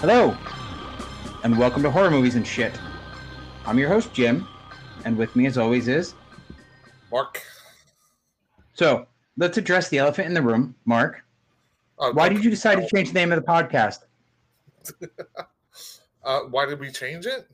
[0.00, 0.36] Hello,
[1.42, 2.78] and welcome to Horror Movies and Shit.
[3.66, 4.46] I'm your host, Jim,
[5.04, 6.14] and with me, as always, is.
[7.10, 7.42] Mark.
[8.74, 9.06] So,
[9.36, 10.74] let's address the elephant in the room.
[10.84, 11.24] Mark,
[11.98, 14.00] Uh, why did you decide to change the name of the podcast?
[16.24, 17.48] Uh, why did we change it?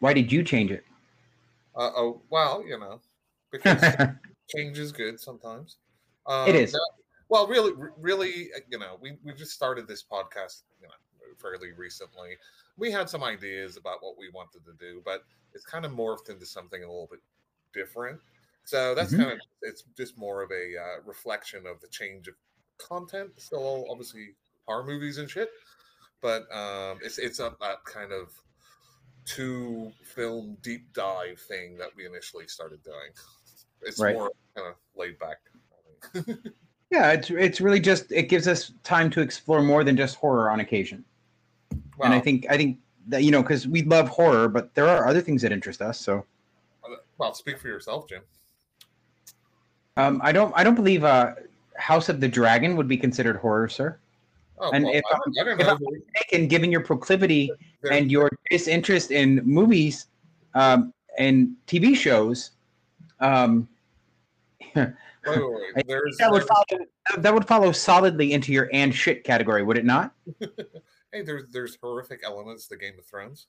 [0.00, 0.82] Why did you change it?
[1.76, 3.00] Uh, oh, well, you know,
[3.52, 3.80] because
[4.48, 5.76] change is good sometimes.
[6.26, 6.72] Um, It is.
[6.72, 6.80] no-
[7.28, 10.94] well, really, really, uh, you know, we, we just started this podcast, you know,
[11.40, 12.36] fairly recently.
[12.76, 16.28] We had some ideas about what we wanted to do, but it's kind of morphed
[16.30, 17.20] into something a little bit
[17.72, 18.20] different.
[18.64, 19.18] So that's Mhm.
[19.18, 22.34] kind of it's just more of a uh, reflection of the change of
[22.78, 23.32] content.
[23.40, 24.34] Still, obviously,
[24.66, 25.50] horror movies and shit,
[26.20, 28.32] but um, it's it's a, a kind of
[29.24, 33.10] two film deep dive thing that we initially started doing.
[33.82, 34.14] It's Right.
[34.14, 35.38] more kind of laid back.
[36.88, 40.48] Yeah, it's it's really just it gives us time to explore more than just horror
[40.50, 41.04] on occasion.
[42.02, 45.06] And I think I think that you know because we love horror, but there are
[45.06, 45.98] other things that interest us.
[45.98, 46.24] So
[47.18, 48.22] well, speak for yourself, Jim.
[49.96, 51.34] um, I don't I don't believe uh,
[51.76, 53.98] House of the Dragon would be considered horror, sir.
[54.58, 55.90] Oh, And well, if I, don't, I don't if know.
[56.32, 57.50] And given your proclivity
[57.82, 60.06] There- and your disinterest in movies
[60.54, 62.52] um, and TV shows,
[63.20, 63.68] um,
[64.74, 64.86] wait,
[65.26, 65.86] wait, wait.
[66.18, 66.64] That would follow
[67.18, 70.12] that would follow solidly into your and shit category, would it not?
[71.16, 73.46] hey, there's there's horrific elements to Game of Thrones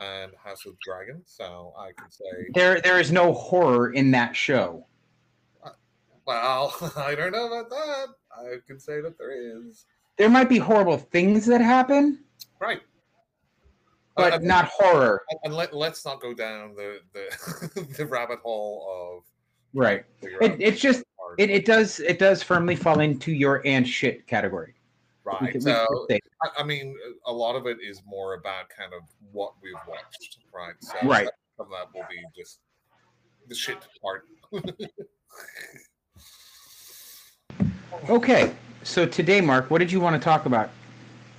[0.00, 4.10] and House of the Dragon, so I can say, There there is no horror in
[4.12, 4.86] that show.
[6.26, 8.06] well, I don't know about that.
[8.36, 9.84] I can say that there is.
[10.18, 12.20] There might be horrible things that happen,
[12.60, 12.80] Right.
[14.16, 15.22] but Uh, not horror.
[15.44, 18.86] and let, let's not go down the the, the rabbit hole
[19.18, 19.24] of
[19.74, 20.04] Right.
[20.20, 21.02] It, it's just
[21.38, 24.74] it, it does it does firmly fall into your and shit category.
[25.24, 25.52] Right.
[25.52, 26.06] can- So
[26.44, 30.38] I, I mean, a lot of it is more about kind of what we've watched,
[30.54, 30.74] right?
[30.80, 31.28] So Right.
[31.56, 32.60] Some of that will be just
[33.48, 34.26] the shit part.
[38.08, 38.52] Okay,
[38.82, 40.70] so today, Mark, what did you want to talk about?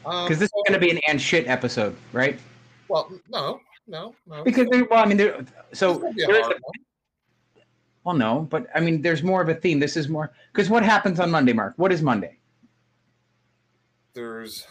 [0.06, 2.40] Um, Because this is going to be an and shit episode, right?
[2.90, 4.44] well, no, no, no.
[4.44, 7.66] Because there, well, I mean, there, so This a there is hard a- one.
[8.04, 9.80] well, no, but I mean, there's more of a theme.
[9.80, 11.74] This is more because what happens on Monday, Mark?
[11.78, 12.38] What is Monday?
[14.14, 14.68] there's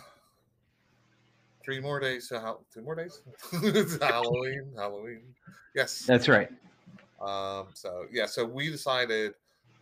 [1.64, 3.22] three more days to Hal- two more days?
[3.52, 5.22] It's halloween halloween.
[5.74, 6.04] Yes.
[6.06, 6.50] That's right.
[7.20, 9.34] um so yeah so we decided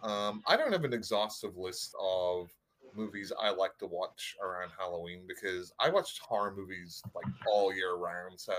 [0.03, 2.51] um i don't have an exhaustive list of
[2.95, 7.95] movies i like to watch around halloween because i watch horror movies like all year
[7.97, 8.39] round.
[8.39, 8.53] So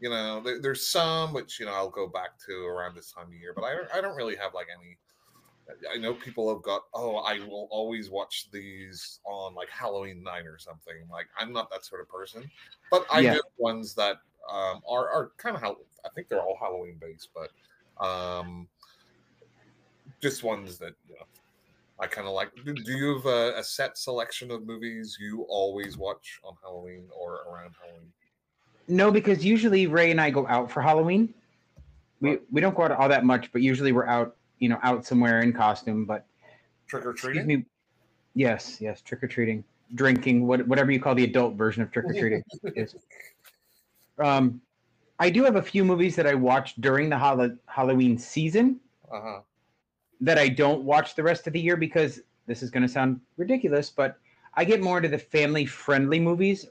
[0.00, 3.26] you know there, there's some which you know i'll go back to around this time
[3.26, 4.96] of year but i don't, I don't really have like any
[5.92, 10.46] I know people have got, oh, I will always watch these on like Halloween night
[10.46, 10.96] or something.
[11.10, 12.50] Like, I'm not that sort of person,
[12.90, 13.34] but I Yeah.
[13.34, 14.16] do ones that
[14.50, 17.50] um, are are kind of how I think they're all Halloween based, but
[18.04, 18.66] um,
[20.22, 21.26] just ones that you know
[22.00, 22.50] I kind of like.
[22.64, 27.04] Do, do you have a, a set selection of movies you always watch on Halloween
[27.14, 28.12] or around Halloween?
[28.88, 31.34] No, because usually Ray and I go out for Halloween.
[32.20, 35.04] We we don't go out all that much, but usually we're out, you know, out
[35.06, 36.04] somewhere in costume.
[36.04, 36.26] But
[36.86, 37.46] Trick or excuse treating.
[37.46, 37.64] me,
[38.34, 39.62] yes, yes, trick or treating,
[39.94, 42.42] drinking, what whatever you call the adult version of trick or treating
[42.74, 42.94] is.
[44.18, 44.60] Um,
[45.18, 48.80] I do have a few movies that I watch during the Hall- Halloween season
[49.12, 49.40] Uh huh.
[50.20, 53.20] that I don't watch the rest of the year because this is going to sound
[53.36, 54.18] ridiculous, but
[54.54, 56.66] I get more into the family friendly movies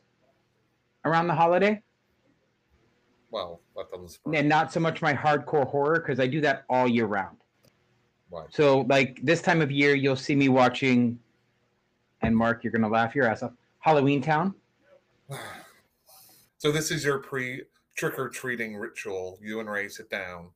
[1.05, 1.81] around the holiday
[3.31, 6.65] Well, that doesn't surprise and not so much my hardcore horror because I do that
[6.69, 7.37] all year round.
[8.31, 8.47] Right.
[8.49, 11.19] So, like this time of year, you'll see me watching,
[12.21, 14.53] and Mark, you're going to laugh your ass off Halloween Town.
[16.59, 17.61] So this is your pre
[17.95, 19.37] trick or treating ritual.
[19.41, 20.49] You and Ray sit down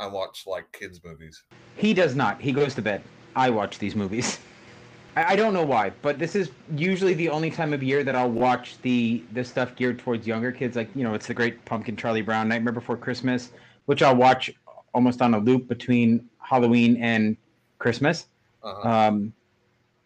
[0.00, 1.44] and watch like kids movies.
[1.76, 2.40] He does not.
[2.40, 3.02] He goes to bed.
[3.36, 4.40] I watch these movies.
[5.16, 8.16] I, I don't know why, but this is usually the only time of year that
[8.16, 10.76] I'll watch the the stuff geared towards younger kids.
[10.76, 13.52] Like you know, it's the Great Pumpkin, Charlie Brown, Nightmare Before Christmas,
[13.86, 14.52] which I'll watch
[14.94, 17.36] almost on a loop between Halloween and
[17.78, 18.26] Christmas.
[18.62, 18.88] Uh-huh.
[18.88, 19.32] Um,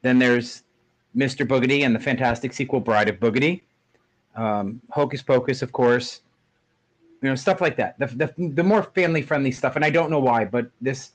[0.03, 0.65] then there's
[1.17, 1.47] Mr.
[1.47, 3.63] Boogedy and the fantastic sequel Bride of Boogedy.
[4.35, 6.21] Um, Hocus Pocus, of course.
[7.23, 7.99] You know, stuff like that.
[7.99, 9.77] The, the, the more family friendly stuff.
[9.77, 11.13] And I don't know why, but this,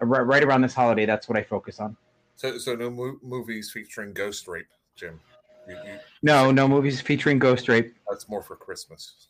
[0.00, 1.96] right, around this holiday, that's what I focus on.
[2.36, 5.18] so so no mo- movies featuring ghost rape, Jim.
[5.66, 7.94] You, you, No, no movies featuring ghost rape.
[8.08, 9.28] that's more for Christmas.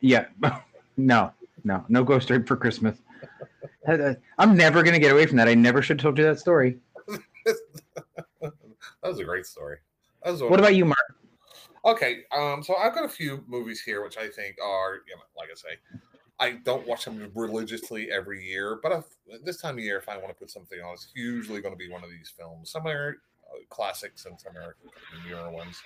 [0.00, 0.26] Yeah.
[0.96, 1.32] no,
[1.64, 2.98] no, no ghost rape for Christmas.
[4.38, 5.48] I'm never going to get away from that.
[5.48, 6.78] I never should have told you that story.
[7.44, 8.52] that
[9.02, 9.78] was a great story.
[10.22, 10.98] That was What about you, Mark?
[11.84, 15.22] Okay, um, so I've got a few movies here which I think are, you know,
[15.36, 16.00] like I say,
[16.40, 19.04] I don't watch them religiously every year, but
[19.44, 21.78] this time of year, if I want to put something on, it's usually going to
[21.78, 22.70] be one of these films.
[22.70, 24.76] Some are uh, classics and some are
[25.28, 25.80] newer ones.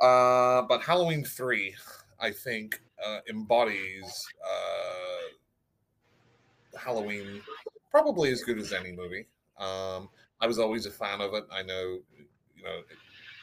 [0.00, 1.74] Uh, but Halloween three,
[2.20, 5.36] I think, uh, embodies uh,
[6.78, 7.40] Halloween
[7.90, 9.26] probably as good as any movie.
[9.58, 10.08] Um,
[10.40, 11.44] I was always a fan of it.
[11.50, 12.00] I know,
[12.56, 12.80] you know,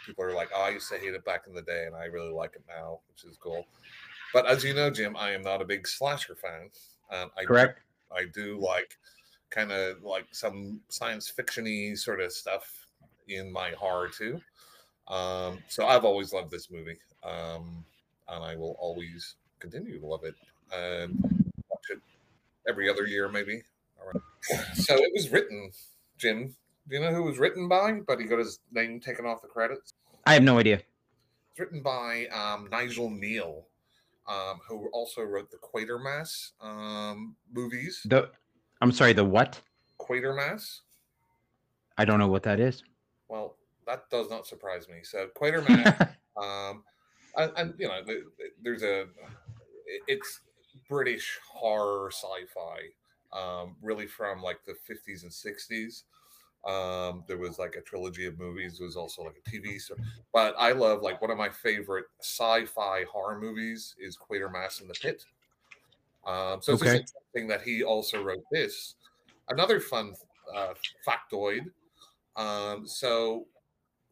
[0.06, 2.06] people are like, "Oh, I used to hate it back in the day, and I
[2.06, 3.66] really like it now," which is cool.
[4.34, 6.70] But as you know, Jim, I am not a big slasher fan.
[7.12, 7.80] Um, I Correct.
[8.10, 8.98] Do, I do like
[9.50, 12.88] kind of like some science fictiony sort of stuff
[13.28, 14.42] in my horror too.
[15.08, 17.86] Um, so I've always loved this movie, um,
[18.28, 20.36] and I will always continue to love it.
[20.74, 21.18] And
[21.70, 22.00] watch it
[22.68, 23.62] every other year, maybe.
[24.00, 24.22] All right.
[24.76, 25.72] So it was written,
[26.20, 26.56] Jim.
[26.88, 28.02] Do you know who it was written by?
[28.06, 29.92] But he got his name taken off the credits.
[30.26, 30.76] I have no idea.
[30.76, 33.64] It's written by um, Nigel Kneale,
[34.28, 38.02] um, who also wrote the Quatermass um, movies.
[38.06, 38.30] The
[38.82, 39.60] I'm sorry, the what?
[40.00, 40.82] Quatermass.
[41.98, 42.84] I don't know what that is.
[43.30, 43.56] Well,
[43.88, 44.98] that does not surprise me.
[45.04, 46.84] So Quatermass, um,
[47.38, 49.08] and, you know, the, the, there's a,
[50.08, 50.42] it's
[50.90, 52.80] British horror sci-fi,
[53.34, 56.04] um, really from like the 50s and 60s.
[56.70, 58.78] Um, there was like a trilogy of movies.
[58.80, 59.80] There was also like a TV.
[59.80, 59.96] show.
[60.34, 64.96] but I love like one of my favorite sci-fi horror movies is Quatermass in the
[64.96, 65.26] Pit.
[66.26, 67.00] Um, so it's Okay.
[67.00, 68.96] just interesting that he also wrote this.
[69.50, 70.16] Another fun
[70.54, 70.74] uh,
[71.08, 71.72] factoid.
[72.36, 73.48] Um, so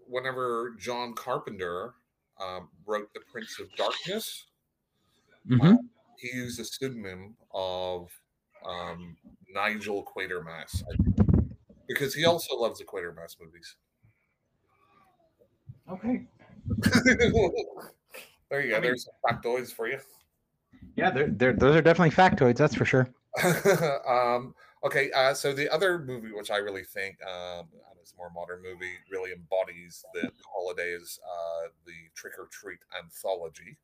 [0.08, 1.96] whenever John Carpenter
[2.42, 4.46] um, wrote The Prince of Darkness,
[5.50, 5.78] Mhm.
[6.18, 8.10] he used a pseudonym of
[8.66, 9.18] um,
[9.50, 10.84] Nigel Quatermass
[11.88, 13.76] because he also loves the Quatermass movies.
[15.92, 16.26] Okay.
[18.50, 18.78] there you go.
[18.78, 20.00] I mean- There's some factoids for you.
[20.96, 22.58] Yeah, they're, they're, those are definitely factoids.
[22.58, 23.10] That's for sure.
[24.08, 24.54] um,
[24.84, 27.68] okay, uh, so the other movie, which I really think um,
[28.02, 33.78] it's a more modern movie, really embodies the holidays, uh, the Trick or Treat anthology.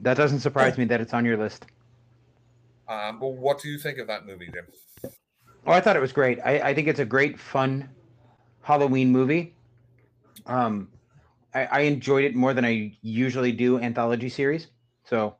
[0.00, 1.64] That doesn't surprise me that it's on your list.
[2.88, 4.66] Um, but what do you think of that movie, Jim?
[5.66, 6.38] Oh, I thought it was great.
[6.44, 7.88] I, I think it's a great, fun
[8.60, 9.54] Halloween movie.
[10.44, 10.88] Um,
[11.54, 14.66] I, I enjoyed it more than I usually do anthology series.
[15.04, 15.36] So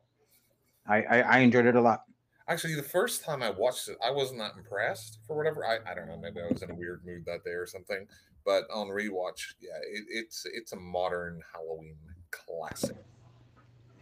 [0.86, 2.03] I, I, I enjoyed it a lot.
[2.46, 5.64] Actually, the first time I watched it, I wasn't that impressed for whatever.
[5.64, 6.19] I, I don't know.
[6.19, 8.06] Maybe I was in a weird mood that day or something.
[8.44, 11.96] But on rewatch, yeah, it, it's it's a modern Halloween
[12.31, 12.96] classic.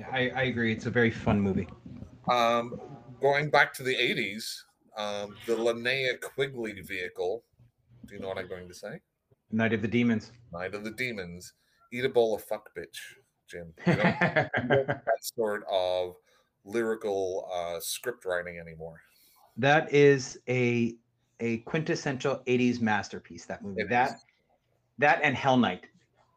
[0.01, 0.73] Yeah, I, I agree.
[0.73, 1.69] It's a very fun movie.
[2.29, 2.81] Um,
[3.21, 4.63] going back to the '80s,
[4.97, 7.45] um, the Linnea Quigley vehicle.
[8.07, 9.01] Do you know what I'm going to say?
[9.53, 10.33] Night of the Demons.
[10.53, 11.53] Night of the Demons.
[11.93, 12.99] Eat a bowl of fuck, bitch,
[13.49, 13.73] Jim.
[13.87, 16.15] You don't that sort of
[16.65, 19.01] lyrical uh, script writing anymore.
[19.57, 20.97] that is a
[21.41, 24.27] a quintessential 80s masterpiece that movie It that is.
[24.99, 25.85] that and hell night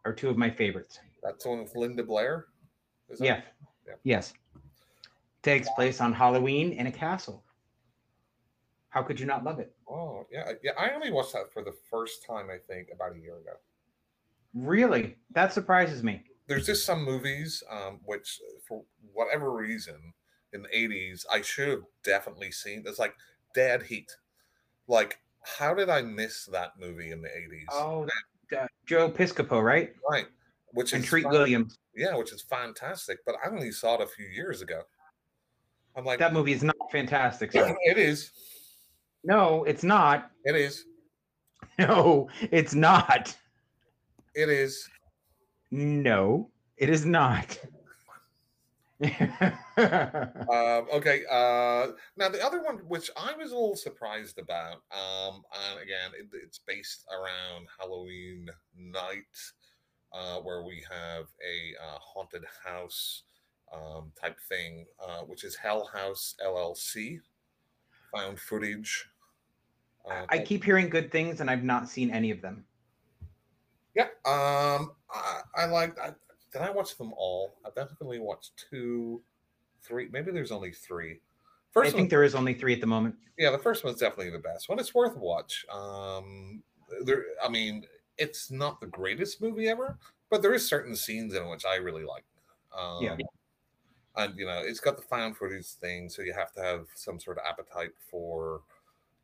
[0.03, 2.45] are two of my favorites That's the one with Linda Blair.
[3.09, 3.41] Is that- yeah
[3.87, 3.93] Yeah.
[4.03, 4.33] yes
[5.43, 7.43] takes place on halloween in a castle
[8.89, 10.71] how could you not love it Oh yeah, yeah.
[10.79, 12.47] I only watched that for the first time.
[12.49, 13.51] I think about a year ago.
[14.55, 18.83] really that surprises me There's just some movies um, which, for
[19.13, 19.97] whatever reason,
[20.55, 22.83] in the '80s, I should have definitely seen.
[22.87, 23.13] It's like
[23.53, 24.09] Dead Heat.
[24.87, 27.65] Like, how did I miss that movie in the '80s?
[27.71, 28.07] oh
[28.55, 30.25] uh, joe piscopo right right.
[30.73, 33.19] Which and is treat williams Yeah, which is fantastic.
[33.25, 34.81] But I only saw it a few years ago.
[35.95, 37.75] I'm like, that movie is not fantastic sir.
[37.83, 38.31] it is.
[39.23, 40.85] no it's not It is.
[41.79, 43.35] no it's not
[44.35, 44.87] It is.
[45.71, 47.57] no it is not
[49.77, 51.23] Um, okay.
[51.29, 56.11] Uh, now the other one, which I was a little surprised about, um, and again,
[56.17, 58.47] it, it's based around Halloween
[58.77, 59.23] night,
[60.13, 63.23] uh, where we have a uh, haunted house
[63.73, 67.19] um, type thing, uh, which is Hell House LLC,
[68.13, 69.09] found footage.
[70.09, 72.65] Uh, I keep hearing good things, and I've not seen any of them.
[73.95, 75.99] Yeah, um, I, I like.
[75.99, 76.11] I,
[76.55, 77.57] did I watch them all?
[77.65, 79.21] I definitely watched two,
[79.81, 80.07] three.
[80.09, 81.19] Maybe there's only three.
[81.81, 83.15] I First one, think there is only three at the moment.
[83.37, 84.79] yeah, the first one's definitely the best one.
[84.79, 85.65] It's worth a watch.
[85.69, 86.63] Um,
[87.03, 87.85] there, I mean,
[88.17, 89.97] it's not the greatest movie ever,
[90.29, 92.23] but there is certain scenes in it which I really like.
[92.73, 93.17] Um, Yeah.
[94.15, 97.19] and you know, it's got the found footage thing, so you have to have some
[97.19, 98.61] sort of appetite for,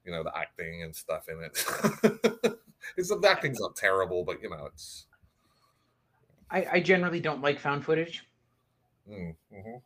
[0.03, 1.53] you know, the acting and stuff in it.
[2.97, 5.05] it's the acting's not terrible, but you know, it's
[6.51, 8.27] I, I generally don't like found footage,
[9.09, 9.81] Mm, mhm.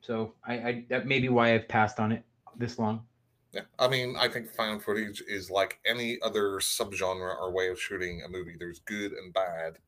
[0.00, 2.22] so I, I that may be why I've passed on it
[2.56, 3.04] this long.
[3.52, 7.80] Yeah, I mean, I think found footage is like any other subgenre or way of
[7.80, 8.56] shooting a movie.
[8.58, 9.78] There's good and bad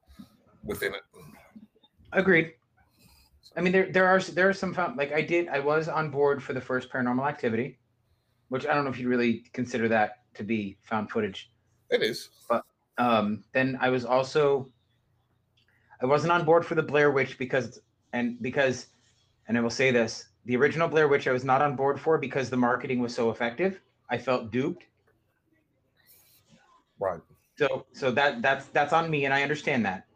[0.65, 1.03] within it.
[2.13, 2.55] Agreed.
[3.57, 6.11] I mean, there there are there are some found like I did I was on
[6.11, 7.79] board for the first Paranormal Activity,
[8.49, 11.53] which I don't know if you'd really consider that to be found footage.
[11.91, 12.31] It is.
[12.49, 12.65] But
[12.99, 14.71] um, then I was also
[16.03, 17.81] I wasn't on board for the Blair Witch because
[18.13, 18.87] and because
[19.49, 22.19] and I will say this the original Blair Witch I was not on board for
[22.19, 23.81] because the marketing was so effective.
[24.09, 24.85] I felt duped.
[26.99, 27.21] Right.
[27.59, 30.07] So so that that's that's on me and I understand that.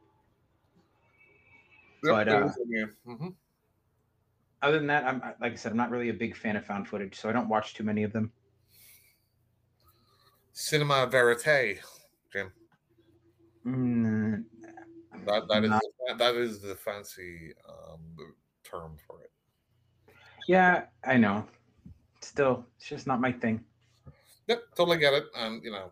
[2.03, 2.88] Yep, But, uh, is in you.
[3.07, 3.35] Mhm.
[4.62, 6.88] Other than that, I'm like I said, I'm not really a big fan of found
[6.88, 8.33] footage, so I don't watch too many of them.
[10.53, 11.81] Cinema verite,
[12.33, 12.53] Jim.
[13.67, 14.45] Mm,
[15.26, 19.31] That that is Not- the, that is the fancy um, term for it.
[20.49, 21.47] yeah, I know.
[22.21, 23.62] Still, it's just not my thing.
[24.47, 25.25] Yep, totally get it.
[25.37, 25.90] And you know,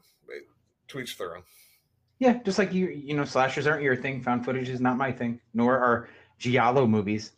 [0.89, 1.43] to each their own.
[2.19, 4.23] Yeah, just like you, you know, slashers aren't your thing.
[4.23, 5.41] Found footage is not my thing.
[5.55, 6.09] Nor are
[6.39, 7.33] giallo movies.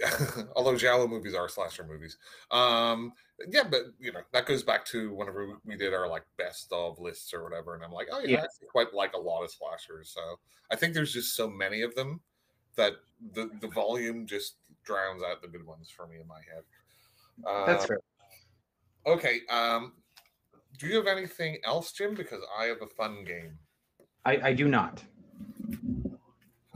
[0.56, 2.16] Although Giallo movies are slasher movies.
[2.50, 3.12] Um,
[3.48, 6.98] yeah, but you know that goes back to whenever we- did our like best of
[6.98, 8.36] lists or whatever, and I'm like, oh yeah, Yeah.
[8.40, 10.10] I actually quite like a lot of slashers.
[10.10, 10.20] So
[10.70, 12.20] I think there's just so many of them
[12.76, 12.94] that
[13.34, 16.62] the the volume just drowns out the good ones for me in my head.
[17.46, 18.00] Uh, That's fair.
[19.06, 19.40] okay.
[19.50, 19.92] Um,
[20.78, 22.14] do you have anything else, Jim?
[22.14, 23.58] Because I have a fun game.
[24.24, 25.02] I, I do not.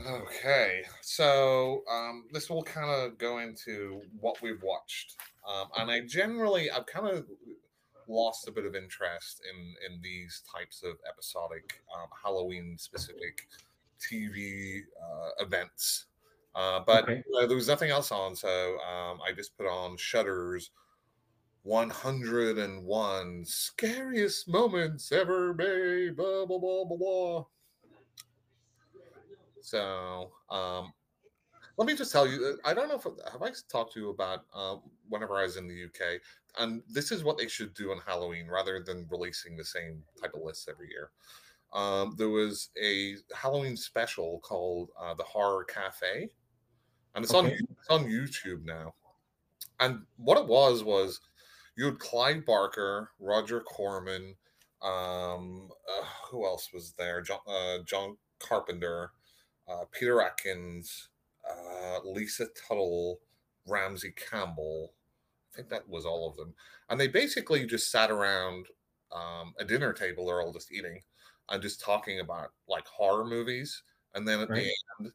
[0.05, 5.17] Okay, so um, this will kind of go into what we've watched,
[5.47, 7.29] um, and I generally I've kind of
[8.09, 13.49] lost a bit of interest in in these types of episodic um, Halloween specific
[14.01, 16.07] TV uh, events.
[16.55, 17.25] Uh, but Okay.
[17.39, 20.71] uh, there was nothing else on, so um, I just put on Shudder's
[21.63, 26.17] 101 scariest moments ever made.
[26.17, 27.47] Blah blah blah blah blah.
[29.63, 30.93] So, um,
[31.79, 34.45] let me just tell you, I don't know if have I talked to you about
[34.55, 34.77] uh,
[35.09, 36.21] whenever I was in the UK,
[36.59, 40.35] and this is what they should do on Halloween rather than releasing the same type
[40.35, 41.11] of lists every year.
[41.73, 46.29] Um, there was a Halloween special called uh, the Horror Cafe,
[47.15, 48.95] and it's on it's on YouTube now.
[49.81, 51.21] And what it was was
[51.77, 54.35] you had Clive Barker, Roger Corman,
[54.83, 57.23] um, uh, who else was there?
[57.23, 59.13] John, uh, John Carpenter,
[59.73, 61.09] uh, Peter Atkins,
[61.49, 63.21] uh, Lisa Tuttle,
[63.67, 64.95] Ramsey Campbell.
[65.53, 66.55] I think that was all of them.
[66.89, 68.67] And they basically just sat around
[69.13, 70.27] um, a dinner table.
[70.27, 71.01] They're all just eating
[71.49, 73.83] and just talking about like horror movies.
[74.15, 74.65] And then at Right.
[74.65, 74.75] the
[75.05, 75.13] end,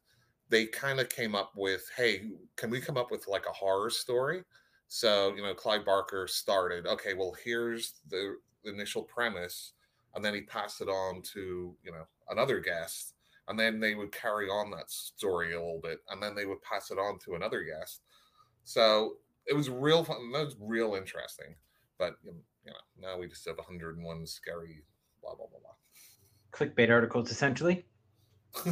[0.48, 3.90] they kind of came up with, hey, can we come up with like a horror
[3.90, 4.44] story?
[4.88, 9.74] So, you know, Clive Barker started, okay, well, here's the initial premise.
[10.14, 13.14] And then he passed it on to, you know, another guest.
[13.48, 16.00] And then they would carry on that story a little bit.
[16.10, 18.02] And then they would pass it on to another guest.
[18.64, 19.14] So
[19.46, 20.30] it was real fun.
[20.32, 21.54] That was real interesting.
[21.98, 22.32] But, you
[22.66, 24.84] know, now we just have 101 scary,
[25.22, 25.74] blah, blah, blah, blah.
[26.52, 27.84] Clickbait articles, essentially.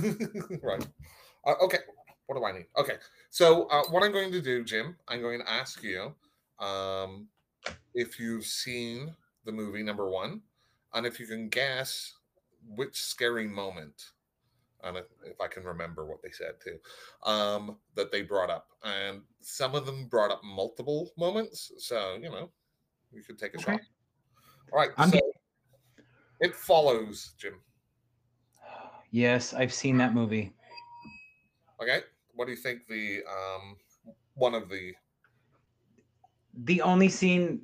[0.63, 0.87] right.
[1.47, 1.79] Uh, okay.
[2.27, 2.67] What do I need?
[2.77, 2.97] Okay.
[3.31, 6.15] So uh, what I'm going to do, Jim, I'm going to ask you
[6.59, 7.29] um,
[7.95, 9.15] if you've seen
[9.45, 10.43] the movie number one,
[10.95, 12.15] and if you can guess
[12.69, 14.11] which scary moment,
[14.87, 15.07] and if,
[15.41, 16.79] I can remember what they said too,
[17.29, 18.69] um, that they brought up.
[18.85, 22.51] And some of them brought up multiple moments, so you know,
[23.13, 23.73] you could take a Okay.
[23.73, 23.81] shot.
[24.73, 24.91] All right.
[24.97, 25.31] I'm so game.
[26.41, 27.55] it follows, Jim.
[29.13, 30.53] Yes, I've seen that movie.
[31.81, 32.01] Okay.
[32.35, 33.77] What do you think the um
[34.35, 34.93] one of the
[36.65, 37.63] The only scene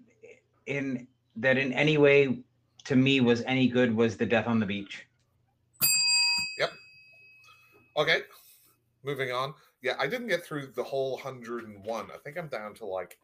[0.67, 2.45] in that in any way
[2.85, 5.07] to me was any good was the death on the beach.
[7.97, 8.23] Okay.
[9.05, 9.55] Moving on.
[9.83, 12.11] Yeah, I didn't get through the whole 101.
[12.11, 13.19] I think I'm down to like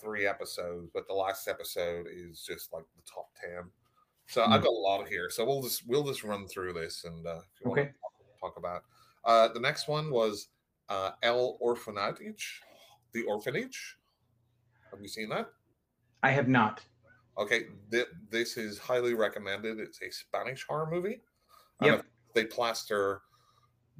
[0.00, 3.70] three episodes, but the last episode is just like the top 10.
[4.26, 4.64] So I've Hmm.
[4.64, 5.30] got a lot here.
[5.30, 7.88] So we'll just we'll just run through this and uh if you want Okay.
[7.90, 8.84] to talk about.
[9.24, 10.48] Uh the next one was
[10.88, 12.60] uh El Orphanage,
[13.12, 13.98] The Orphanage.
[14.90, 15.52] Have you seen that?
[16.22, 16.84] I have not.
[17.38, 19.78] Okay, th- this is highly recommended.
[19.80, 21.22] It's a Spanish horror movie.
[21.80, 22.04] Yep.
[22.34, 23.22] They plaster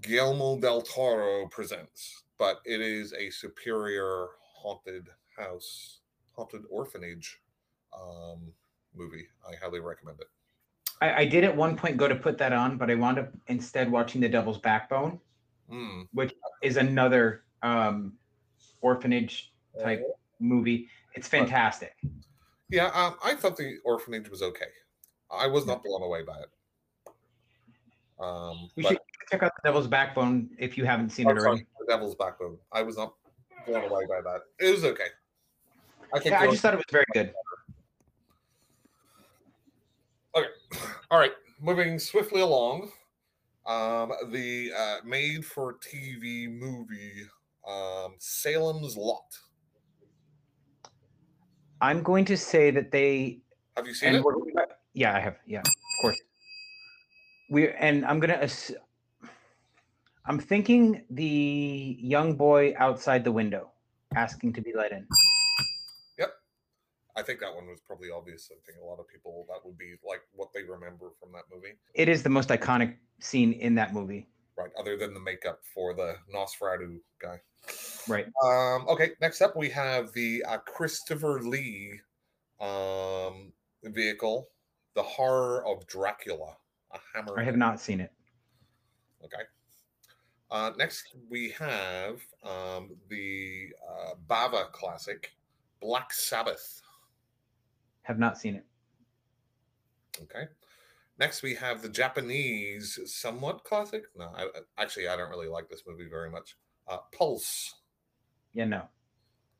[0.00, 6.00] Guillermo del Toro presents, but it is a superior haunted house,
[6.36, 7.40] haunted orphanage
[7.92, 8.40] um,
[8.94, 9.26] movie.
[9.48, 10.26] I highly recommend it.
[11.00, 13.32] I, I did at one point go to put that on, but I wound up
[13.48, 15.20] instead watching The Devil's Backbone,
[15.72, 16.08] Mm.
[16.64, 18.14] is another um,
[18.80, 20.02] orphanage type
[20.40, 20.88] movie.
[21.14, 21.94] It's fantastic.
[22.70, 24.66] Yeah, um, I thought the orphanage was okay.
[25.30, 27.12] I was not blown away by it.
[28.18, 28.98] Um, You but- should
[29.30, 31.58] check out The Devil's Backbone if you haven't seen oh, it already.
[31.58, 32.58] sorry, the Devil's Backbone.
[32.72, 33.14] I was not
[33.66, 34.40] blown away by that.
[34.58, 35.04] It was okay.
[36.14, 36.32] I think.
[36.32, 37.32] Yeah, I just thought it was very good.
[40.36, 40.48] Okay.
[41.10, 42.90] All right, moving swiftly along.
[43.66, 47.22] Um, the uh, made-for-TV movie
[47.68, 49.38] um, Salem's Lot.
[51.80, 53.40] I'm going to say that they
[53.76, 54.24] Have you seen it?
[54.94, 55.36] yeah, I have.
[55.46, 55.66] Yeah, of
[56.02, 56.20] course.
[57.50, 58.48] We and I'm gonna.
[60.26, 63.70] I'm thinking the young boy outside the window
[64.14, 65.06] asking to be let in.
[66.18, 66.30] Yep.
[67.16, 68.50] I think that one was probably obvious.
[68.52, 71.44] I think a lot of people that would be like what they remember from that
[71.52, 74.28] movie, It is the most iconic scene in that movie.
[74.56, 74.70] right?
[74.78, 77.40] Other than the makeup for the Nosferatu guy.
[78.08, 78.26] Right.
[78.44, 82.00] Um, okay, next up we have the uh, Christopher Lee
[82.60, 83.52] um,
[83.84, 84.48] vehicle,
[84.94, 86.56] The Horror of Dracula.
[86.92, 87.38] A hammer.
[87.38, 88.12] I have not seen it.
[89.24, 89.42] Okay.
[90.50, 95.32] Uh, next, we have um, the uh, Bava classic,
[95.80, 96.82] Black Sabbath.
[98.02, 98.64] Have not seen it.
[100.22, 100.48] Okay.
[101.18, 104.04] Next, we have the Japanese, somewhat classic.
[104.16, 104.46] No, I,
[104.78, 106.56] actually, I don't really like this movie very much.
[106.88, 107.74] Uh, Pulse.
[108.52, 108.82] Yeah, no.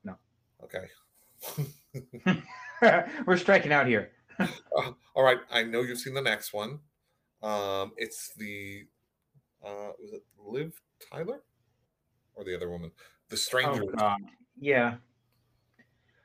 [0.03, 0.15] no.
[0.63, 0.87] Okay.
[3.25, 4.11] We're striking out here.
[4.75, 5.37] Uh, all right.
[5.51, 6.79] I know you've seen the next one.
[7.43, 8.87] Um, it's the
[9.65, 10.79] uh, was it Liv
[11.11, 11.43] Tyler
[12.35, 12.91] or the other woman?
[13.29, 13.83] The Stranger.
[13.83, 14.19] Oh, God.
[14.59, 14.95] Yeah.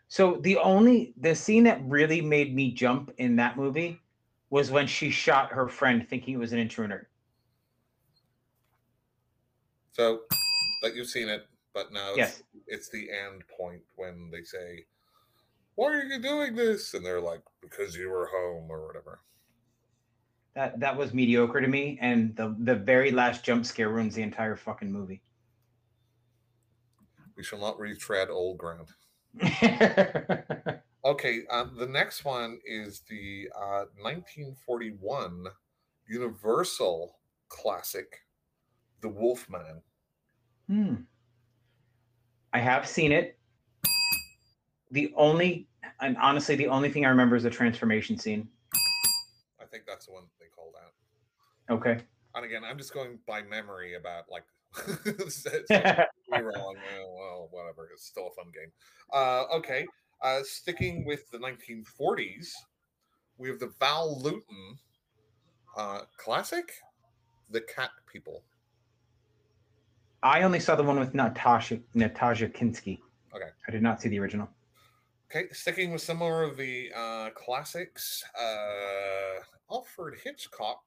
[0.08, 4.00] So the only the scene that really made me jump in that movie
[4.50, 7.08] was when she shot her friend thinking it was an intruder.
[9.92, 10.22] So
[10.82, 12.42] that you've seen it, but now it's, Yes.
[12.66, 14.86] it's the end point when they say,
[15.74, 19.20] "Why are you doing this?" and they're like, "Because you were home" or whatever.
[20.56, 24.22] That that was mediocre to me, and the the very last jump scare ruins the
[24.22, 25.22] entire fucking movie.
[27.36, 28.88] We shall not retread old ground.
[31.06, 35.44] Okay, um, the next one is the uh, 1941
[36.08, 37.16] Universal
[37.48, 38.24] classic,
[39.02, 39.82] The Wolfman.
[40.66, 40.94] Hmm.
[42.52, 43.38] I have seen it.
[44.90, 45.68] The only,
[46.00, 48.48] and honestly, the only thing I remember is the transformation scene.
[49.60, 50.35] I think that's the one they called out.
[51.70, 51.98] Okay.
[52.34, 54.44] And again, I'm just going by memory about like
[54.88, 55.76] me
[56.32, 56.76] wrong.
[56.76, 57.88] eh, well, whatever.
[57.92, 58.70] It's still a fun game.
[59.12, 59.86] Uh, okay.
[60.22, 62.48] Uh, sticking with the 1940s,
[63.38, 64.78] we have the Val Lewton
[65.76, 66.72] uh, classic,
[67.50, 68.42] The Cat People.
[70.22, 73.00] I only saw the one with Natasha Natasha Kinski.
[73.34, 73.48] Okay.
[73.68, 74.48] I did not see the original.
[75.30, 80.82] Okay, sticking with some more of the uh, classics, uh, Alfred Hitchcock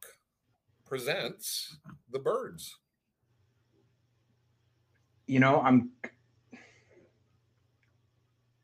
[0.89, 1.77] presents
[2.11, 2.75] The Birds.
[5.27, 5.91] You know, I'm.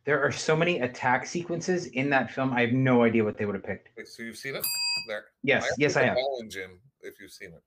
[0.03, 2.53] There are so many attack sequences in that film.
[2.53, 3.89] I have no idea what they would have picked.
[3.97, 4.65] Wait, so you've seen it?
[5.07, 5.25] There.
[5.43, 6.17] Yes, asked yes, I have.
[6.17, 7.61] challenge him if you've seen it.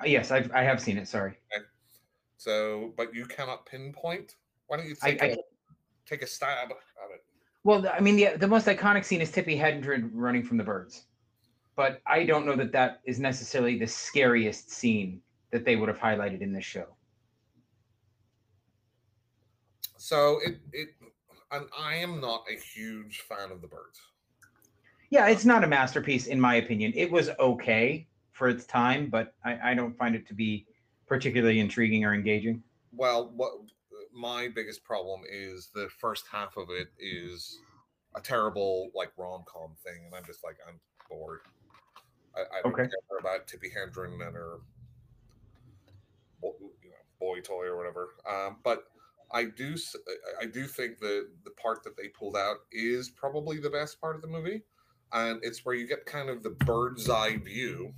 [0.00, 1.08] Uh, Yes, I've, I have seen it.
[1.08, 1.34] Sorry.
[2.36, 4.36] So, but you cannot pinpoint.
[4.66, 5.36] Why don't you take, I a,
[6.06, 6.76] take a stab at
[7.14, 7.24] it?
[7.62, 11.06] Well, I mean, the the most iconic scene is Tippi Hedren running from the birds,
[11.76, 15.98] but I don't know that that is necessarily the scariest scene that they would have
[15.98, 16.86] highlighted in this show.
[19.96, 20.88] So it it,
[21.50, 24.00] and I am not a huge fan of the birds.
[25.10, 26.92] Yeah, it's not a masterpiece in my opinion.
[26.94, 30.66] It was okay for its time, but I, I don't find it to be
[31.06, 32.62] particularly intriguing or engaging.
[32.92, 33.52] Well, what
[34.12, 37.60] my biggest problem is the first half of it is
[38.16, 41.40] a terrible like rom com thing, and I'm just like I'm bored.
[42.36, 42.84] I, I don't Okay.
[42.84, 44.58] care about Tippi Hedren and her
[46.42, 48.10] you know, boy toy or whatever.
[48.28, 48.84] Um, but
[49.30, 49.76] I do
[50.08, 54.00] I- I do think the the part that they pulled out is probably the best
[54.00, 54.62] part of the movie,
[55.12, 57.94] and it's where you get kind of the bird's eye view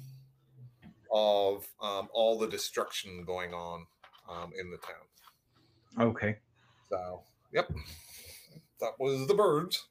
[1.13, 3.87] of um, all the destruction going on
[4.29, 5.07] um, in the town.
[5.99, 6.39] Okay.
[6.89, 7.23] So,
[7.53, 7.69] yep,
[8.81, 9.87] that was the birds.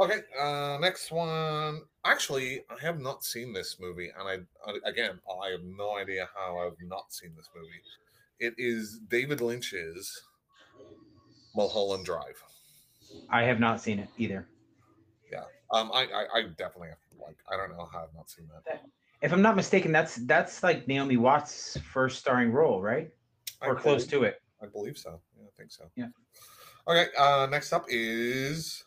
[0.00, 1.82] Okay, uh, next one.
[2.04, 6.28] Actually, I have not seen this movie, and I I- again I have no idea
[6.36, 7.82] how I've not seen this movie.
[8.38, 10.22] It is David Lynch's
[11.56, 12.40] Mulholland Drive.
[13.28, 14.46] I have not seen it either.
[15.32, 18.46] Yeah, um, I, I I definitely have Like I don't know how I've not seen
[18.54, 18.82] that.
[19.20, 23.10] If I'm not mistaken, that's that's like Naomi Watts' first starring role, right?
[23.62, 24.42] Or I close believe- to it.
[24.62, 25.20] I believe so.
[25.36, 25.84] Yeah, I think so.
[25.96, 26.08] Yeah.
[26.86, 27.06] Okay.
[27.16, 28.84] Uh, next up is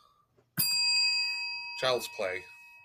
[1.81, 2.43] Child's Play.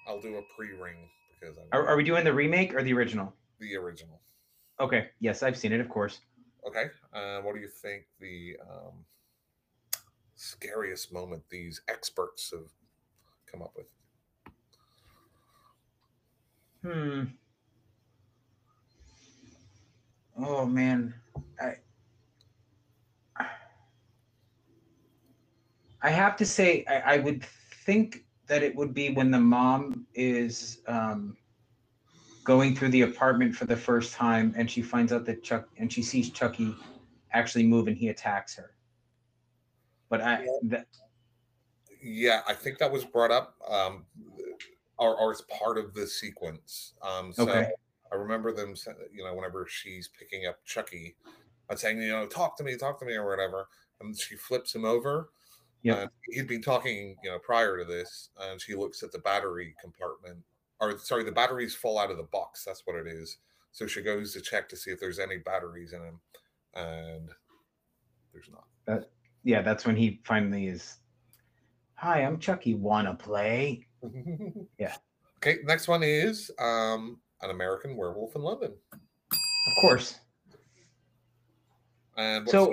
[0.09, 0.97] I'll do a pre-ring
[1.39, 3.35] because I'm Are, are we doing the remake or the original?
[3.61, 4.23] the original.
[4.81, 5.09] Okay.
[5.21, 6.21] Yes, I've seen it, of course.
[6.67, 6.87] Okay.
[7.13, 9.05] Uh, what do you think the um,
[10.35, 12.71] scariest moment these experts have
[13.51, 13.87] come up with?
[16.83, 17.25] Hmm.
[20.39, 21.15] Oh man,
[21.61, 21.75] I
[26.03, 27.43] I have to say I, I would
[27.85, 31.37] think that it would be when the mom is um,
[32.45, 35.93] going through the apartment for the first time and she finds out that Chuck and
[35.93, 36.75] she sees Chucky
[37.33, 38.73] actually move and he attacks her.
[40.09, 40.87] But I that,
[42.01, 44.07] Yeah, I think that was brought up, um,
[44.99, 46.95] or, or as part of the sequence.
[47.03, 47.69] Um, so Okay.
[48.13, 48.75] I remember them,
[49.13, 51.17] you know, whenever she's picking up Chucky,
[51.69, 53.69] and saying, you know, talk to me, talk to me, or whatever,
[54.01, 55.31] and she flips him over.
[55.83, 55.99] Yep.
[55.99, 59.75] and he'd been talking, you know, prior to this, and she looks at the battery
[59.81, 60.39] compartment,
[60.81, 62.65] or sorry, the batteries fall out of the box.
[62.65, 63.39] That's what it is.
[63.73, 66.21] So she goes to check to see if there's any batteries in him,
[66.75, 67.29] and
[68.33, 69.05] there's not.
[69.45, 70.99] yeah, that's when he finally is.
[71.95, 72.75] Hi, I'm Chucky.
[72.75, 73.87] Wanna play?
[74.79, 74.95] Yeah.
[75.39, 78.73] Okay, next one is um an American werewolf in London.
[78.93, 80.19] Of course.
[82.17, 82.73] And So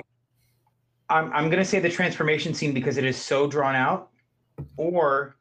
[1.08, 4.10] I'm I'm gonna say the transformation scene because it is so drawn out,
[4.76, 5.36] or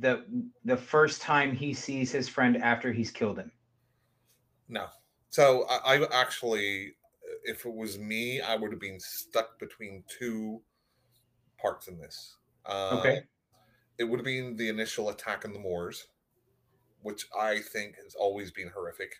[0.00, 0.24] the
[0.64, 3.50] the first time he sees his friend after he's killed him.
[4.68, 4.86] no.
[5.30, 6.92] So I, I actually,
[7.44, 10.60] if it was me, I would have been stuck between two
[11.58, 12.36] parts in this.
[12.66, 13.22] Uh, Okay.
[13.98, 16.08] It would have been the initial attack on the Moors,
[17.00, 19.14] which I think has always been horrific.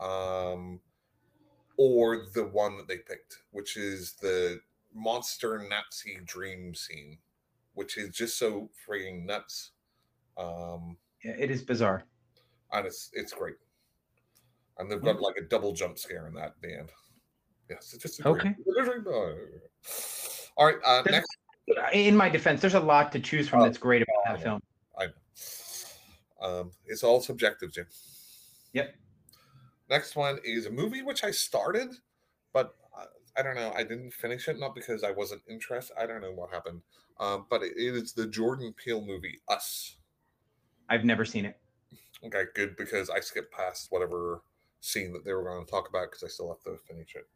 [0.00, 0.80] Um,
[1.76, 4.60] or the one that they picked, which is the
[4.94, 7.18] monster Nazi dream scene,
[7.74, 9.72] which is just so frigging nuts.
[10.38, 12.04] Um, Yeah, It is bizarre.
[12.72, 13.54] and it's it's great.
[14.78, 16.90] And they've got like a double jump scare in that end.
[17.70, 18.56] Yes, it's just great-
[20.56, 21.28] All right, uh, next.
[21.92, 24.60] In my defense, there's a lot to choose from Oh, that's great about that film.
[24.98, 25.12] I know.
[26.40, 27.86] Um, it's all subjective, Jim.
[28.74, 28.94] Yep.
[29.88, 31.94] Next one is a movie which I started,
[32.52, 32.74] but
[33.36, 33.72] I, don't know.
[33.74, 35.96] I didn't finish it, not because I wasn't interested.
[35.98, 36.82] I don't know what happened.
[37.20, 39.96] Um, but it, it is the Jordan Peele movie Us.
[40.88, 41.58] I've never seen it.
[42.24, 44.42] Okay, good because I skipped past whatever
[44.80, 47.26] scene that they were going to talk about because I still have to finish it.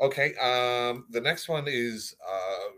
[0.00, 2.70] Okay, um, the next one is uh,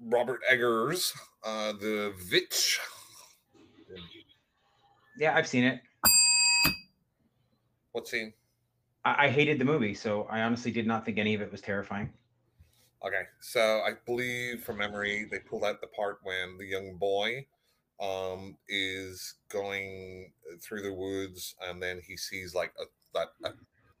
[0.00, 1.12] Robert Eggers,
[1.44, 2.80] uh, The Vitch.
[5.18, 5.80] Yeah, I've seen it.
[7.92, 8.32] What scene?
[9.04, 11.60] I, I hated the movie, so I honestly did not think any of it was
[11.60, 12.12] terrifying.
[13.04, 17.46] Okay, so I believe from memory they pulled out the part when the young boy
[18.00, 23.52] um is going through the woods and then he sees like a, that a,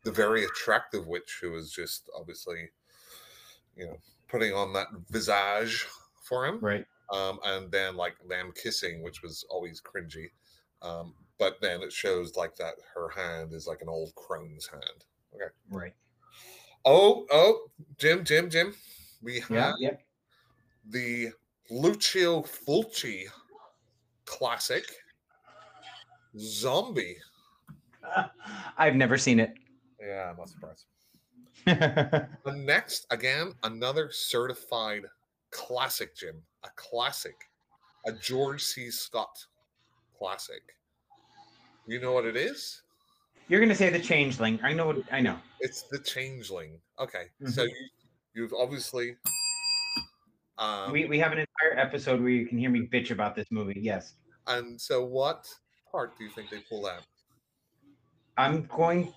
[0.02, 2.70] the very attractive witch who is just obviously
[3.76, 3.96] you know
[4.28, 5.86] putting on that visage
[6.22, 6.86] for him Right.
[7.12, 10.30] um and then like them kissing which was always cringy
[10.80, 15.04] um but then it shows like that her hand is like an old crone's hand
[15.34, 15.50] Okay.
[15.70, 15.92] Right.
[16.84, 17.66] oh oh
[17.98, 18.74] jim jim jim
[19.22, 19.72] we have Yeah.
[19.80, 19.96] Yeah.
[20.88, 21.32] the
[21.70, 23.24] Lucio Fulci
[24.24, 24.84] classic
[26.38, 27.16] Zombie.
[28.78, 29.52] I've never seen it.
[30.00, 30.86] Yeah, I'm not surprised.
[32.44, 35.04] The next, again, another certified
[35.50, 36.36] classic, Jim.
[36.64, 37.36] A classic.
[38.06, 38.90] A George C.
[38.90, 39.36] Scott
[40.18, 40.62] classic.
[41.86, 42.82] You know what it is?
[43.48, 44.58] You're gonna say the changeling.
[44.62, 44.86] I know.
[44.86, 45.36] What, I know.
[45.60, 46.80] It's The Changeling.
[46.98, 47.68] Okay, so Mhm.
[47.68, 47.74] you,
[48.34, 49.16] you've obviously.
[50.58, 53.46] Um, we we have an entire episode where you can hear me bitch about this
[53.50, 53.78] movie.
[53.80, 54.14] Yes.
[54.46, 55.48] and so, what
[55.90, 57.02] part do you think they pull out?
[58.36, 59.12] I'm going.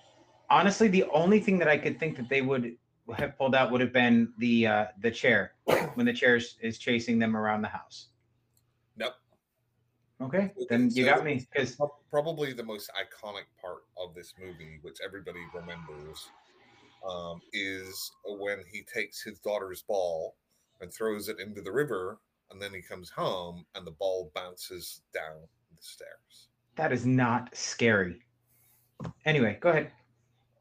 [0.50, 2.76] Honestly, the only thing that I could think that they would
[3.16, 5.52] have pulled out would have been the uh, the chair
[5.94, 8.08] when the chair is, is chasing them around the house.
[10.20, 11.76] Okay, then you got me because
[12.10, 16.28] probably the most iconic part of this movie, which everybody remembers,
[17.06, 20.36] um, is when he takes his daughter's ball
[20.80, 22.18] and throws it into the river,
[22.50, 25.36] and then he comes home and the ball bounces down
[25.76, 26.48] the stairs.
[26.76, 28.20] that is not scary.
[29.26, 29.92] Anyway, go ahead.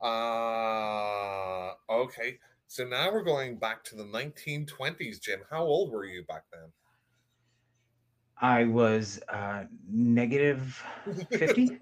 [0.02, 2.38] Uh, okay.
[2.68, 5.40] So now we're going back to the 1920s, Jim.
[5.50, 6.72] How old were you back then?
[8.42, 10.84] I was uh, negative
[11.32, 11.80] 50.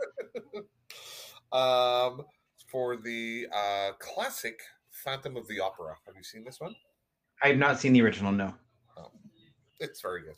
[1.52, 2.24] um,
[2.68, 5.96] for the uh, classic Phantom of the Opera.
[6.06, 6.76] Have you seen this one?
[7.42, 8.54] I have not seen the original, no.
[9.80, 10.36] It's very good.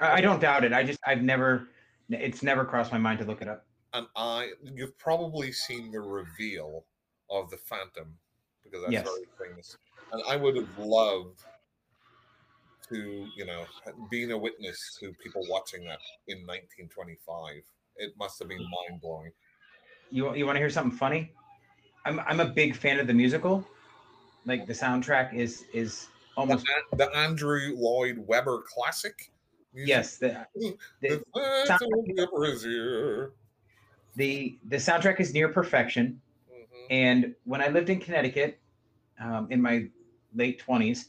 [0.00, 0.72] I, I don't doubt it.
[0.72, 1.68] I just, I've never,
[2.10, 3.66] it's never crossed my mind to look it up.
[3.92, 6.84] And I, you've probably seen the reveal
[7.30, 8.16] of the Phantom
[8.64, 9.04] because that's Yes.
[9.04, 9.76] very famous.
[10.12, 11.40] And I would have loved
[12.88, 13.64] to, you know,
[14.10, 15.98] being a witness to people watching that
[16.28, 17.62] in 1925.
[17.96, 19.32] It must have been mind blowing.
[20.10, 21.32] You, you want to hear something funny?
[22.04, 23.66] I'm, I'm a big fan of the musical.
[24.46, 29.30] Like the soundtrack is, is The, almost, An- the Andrew Lloyd Webber classic.
[29.74, 29.88] music.
[29.88, 30.46] yes, the,
[31.00, 33.32] The the, the Opera is here.
[34.16, 36.20] the, the soundtrack is near perfection.
[36.50, 36.86] Mhm.
[36.90, 38.58] And when I lived in Connecticut
[39.20, 39.88] um, in my
[40.34, 41.06] late 20s,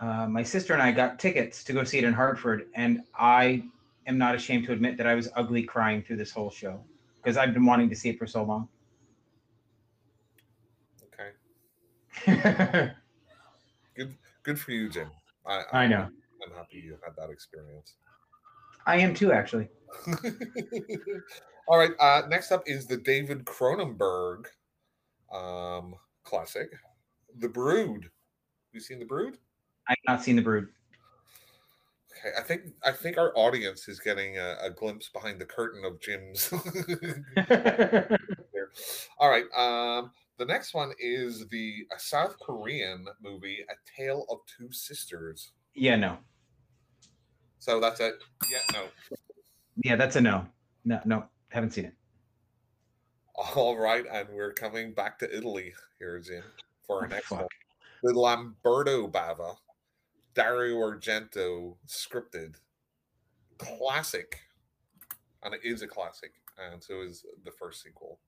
[0.00, 2.66] uh, my sister and I got tickets to go see it in Hartford.
[2.74, 3.64] And I
[4.06, 6.80] am not ashamed to admit that I was ugly crying through this whole show
[7.16, 8.68] because I've been wanting to see it for so long.
[12.28, 12.92] Okay.
[13.96, 15.10] Good good for you, Jim.
[15.46, 16.08] I, I know.
[16.44, 17.94] I'm happy you had that experience.
[18.86, 19.68] I am too, actually.
[21.68, 21.92] All right.
[21.98, 24.44] Uh, next up is the David Cronenberg
[25.32, 26.68] um, classic,
[27.38, 28.04] The Brood.
[28.04, 29.38] Have you seen The Brood?
[29.88, 30.68] I've not seen The Brood.
[32.18, 35.84] Okay, I think I think our audience is getting a, a glimpse behind the curtain
[35.84, 36.50] of Jim's.
[39.18, 39.44] All right.
[39.56, 45.52] Um, the next one is the a South Korean movie, A Tale of Two Sisters.
[45.74, 46.18] yeah, no.
[47.58, 48.14] So that's it.
[48.50, 48.84] Yeah, no.
[49.82, 50.46] Yeah, that's a no.
[50.84, 51.94] No, no, haven't seen it.
[53.34, 56.42] All right, and we're coming back to Italy here, Jim,
[56.86, 57.40] for our Oh, next fuck.
[57.40, 57.48] one.
[58.02, 59.56] The Lamberto Bava,
[60.36, 62.56] Dario Argento scripted
[63.56, 64.38] classic,
[65.42, 66.32] and it is a classic,
[66.70, 68.20] and so is the first sequel.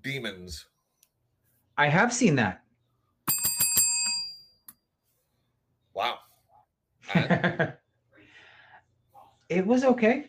[0.00, 0.64] Demons.
[1.76, 2.62] I have seen that.
[5.92, 6.20] Wow.
[7.12, 7.74] And
[9.50, 10.28] it was okay.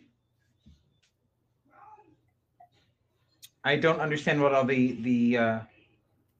[3.64, 5.60] I don't understand what all the the uh,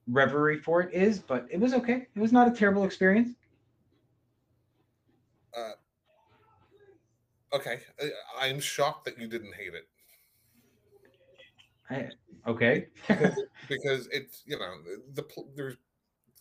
[0.07, 2.07] reverie for it is, but it was okay.
[2.13, 3.35] It was not a terrible experience.
[7.53, 9.87] Okay, I- I'm shocked that you didn't hate it
[11.89, 12.09] I,
[12.49, 12.87] okay.
[13.67, 14.75] because it's you know
[15.13, 15.23] the
[15.55, 15.75] there's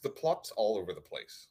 [0.03, 1.49] the plot's all over the place.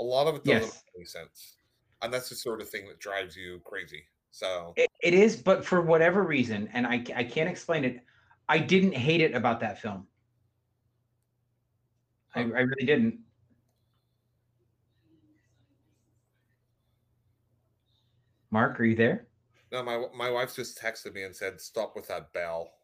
[0.00, 0.82] A lot of it doesn't Yes.
[0.86, 1.56] make any sense,
[2.02, 4.04] and that's the sort of thing that drives you crazy.
[4.30, 8.00] So It, it is, but for whatever reason, and I I can't explain it,
[8.48, 10.06] I didn't hate it about that film.
[12.34, 13.18] I, I really didn't.
[18.52, 19.26] Mark, are you there?
[19.72, 22.74] no, my my wife just texted me and said, "Stop with that bell."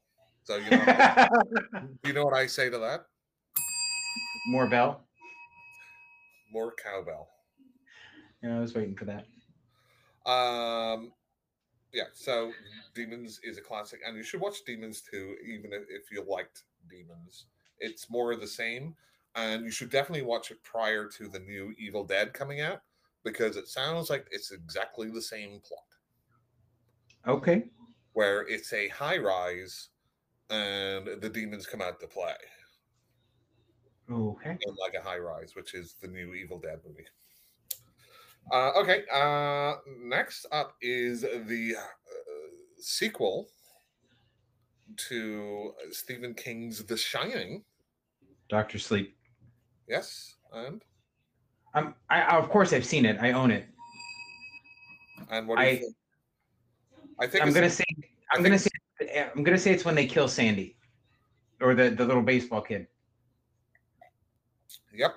[0.43, 1.29] So you know,
[2.05, 3.05] you know what I say to that?
[4.49, 5.05] More bell.
[6.51, 7.29] More cowbell.
[8.43, 9.27] Yeah, I was waiting for that.
[10.31, 11.13] Um,
[11.93, 12.05] yeah.
[12.15, 12.53] So
[12.95, 16.63] Demons is a classic, and you should watch Demons too, even if, if you liked
[16.89, 17.45] Demons.
[17.81, 18.97] It's more of the same,
[19.35, 22.81] and you should definitely watch it prior to the new Evil Dead coming out
[23.31, 25.85] because it sounds like it's exactly the same plot,
[27.27, 27.71] Okay.
[28.13, 29.91] where it's a high rise,
[30.51, 32.37] and the demons come out to play
[34.11, 34.59] Okay.
[34.61, 37.07] in like a high rise, which is the new Evil Dead movie.
[38.51, 41.83] Uh, okay, uh, next up is the uh,
[42.79, 43.49] sequel
[44.97, 47.65] to Stephen King's The Shining.
[48.49, 49.17] Doctor Sleep.
[49.89, 50.85] Yes, and
[51.75, 53.19] Um, I of course I've seen it.
[53.21, 53.67] I own it.
[55.31, 55.95] and what do you I- think?
[57.21, 57.85] I think I'm gonna say
[58.33, 58.71] I I'm gonna say
[59.37, 60.77] I'm gonna say it's when they kill Sandy,
[61.61, 62.87] or the the little baseball kid.
[64.93, 65.15] Yep.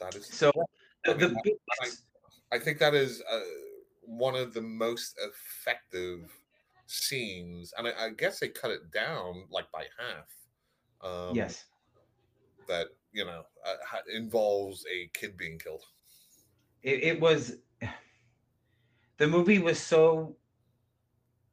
[0.00, 0.26] That is.
[0.26, 0.50] So
[1.04, 2.04] the, I the biggest-
[2.52, 3.40] I think that is uh,
[4.02, 6.30] one of the most effective
[6.86, 10.26] scenes, and I, I guess they cut it down like by half.
[11.08, 11.66] Um, yes,
[12.66, 13.74] that you know uh,
[14.14, 15.84] involves a kid being killed.
[16.82, 17.56] it, it was.
[19.18, 20.36] The movie was so.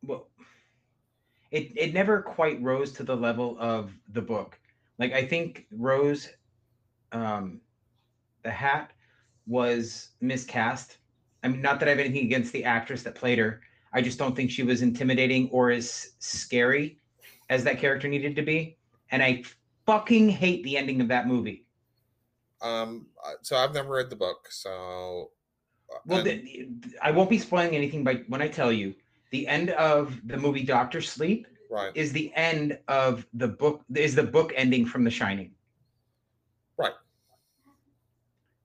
[0.02, 0.30] Well,
[1.52, 4.60] it it never quite rose to the level of the book.
[5.00, 6.30] Like I think Rose,
[7.12, 7.62] um,
[8.44, 8.92] the Hat
[9.46, 10.98] was miscast.
[11.44, 13.62] I mean, not that I have anything against the actress that played her.
[13.94, 17.00] I just don't think she was intimidating or as scary
[17.50, 18.78] as that character needed to be.
[19.12, 19.44] And I
[19.88, 21.66] fucking hate the ending of that movie.
[22.62, 25.32] Um, uh, so I've never read the book, so
[26.06, 26.68] Well, the,
[27.02, 28.94] I won't be spoiling anything by when I tell you
[29.32, 34.14] the end of the movie Doctor Sleep right, is the end of the book is
[34.14, 35.52] the book ending from The Shining.
[36.78, 36.94] Right.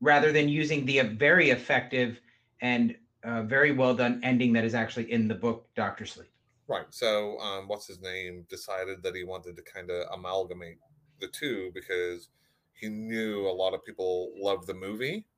[0.01, 2.21] Rather than using the uh, very effective
[2.61, 6.31] and uh, very well done ending that is actually in the book Doctor Sleep.
[6.67, 6.87] right.
[6.91, 10.79] So, um, what's his name decided that he wanted to kind of amalgamate
[11.23, 12.31] the two because
[12.75, 15.29] he knew a lot of people love the movie,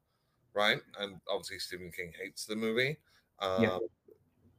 [0.55, 0.81] right?
[0.99, 2.99] And obviously Stephen King hates the movie,
[3.41, 3.79] um, Yeah.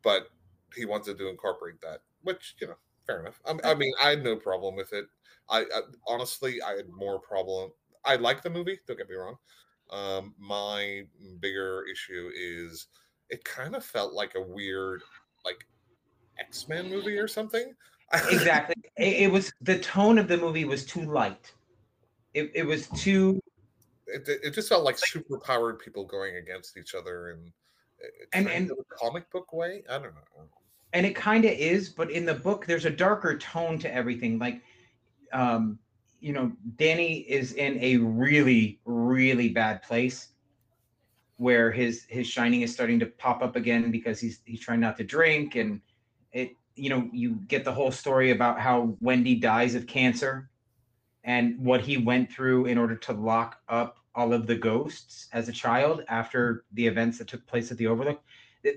[0.03, 0.29] but
[0.75, 3.41] he wanted to incorporate that, which you know, fair enough.
[3.45, 5.05] I, I mean, I had no problem with it.
[5.49, 7.71] I, I honestly, I had more problem.
[8.03, 8.79] I like the movie.
[8.87, 9.37] Don't get me wrong.
[9.89, 11.07] Um, my
[11.39, 12.87] bigger issue is
[13.29, 15.03] it kind of felt like a weird,
[15.43, 15.65] like
[16.39, 17.75] X Men movie or something.
[18.29, 18.75] Exactly.
[18.97, 21.51] it, it was the tone of the movie was too light.
[22.33, 23.41] It, it was too
[24.07, 27.51] it, it just felt like super powered people going against each other and
[28.33, 29.83] And- kind and- of a comic book way.
[29.89, 30.47] I don't know.
[30.93, 34.37] and it kind of is but in the book there's a darker tone to everything
[34.39, 34.61] like
[35.33, 35.77] um
[36.21, 40.29] you know danny is in a really really bad place
[41.37, 44.95] where his his shining is starting to pop up again because he's he's trying not
[44.97, 45.81] to drink and
[46.31, 50.49] it you know you get the whole story about how wendy dies of cancer
[51.23, 55.49] and what he went through in order to lock up all of the ghosts as
[55.49, 58.21] a child after the events that took place at the overlook.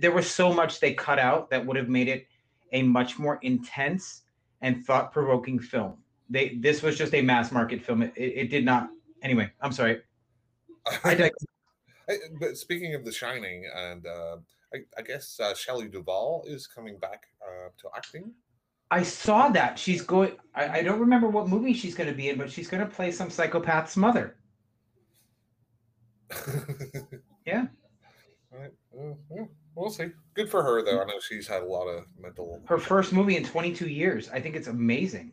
[0.00, 2.26] There was so much they cut out that would have made it
[2.72, 4.22] a much more intense
[4.62, 5.98] and thought-provoking film.
[6.28, 8.02] They this was just a mass market film.
[8.02, 8.88] It, it, it did not
[9.22, 10.00] anyway i'm sorry.
[11.04, 11.30] I
[12.08, 14.38] I- but speaking of The Shining, and uh,
[14.74, 18.32] I, I guess uh, Shelley Duvall is coming back uh, to acting.
[18.90, 20.32] I saw that she's going.
[20.54, 22.88] I, I don't remember what movie she's going to be in, but she's going to
[22.94, 24.36] play some psychopath's mother.
[27.46, 27.66] Yeah.
[28.52, 28.72] Right.
[28.90, 30.08] Well, we'll see.
[30.34, 31.00] Good for her, though.
[31.00, 32.60] I know she's had a lot of mental.
[32.66, 34.28] Her first movie in 22 years.
[34.28, 35.32] I think it's amazing.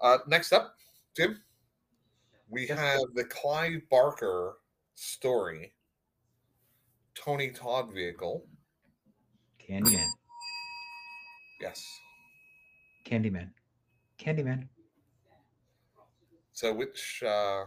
[0.00, 0.76] Uh, next up,
[1.14, 1.42] Jim,
[2.48, 2.78] we Yes.
[2.78, 4.56] have the Clive Barker
[4.94, 5.74] story,
[7.24, 8.46] Tony Todd vehicle.
[9.60, 10.06] Candyman.
[11.60, 11.84] Yes.
[13.06, 13.50] Candyman.
[14.18, 14.68] Candyman.
[16.52, 17.64] So which uh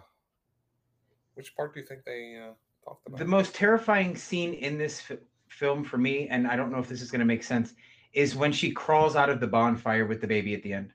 [1.35, 3.19] which part do you think they uh, talked about?
[3.19, 6.89] The most terrifying scene in this fi- film for me, and I don't know if
[6.89, 7.73] this is going to make sense,
[8.13, 10.93] is when she crawls out of the bonfire with the baby at the end.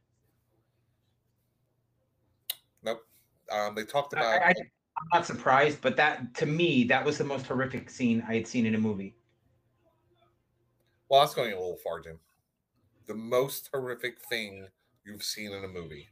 [2.83, 3.01] nope.
[3.51, 4.55] Um, they talked I, about I,
[4.99, 8.47] I'm not surprised, but that to me, that was the most horrific scene I had
[8.47, 9.15] seen in a movie.
[11.09, 12.19] well, that's going a little far, Jim.
[13.07, 14.67] The most horrific thing
[15.05, 16.09] you've seen in a movie.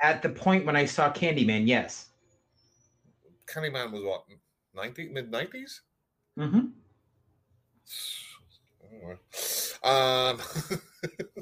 [0.00, 2.10] At the point when I saw Candyman, yes.
[3.46, 4.24] Candyman was what,
[4.74, 5.80] ninety mid nineties?
[6.36, 6.66] hmm
[9.84, 10.40] Um,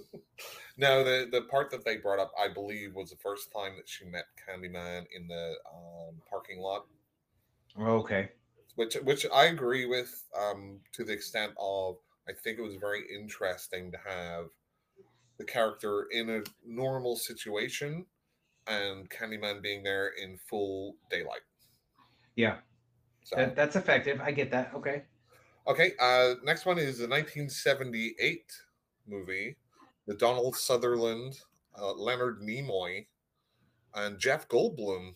[0.76, 3.88] no, the the part that they brought up, I believe, was the first time that
[3.88, 6.86] she met Candyman in the um, parking lot,
[7.78, 8.32] Okay.
[8.74, 13.02] which which I agree with um, to the extent of I think it was very
[13.12, 14.50] interesting to have
[15.38, 18.06] the character in a normal situation
[18.66, 21.42] and Candyman being there in full daylight.
[22.36, 22.60] Yeah,
[23.24, 23.36] So.
[23.36, 24.20] that, that's effective.
[24.20, 24.74] I get that.
[24.74, 25.06] Okay.
[25.66, 28.52] Okay, uh, next one is the 1978
[29.06, 29.56] movie,
[30.06, 31.38] the Donald Sutherland,
[31.78, 33.06] uh, Leonard Nimoy,
[33.94, 35.14] and Jeff Goldblum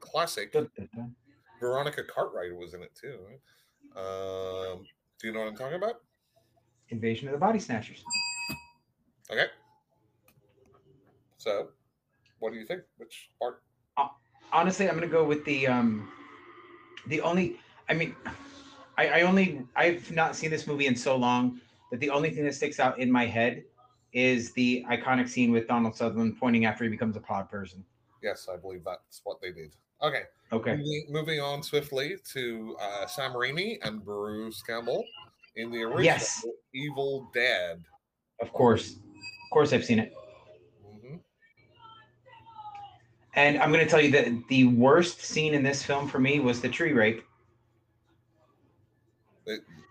[0.00, 0.52] classic.
[0.52, 1.14] Dun, dun, dun.
[1.60, 3.18] Veronica Cartwright was in it too.
[3.96, 4.84] Um,
[5.20, 6.00] do you know what I'm talking about?
[6.90, 8.04] Invasion of the Body Snatchers.
[9.30, 9.46] Okay.
[11.38, 11.68] So,
[12.38, 12.82] what do you think?
[12.98, 13.62] Which part?
[14.52, 16.08] Honestly, I'm gonna go with the um,
[17.08, 17.58] the only.
[17.88, 18.14] I mean,
[18.96, 21.60] I, I only I've not seen this movie in so long
[21.90, 23.64] that the only thing that sticks out in my head
[24.14, 27.84] is the iconic scene with Donald Sutherland pointing after he becomes a pod person.
[28.22, 29.74] Yes, I believe that's what they did.
[30.02, 30.22] Okay.
[30.52, 30.76] Okay.
[30.76, 35.04] Moving, moving on swiftly to uh, Sam Raimi and Bruce Campbell
[35.56, 36.44] in the original Yes.
[36.72, 37.82] Evil Dead.
[38.40, 38.92] Of course.
[38.92, 40.12] Of course, I've seen it.
[40.86, 41.20] Mhm.
[43.34, 46.38] And I'm going to tell you that the worst scene in this film for me
[46.40, 47.24] was the tree rape.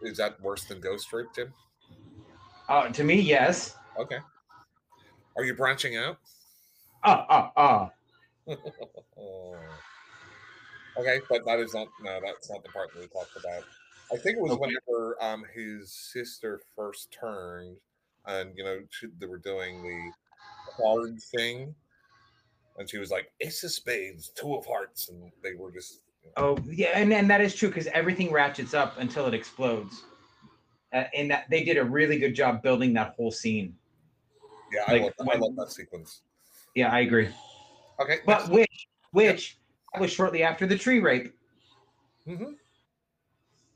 [0.01, 1.53] Is that worse than Ghost Rape, Tim?
[2.67, 3.75] Uh, to me, yes.
[3.95, 4.23] Okay.
[5.35, 6.19] Are you branching out?
[7.03, 7.93] Ah, ah, ah.
[10.97, 13.65] Okay, but that is not no, that's not the part that we talked about.
[14.11, 14.59] I think it was Okay.
[14.59, 17.77] whenever um his sister first turned,
[18.25, 20.13] and you know she, they were doing the
[20.77, 21.75] card thing,
[22.77, 26.01] and she was like, "Ace of Spades, Two of Hearts," and they were just
[26.35, 30.03] Oh yeah, and, and that is true because everything ratchets up until it explodes.
[30.93, 33.77] Uh, and that they did a really good job building that whole scene.
[34.73, 36.21] Yeah, I, Like, love, I when- love that sequence.
[36.75, 37.29] Yeah, I agree.
[38.01, 39.59] Okay, But which which
[39.99, 41.31] was shortly after the tree rape
[42.25, 42.53] hmm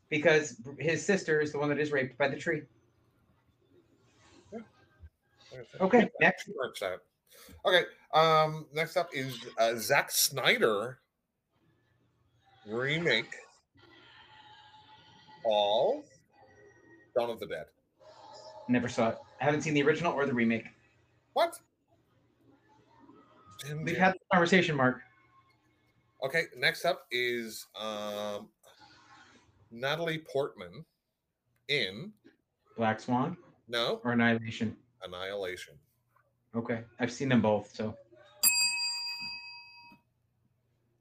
[0.10, 2.62] because his sister is the one that is raped by the tree.
[5.82, 6.50] Okay, next.
[6.58, 7.00] Works out.
[7.66, 7.84] Okay.
[8.14, 8.66] Um.
[8.74, 11.00] Next up is uh, Zack Snyder
[12.68, 13.34] remake
[15.46, 16.04] of
[17.16, 17.66] Dawn of the Dead.
[18.68, 19.18] Never saw it.
[19.40, 20.66] I haven't seen the original or the remake.
[21.38, 21.60] What?
[23.64, 25.02] Jim, We've had this conversation, Mark.
[26.26, 26.46] Okay.
[26.58, 28.50] Next up is um,
[29.70, 30.84] Natalie Portman
[31.68, 32.12] in
[32.76, 34.76] Black Swan no or Annihilation.
[35.04, 35.76] Annihilation.
[36.56, 37.72] Okay, I've seen them both.
[37.72, 37.96] So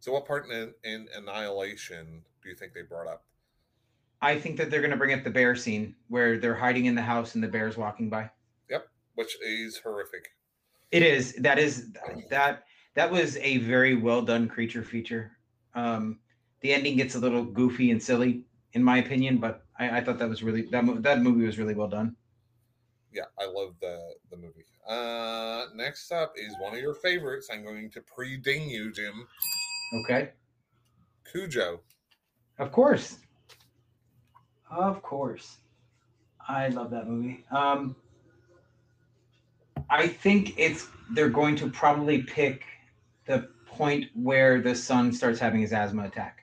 [0.01, 3.25] So, what part in, in Annihilation do you think they brought up?
[4.21, 6.95] I think that they're going to bring up the bear scene where they're hiding in
[6.95, 8.29] the house and the bear's walking by.
[9.17, 10.29] Which is horrific.
[10.93, 11.91] It is that is
[12.31, 12.65] that
[12.95, 15.33] that was a very well done creature feature.
[15.75, 16.21] Um,
[16.61, 20.19] the ending gets a little goofy and silly, in my opinion, but I, I thought
[20.19, 22.17] that was really that mo- that movie was really well done.
[23.13, 24.65] Yeah, I love the the movie.
[24.89, 27.49] Uh, next up is one of your favorites.
[27.53, 29.27] I'm going to pre-ding you, Jim.
[30.05, 30.31] Okay,
[31.31, 31.81] Cujo.
[32.59, 33.19] of course,
[34.71, 35.59] of course,
[36.49, 37.45] I love that movie.
[37.51, 37.97] Um,
[39.91, 42.65] I think it's they're going to probably pick
[43.27, 46.41] the point where the son starts having his asthma attack.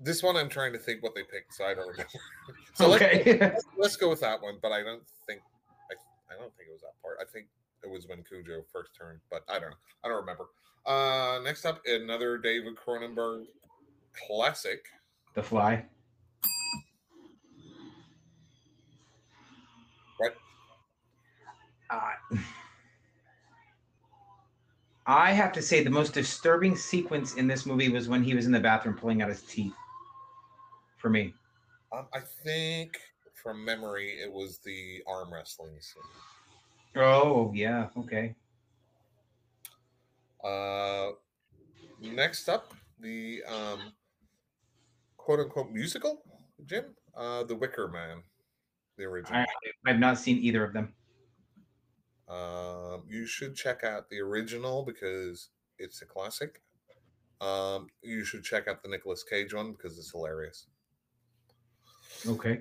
[0.00, 2.10] This one I'm trying to think what they picked, so I don't remember.
[2.74, 3.38] so let's, okay.
[3.40, 5.40] let's, let's go with that one, but I don't think
[5.90, 7.16] I, I don't think it was that part.
[7.20, 7.46] I think
[7.82, 9.76] it was when Cujo first turned, but I don't know.
[10.04, 10.46] I don't remember.
[10.84, 13.44] Uh, next up, another David Cronenberg
[14.26, 14.84] classic.
[15.34, 15.84] The Fly.
[20.18, 20.34] What?
[21.90, 22.36] Uh,
[25.06, 28.46] I have to say the most disturbing sequence in this movie was when he was
[28.46, 29.74] in the bathroom pulling out his teeth.
[30.96, 31.34] For me,
[31.92, 32.96] Um, I think
[33.34, 36.02] from memory, it was the arm wrestling scene.
[36.96, 38.34] oh yeah, okay.
[40.42, 41.10] Uh,
[42.00, 43.92] next up, the um,
[45.18, 46.22] quote unquote musical,
[46.64, 48.22] Jim, uh, The Wicker Man,
[48.96, 49.40] the original.
[49.40, 49.46] I,
[49.90, 50.94] I've not seen either of them.
[52.28, 56.62] Um, you should check out the original because it's a classic.
[57.40, 60.66] Um, you should check out the Nicolas Cage one because it's hilarious.
[62.26, 62.60] Okay.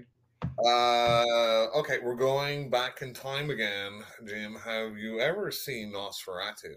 [0.65, 4.55] Uh, okay, we're going back in time again, Jim.
[4.65, 6.75] Have you ever seen Nosferatu?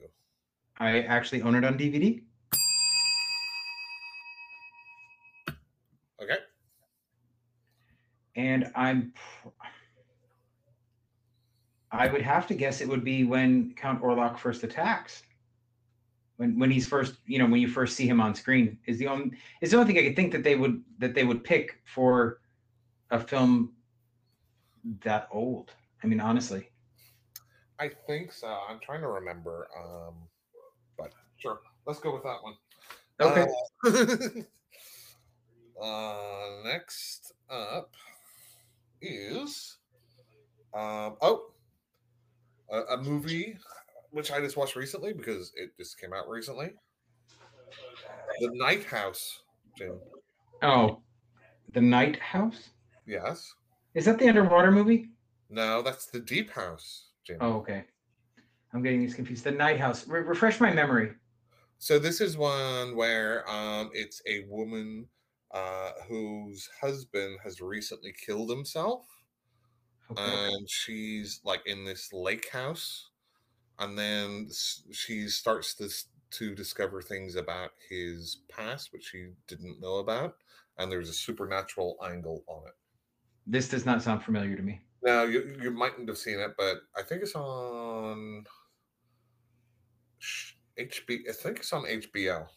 [0.79, 2.23] I actually own it on DVD.
[6.23, 6.39] Okay,
[8.37, 9.49] and I'm pr-
[11.93, 15.23] I would have to guess it would be when Count Orlok first attacks.
[16.37, 19.07] When when he's first, you know, when you first see him on screen is the
[19.07, 19.33] only
[19.63, 22.41] is the only thing I could think that they would that they would pick for
[23.11, 23.73] a film
[25.03, 25.73] that old.
[26.03, 26.69] I mean, honestly.
[27.79, 28.59] I think so.
[28.69, 29.69] I'm trying to remember.
[29.79, 30.15] Um,
[30.99, 32.55] but sure, let's go with that one.
[33.21, 33.47] Okay.
[35.81, 37.95] Uh, uh, next up
[39.01, 39.77] is
[40.75, 41.51] um, oh
[42.71, 43.57] a, a movie
[44.11, 46.71] which I just watched recently because it just came out recently.
[48.41, 49.43] The Night House,
[49.77, 49.99] Jim.
[50.63, 51.01] oh,
[51.73, 52.71] The Night House?
[53.07, 53.53] Yes.
[53.95, 55.11] Is that the underwater movie?
[55.51, 57.39] No, that's the Deep House, Jim.
[57.41, 57.85] Oh, okay.
[58.73, 59.45] I'm getting these confused.
[59.45, 60.07] The Night House.
[60.07, 61.13] Re- refresh my memory.
[61.79, 65.07] So this is one where um, it's a woman
[65.53, 69.07] uh, whose husband has recently killed himself,
[70.11, 70.23] Okay.
[70.23, 73.11] and she's like in this lake house,
[73.79, 74.49] and then
[74.93, 75.89] she starts to
[76.31, 80.37] to discover things about his past which she didn't know about,
[80.79, 82.75] and there's a supernatural angle on it.
[83.47, 84.81] this does not sound familiar to me.
[85.03, 88.45] Now you you mightn't have seen it, but I think it's on
[90.79, 91.29] HB.
[91.29, 92.49] I think it's on HBO.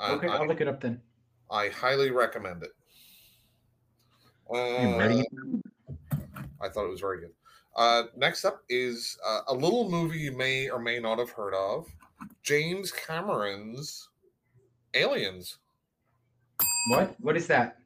[0.00, 1.02] Okay, I- I'll look it up then.
[1.50, 2.72] I highly recommend it.
[4.50, 5.22] Uh, ready.
[6.62, 7.32] I thought it was very good.
[7.76, 11.54] Uh, next up is uh, a little movie you may or may not have heard
[11.54, 11.86] of
[12.42, 14.08] James Cameron's
[14.94, 15.58] Aliens.
[16.90, 17.16] What?
[17.20, 17.78] What is that?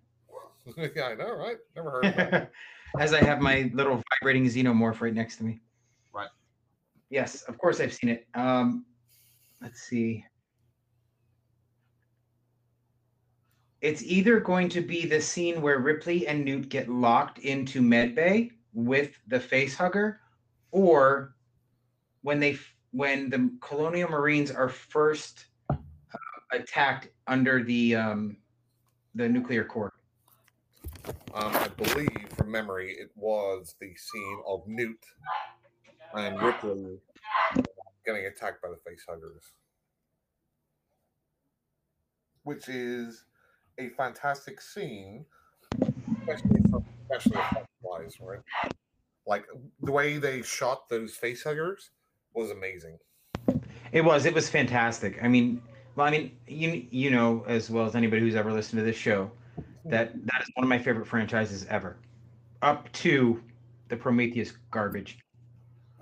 [0.76, 1.56] yeah, I know, right?
[1.76, 2.50] Never heard of that.
[3.00, 5.60] As I have my little vibrating xenomorph right next to me.
[6.12, 6.28] Right.
[7.10, 8.26] Yes, of course I've seen it.
[8.34, 8.84] Um,
[9.60, 10.24] let's see.
[13.86, 18.50] it's either going to be the scene where Ripley and Newt get locked into medbay
[18.76, 20.20] with the face hugger,
[20.70, 21.34] or
[22.20, 22.58] when they
[22.92, 25.76] when the colonial marines are first uh,
[26.52, 28.36] attacked under the um,
[29.14, 29.92] the nuclear core.
[31.34, 34.98] Um, I believe, from memory, it was the scene of Newt
[36.14, 36.98] and Ripley
[38.04, 39.52] getting attacked by the facehuggers,
[42.42, 43.24] which is
[43.78, 45.24] a fantastic scene,
[46.28, 47.40] especially from especially
[47.82, 48.40] wise, right?
[49.26, 49.44] Like
[49.82, 51.90] the way they shot those facehuggers
[52.34, 52.98] was amazing.
[53.92, 54.26] It was.
[54.26, 55.18] It was fantastic.
[55.22, 55.62] I mean,
[55.94, 58.96] well, I mean, you you know as well as anybody who's ever listened to this
[58.96, 59.30] show
[59.84, 61.96] that that is one of my favorite franchises ever,
[62.62, 63.42] up to
[63.88, 65.18] the Prometheus garbage.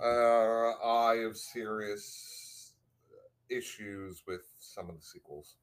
[0.01, 2.73] Uh, I have serious
[3.49, 5.55] issues with some of the sequels.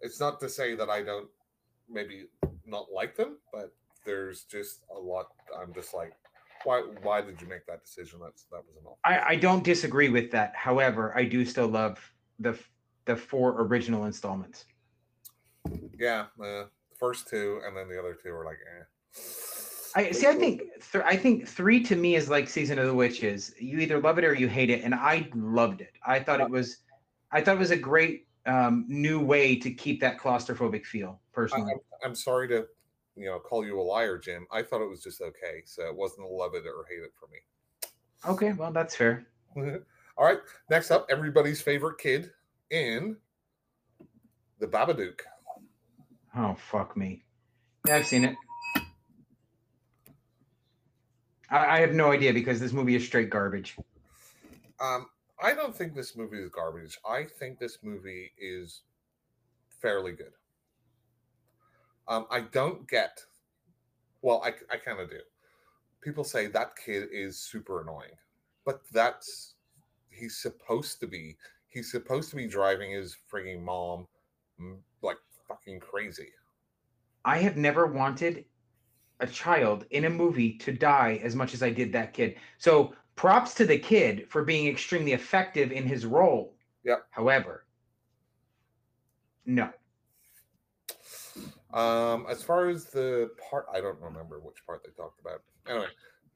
[0.00, 1.28] It's not to say that I don't
[1.88, 2.26] maybe
[2.68, 5.26] not like them, but there's just a lot.
[5.60, 6.12] I'm just like,
[6.64, 6.82] why?
[7.02, 8.20] Why did you make that decision?
[8.22, 8.96] That's that was enough.
[9.04, 10.54] I, I don't disagree with that.
[10.54, 11.98] However, I do still love
[12.38, 12.58] the
[13.04, 14.66] the four original installments.
[15.98, 16.64] Yeah, uh,
[16.98, 18.84] first two, and then the other two are like, eh.
[19.96, 20.26] I see.
[20.26, 20.62] I think
[20.92, 23.54] th- I think three to me is like season of the witches.
[23.58, 25.92] You either love it or you hate it, and I loved it.
[26.06, 26.78] I thought it was,
[27.32, 31.20] I thought it was a great um, new way to keep that claustrophobic feel.
[31.32, 32.66] Personally, I, I'm sorry to,
[33.14, 34.46] you know, call you a liar, Jim.
[34.50, 37.12] I thought it was just okay, so it wasn't a love it or hate it
[37.18, 37.38] for me.
[38.26, 39.26] Okay, well that's fair.
[39.56, 40.38] All right,
[40.70, 42.32] next up, everybody's favorite kid
[42.70, 43.16] in
[44.58, 45.20] the Babadook.
[46.36, 47.22] Oh fuck me!
[47.86, 48.36] Yeah, I've seen it.
[51.50, 53.76] I, I have no idea because this movie is straight garbage.
[54.80, 55.06] Um,
[55.40, 56.98] I don't think this movie is garbage.
[57.08, 58.82] I think this movie is
[59.80, 60.32] fairly good.
[62.08, 63.20] Um, I don't get.
[64.22, 65.20] Well, I I kind of do.
[66.00, 68.16] People say that kid is super annoying,
[68.64, 69.54] but that's
[70.10, 71.36] he's supposed to be.
[71.68, 74.06] He's supposed to be driving his frigging mom
[75.02, 76.28] like fucking crazy.
[77.24, 78.44] I have never wanted
[79.20, 82.36] a child in a movie to die as much as I did that kid.
[82.58, 86.54] So props to the kid for being extremely effective in his role.
[86.84, 87.04] Yep.
[87.10, 87.66] However,
[89.44, 89.70] no.
[91.74, 95.42] Um, as far as the part, I don't remember which part they talked about.
[95.68, 95.88] Anyway,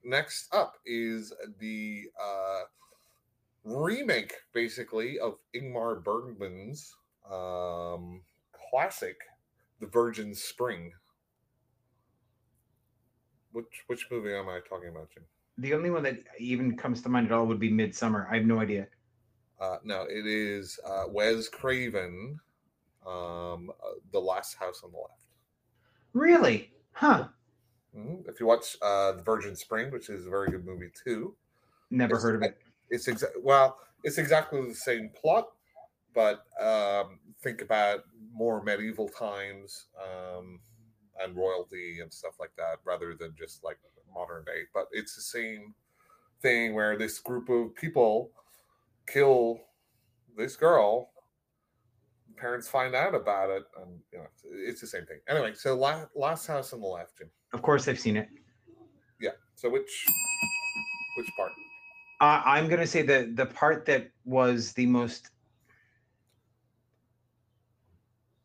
[0.05, 2.63] next up is the uh,
[3.65, 6.97] remake, basically, of Ingmar Bergman's
[7.31, 8.23] um,
[8.71, 9.19] classic,
[9.79, 10.93] The Virgin Spring.
[13.53, 15.23] Which which movie am I talking about, Jim?
[15.59, 18.27] The only one that even comes to mind at all would be Midsummer.
[18.31, 18.87] I have no idea.
[19.61, 22.41] Uh, no, it is uh, Wes Craven,
[23.07, 25.23] um, uh, The Last House on the Left.
[26.15, 26.73] Really?
[26.93, 27.29] Huh.
[27.97, 28.29] Mm-hmm.
[28.29, 31.37] If you watch uh, The Virgin Spring, which is a very good movie too.
[31.91, 32.59] Never heard of it.
[32.91, 35.49] It's exa- well, it's exactly the same plot,
[36.15, 38.01] but um, think about
[38.33, 40.59] more medieval times um,
[41.23, 43.79] and royalty and stuff like that, rather than just like
[44.15, 44.63] modern day.
[44.75, 45.75] But it's the same
[46.41, 48.31] thing where this group of people
[49.07, 49.61] kill
[50.37, 51.11] this girl.
[52.37, 54.27] Parents find out about it, and you know
[54.67, 55.21] it's the same thing.
[55.29, 57.31] Anyway, so last, last house on the left, Jim.
[57.53, 58.29] Of course, I've seen it.
[59.21, 59.31] Yeah.
[59.55, 60.07] So which
[61.17, 61.53] which part?
[62.21, 65.31] Uh, I'm gonna say the the part that was the most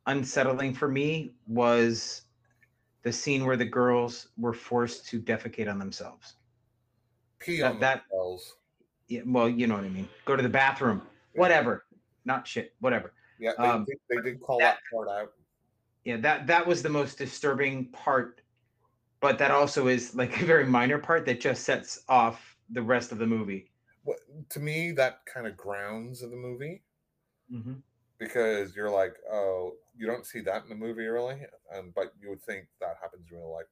[0.06, 2.27] unsettling for me was
[3.08, 6.34] the scene where the girls were forced to defecate on themselves.
[7.40, 8.58] Pee That- on that- themselves.
[9.08, 10.10] Yeah, well, you know what I mean.
[10.26, 11.02] Go to the bathroom,
[11.34, 11.86] whatever.
[12.26, 13.14] Not shit, whatever.
[13.40, 15.34] Yeah, they, um, did, they did call that- that part out.
[16.04, 18.42] Yeah, that that was the most disturbing part,
[19.22, 23.14] but that also is like a very minor part that just sets off the rest
[23.14, 23.72] of the movie.
[24.04, 26.84] What, to me, that kind of grounds of the movie
[27.50, 27.76] Mm-hmm.
[28.18, 31.42] Because you're like, oh, you don't see that in the movie really,
[31.76, 33.66] um, but you would think that happens in real life.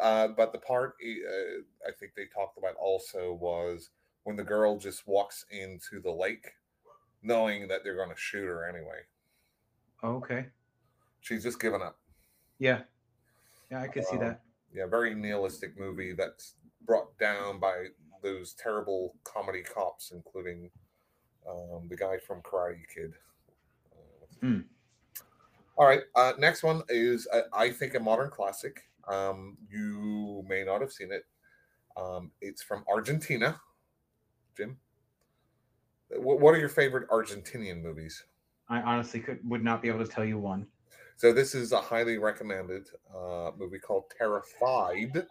[0.00, 3.90] Uh, but the part uh, I think they talked about also was
[4.24, 6.52] when the girl just walks into the lake,
[7.22, 9.00] knowing that they're going to shoot her anyway.
[10.02, 10.46] Okay.
[11.20, 11.98] She's just given up.
[12.58, 12.80] Yeah.
[13.70, 14.40] Yeah, I could see Um, that.
[14.72, 16.54] Yeah, very nihilistic movie that's
[16.86, 17.86] brought down by
[18.22, 20.70] those terrible comedy cops, including
[21.48, 23.12] um, the guy from Karate Kid.
[24.42, 24.60] Hmm.
[25.76, 28.82] All right, uh, next one is uh, I think a modern classic.
[29.08, 31.24] Um, you may not have seen it.
[31.96, 33.60] Um, it's from Argentina.
[34.56, 34.76] Jim,
[36.10, 38.22] what, what are your favorite Argentinian movies?
[38.68, 40.66] I honestly could would not be able to tell you one.
[41.16, 45.26] So this is a highly recommended uh, movie called Terrified,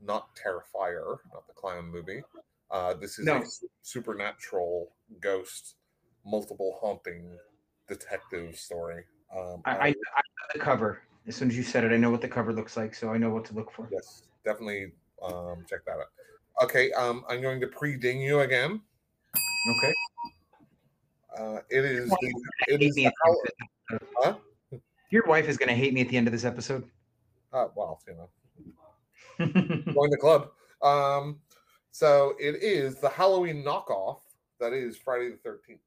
[0.00, 2.22] not Terrifier, not the clown movie.
[2.70, 3.38] Uh, this is No.
[3.38, 3.44] a
[3.82, 5.74] supernatural ghost,
[6.24, 7.36] multiple haunting
[7.94, 9.04] detective story.
[9.36, 9.94] Um, I, I, I know
[10.54, 11.02] the cover.
[11.26, 13.18] As soon as you said it, I know what the cover looks like, so I
[13.18, 13.88] know what to look for.
[13.92, 16.06] yes, definitely um, check that out.
[16.62, 18.80] Okay, um, I'm going to pre-ding you again.
[19.70, 19.94] Okay.
[21.38, 22.34] Uh, it is the,
[22.68, 23.42] it is the at the Hall-
[23.90, 24.08] end of this
[24.72, 24.78] Huh?
[25.10, 26.88] Your wife is going to hate me at the end of this episode.
[27.52, 28.28] uh, well, you know,
[29.92, 30.50] join the club.
[30.82, 31.40] Um,
[31.92, 34.20] so it is the Halloween knockoff
[34.60, 35.80] that is Friday the Thirteenth.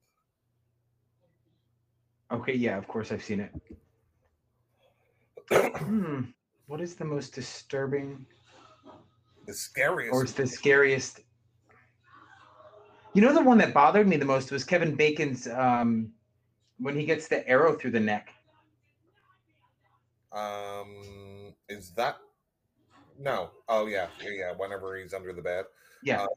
[2.34, 3.52] Okay, yeah, of course I've seen it.
[5.74, 6.22] Hmm.
[6.68, 8.26] What is the most disturbing
[9.46, 10.14] the scariest.
[10.14, 11.20] or is the scariest?
[13.14, 16.12] You know, the one that bothered me the most was Kevin Bacon's um,
[16.80, 18.30] when he gets the arrow through the neck.
[20.32, 22.18] Um, is that
[23.20, 23.52] no?
[23.70, 24.54] Oh yeah, yeah, yeah.
[24.56, 25.66] Whenever he's under the bed.
[26.04, 26.24] Yeah.
[26.24, 26.28] Uh,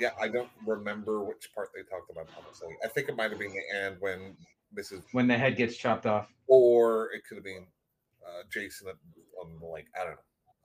[0.00, 2.28] yeah, I don't remember which part they talked about.
[2.36, 4.36] Honestly, I think it might have been the end when
[4.76, 5.02] Mrs.
[5.12, 6.28] when the head gets chopped off.
[6.46, 7.66] or it could have been
[8.26, 8.94] uh, Jason at,
[9.42, 10.18] on the like I don't know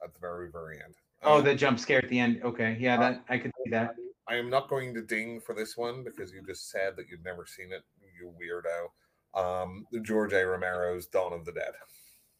[0.04, 0.94] at the very very end.
[1.22, 2.40] Oh, Um, the jump scare at the end.
[2.44, 3.94] Okay, yeah, Uh, that I could see that.
[4.28, 7.24] I am not going to ding for this one because you just said that you've
[7.24, 7.82] never seen it,
[8.18, 8.88] you weirdo.
[9.38, 10.46] Um, George A.
[10.46, 11.72] Romero's Dawn of the Dead.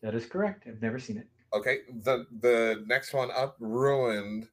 [0.02, 0.64] That is correct.
[0.66, 1.26] I've never seen it.
[1.52, 4.48] Okay, the the next one up ruined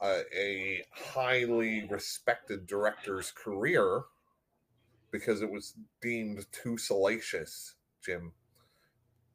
[0.00, 4.02] uh, a highly respected director's career
[5.10, 7.74] because it was deemed too salacious.
[8.04, 8.32] Jim,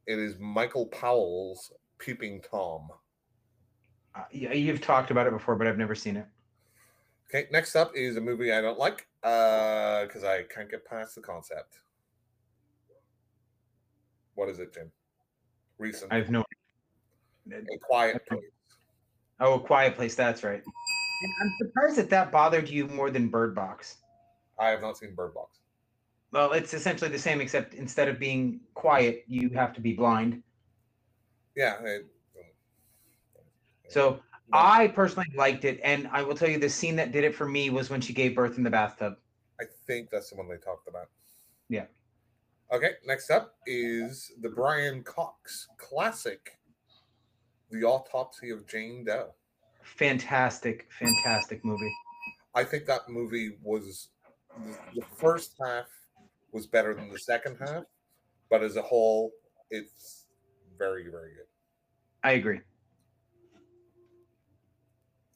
[0.07, 2.87] it is Michael Powell's Peeping Tom.
[4.15, 6.25] Uh, yeah, you've talked about it before, but I've never seen it.
[7.29, 11.21] Okay, next up is a movie I don't like because I can't get past the
[11.21, 11.79] concept.
[14.35, 14.91] What is it, Jim?
[15.77, 16.13] Recent.
[16.13, 16.43] I have no.
[17.51, 18.41] A Quiet Place.
[19.39, 20.15] Oh, a quiet place.
[20.15, 20.61] That's right.
[20.65, 23.97] I'm surprised that that bothered you more than Bird Box.
[24.57, 25.59] I have not seen Bird Box.
[26.35, 30.43] Well, it's essentially the same, except instead of being quiet, you have to be blind.
[31.55, 31.81] Yeah.
[31.81, 32.07] It,
[33.87, 34.19] So
[34.51, 37.47] I personally liked it, and I will tell you the scene that did it for
[37.47, 39.15] me was when she gave birth in the bathtub.
[39.61, 41.07] I think that's the one they talked about.
[41.69, 41.85] Yeah.
[42.69, 46.59] Okay, next up is the Brian Cox classic,
[47.71, 49.29] The Autopsy of Jane Doe.
[49.83, 51.93] Fantastic, fantastic movie.
[52.53, 54.09] I think that movie was
[54.93, 55.85] the first half
[56.55, 57.83] was better than the second half,
[58.49, 59.31] but as a whole,
[59.69, 60.25] it's
[60.79, 61.49] very, very good.
[62.23, 62.61] I agree.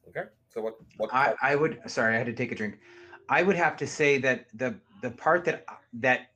[0.08, 0.76] Okay, so what?
[0.98, 1.14] What?
[1.14, 2.80] I, I would sorry, I had to take a drink.
[3.28, 6.32] I would have to say that the the part that that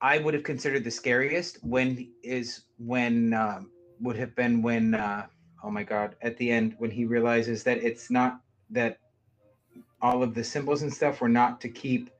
[0.00, 3.70] I would have considered the scariest when is when um,
[4.00, 5.26] would have been when uh,
[5.62, 9.00] oh my god at the end when he realizes that it's not that
[10.00, 12.10] all of the symbols and stuff were not to keep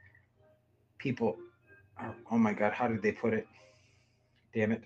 [0.99, 1.39] people
[2.01, 3.47] oh, oh my god how did they put it
[4.55, 4.82] damn it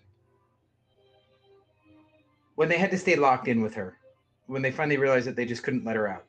[2.54, 3.96] when they had to stay locked in with her
[4.46, 6.24] when they finally realized that they just couldn't let her out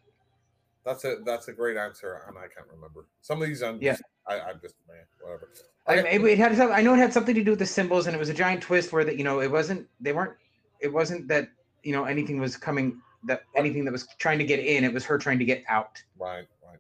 [0.88, 3.62] that's a that's a great answer, and I can't remember some of these.
[3.62, 3.92] I'm Yeah.
[3.92, 5.50] just, I, I'm just man, whatever.
[5.86, 6.32] I, Okay.
[6.32, 8.30] it, had I know it had something to do with the symbols, and it was
[8.30, 10.38] a giant twist where that you know it wasn't they weren't
[10.80, 11.50] it wasn't that
[11.84, 14.86] you know anything was coming that anything that was trying to get in.
[14.86, 16.02] It was her trying to get out.
[16.18, 16.80] Right, right.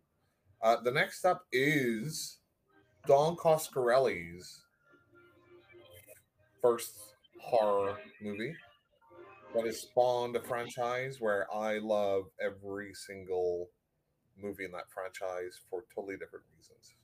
[0.61, 2.37] Uh, the next up is
[3.07, 4.63] Don Coscarelli's
[6.61, 6.93] first
[7.41, 8.53] horror movie
[9.55, 13.69] that has spawned a franchise where I love every single
[14.37, 16.95] movie in that franchise for totally different reasons.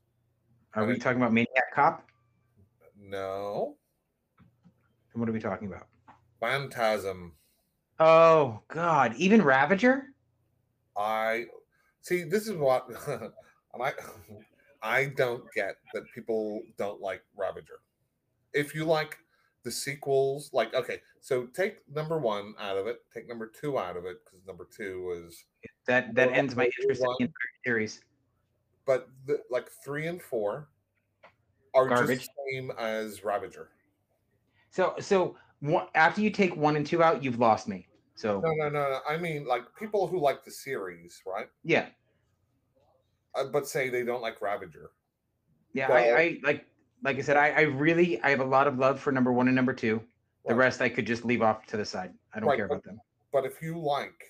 [0.76, 2.10] Are we talking about Maniac Cop?
[3.00, 3.76] No,
[5.14, 5.88] And what are we talking about?
[6.40, 7.34] Phantasm.
[8.00, 9.14] Oh God!
[9.18, 10.14] Even Ravager.
[10.98, 11.46] I
[12.02, 12.24] see.
[12.24, 13.32] This is what, and
[13.82, 13.94] I,
[14.84, 17.80] I don't get that people don't like Ravager.
[18.54, 19.18] If you like
[19.64, 23.96] the sequels, like okay, so take number one out of it, take number two out
[23.96, 25.46] of it because number two was,
[25.88, 27.34] That that ends my interest in the
[27.66, 28.02] series.
[28.86, 30.68] but the, like three and four
[31.74, 32.20] are Garbage.
[32.20, 33.70] just the same as Ravager.
[34.70, 37.88] So so one, after you take one and two out, you've lost me.
[38.16, 39.00] So No, no, no, no.
[39.08, 41.48] I mean, like people who like the series, right?
[41.64, 41.88] yeah,
[43.52, 44.92] but say they don't like Ravager.
[45.74, 45.90] yeah.
[45.90, 46.66] Well- I, I like
[47.04, 49.48] like I said, I, I really I have a lot of love for number one
[49.48, 50.02] and number two.
[50.46, 50.66] The Right.
[50.66, 52.14] rest I could just leave off to the side.
[52.34, 53.00] I don't Right, care but- about them.
[53.32, 54.24] but if you like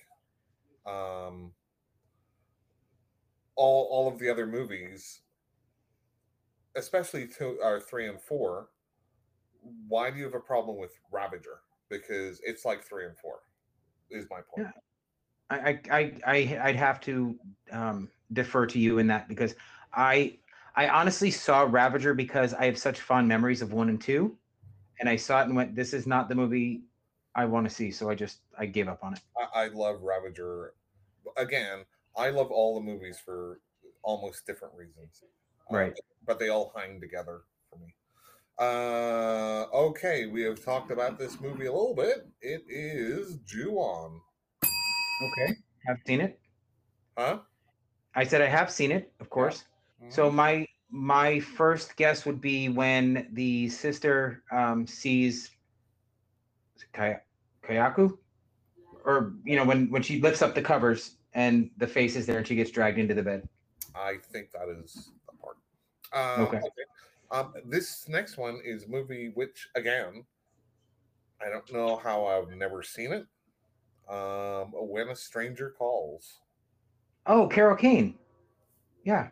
[0.86, 1.52] um
[3.56, 5.20] all all of the other movies
[6.76, 8.68] especially two or three and four
[9.88, 11.60] why do you have a problem with Ravager?
[11.88, 13.36] Because it's like three and four.
[14.10, 14.68] Is my point.
[14.68, 14.72] Yeah.
[15.48, 17.34] I, I, I, I'd have to
[17.72, 19.54] um, defer to you in that because
[19.92, 20.38] I,
[20.76, 24.36] I honestly saw Ravager because I have such fond memories of one and two,
[25.00, 26.82] and I saw it and went, "This is not the movie
[27.34, 29.20] I want to see." So I just I gave up on it.
[29.54, 30.74] I, I love Ravager.
[31.36, 31.84] Again,
[32.16, 33.60] I love all the movies for
[34.02, 35.22] almost different reasons.
[35.70, 35.98] Uh, Right.
[36.26, 37.94] but they all hang together for me.
[38.58, 42.28] Uh, okay, we have talked about this movie a little bit.
[42.40, 44.20] It is Ju-on.
[45.22, 45.56] Okay,
[45.86, 46.38] have seen it.
[47.16, 47.38] Huh?
[48.16, 49.64] I said I have seen it, of course.
[50.08, 50.34] So Mhm.
[50.34, 55.50] my my first guess would be when the sister um, sees
[56.76, 57.20] is Kay-
[57.64, 58.18] Kayako,
[59.04, 62.38] or you know when when she lifts up the covers and the face is there
[62.38, 63.48] and she gets dragged into the bed.
[63.94, 65.56] I think that is the part.
[66.12, 66.60] Um, Okay.
[67.30, 70.24] Um, this next one is a movie which, again,
[71.40, 73.26] I don't know how I've never seen it.
[74.08, 76.40] Um, when a stranger calls.
[77.26, 78.18] Oh, Carol Kane.
[79.04, 79.28] Yeah,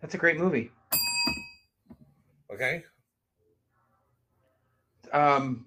[0.00, 0.70] that's a great movie.
[2.52, 2.84] Okay.
[5.12, 5.66] Um,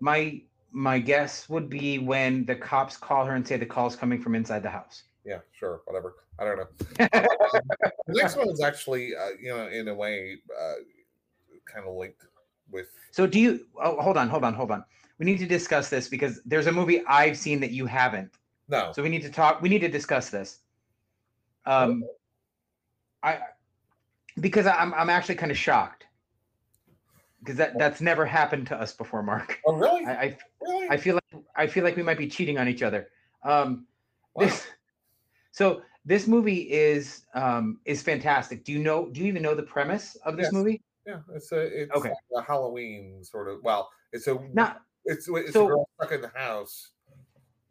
[0.00, 0.40] my
[0.72, 4.34] my guess would be when the cops call her and say the call's coming from
[4.34, 5.04] inside the house.
[5.24, 6.14] Yeah, sure, whatever.
[6.38, 6.66] I don't know.
[6.98, 10.74] the next one is actually, uh, you know, in a way, uh,
[11.64, 12.24] kind of linked
[12.70, 12.86] with.
[13.10, 13.66] So do you?
[13.82, 14.84] Oh, hold on, hold on, hold on.
[15.18, 18.36] We need to discuss this because there's a movie I've seen that you haven't.
[18.68, 19.62] No, So we need to talk.
[19.62, 20.60] We need to discuss this.
[21.66, 22.04] Um,
[23.22, 23.38] I
[24.40, 26.04] because I'm I'm actually kind of shocked
[27.40, 29.60] because that that's never happened to us before, Mark.
[29.66, 30.04] oh really?
[30.04, 30.88] I I, really?
[30.90, 33.08] I feel like I feel like we might be cheating on each other.
[33.42, 33.86] Um,
[34.34, 34.44] Wow.
[34.46, 34.66] this
[35.52, 38.64] so this movie is um is fantastic.
[38.64, 39.08] Do you know?
[39.10, 40.52] Do you even know the premise of this Yes.
[40.52, 40.82] movie?
[41.06, 42.10] yeah, it's a it's Okay.
[42.10, 43.62] like a Halloween sort of.
[43.62, 46.90] Well, it's a Not it's it's so- a girl stuck in the house,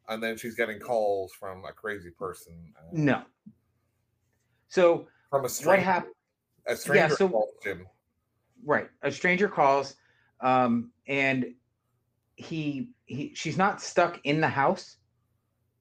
[0.08, 2.74] and then she's getting calls from a crazy person.
[2.78, 3.24] uh, no.
[4.68, 5.82] So from a what stranger.
[5.84, 6.14] happened?
[6.68, 7.88] A stranger so- calls Jim.
[8.66, 9.96] right a stranger calls
[10.42, 11.54] um and
[12.36, 14.98] he he she's not stuck in the house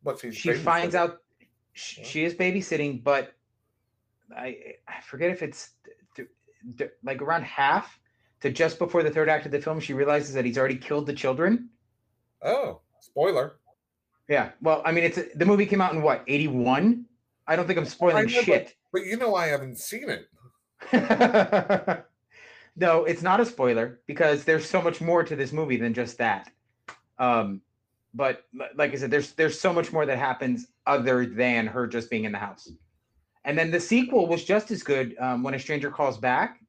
[0.02, 1.18] But she's she finds out
[1.72, 3.32] sh- she is babysitting but
[4.36, 5.70] i i forget if it's
[6.14, 6.28] th-
[6.76, 7.98] th- like around half
[8.40, 11.06] to just before the third act of the film she realizes that he's already killed
[11.06, 11.70] the children
[12.42, 13.56] Oh, spoiler!
[14.28, 17.04] Yeah well i mean it's the movie came out in what 81
[17.46, 20.28] i don't think i'm spoiling know, but- shit But you know, I haven't seen it.
[22.76, 26.16] no, it's not a spoiler because there's so much more to this movie than just
[26.18, 26.52] that.
[27.18, 27.60] Um,
[28.14, 28.44] but
[28.76, 32.22] like I said, there's there's so much more that happens other than her just being
[32.22, 32.70] in the house.
[33.44, 36.60] And then the sequel was just as good, um, when a stranger calls back,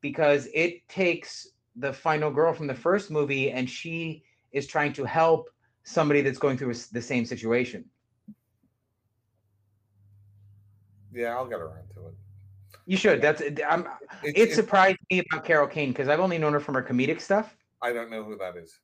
[0.00, 4.22] because it takes the final girl from the first movie and she
[4.52, 5.50] is trying to help
[5.88, 7.84] somebody that's going through the same situation.
[11.12, 12.14] Yeah, I'll get around to it.
[12.86, 13.20] You should.
[13.22, 13.88] That's I'm,
[14.22, 17.20] It's, it surprised me about Carol Kane because I've only known her from her comedic
[17.20, 17.56] stuff.
[17.82, 18.78] I don't know who that is.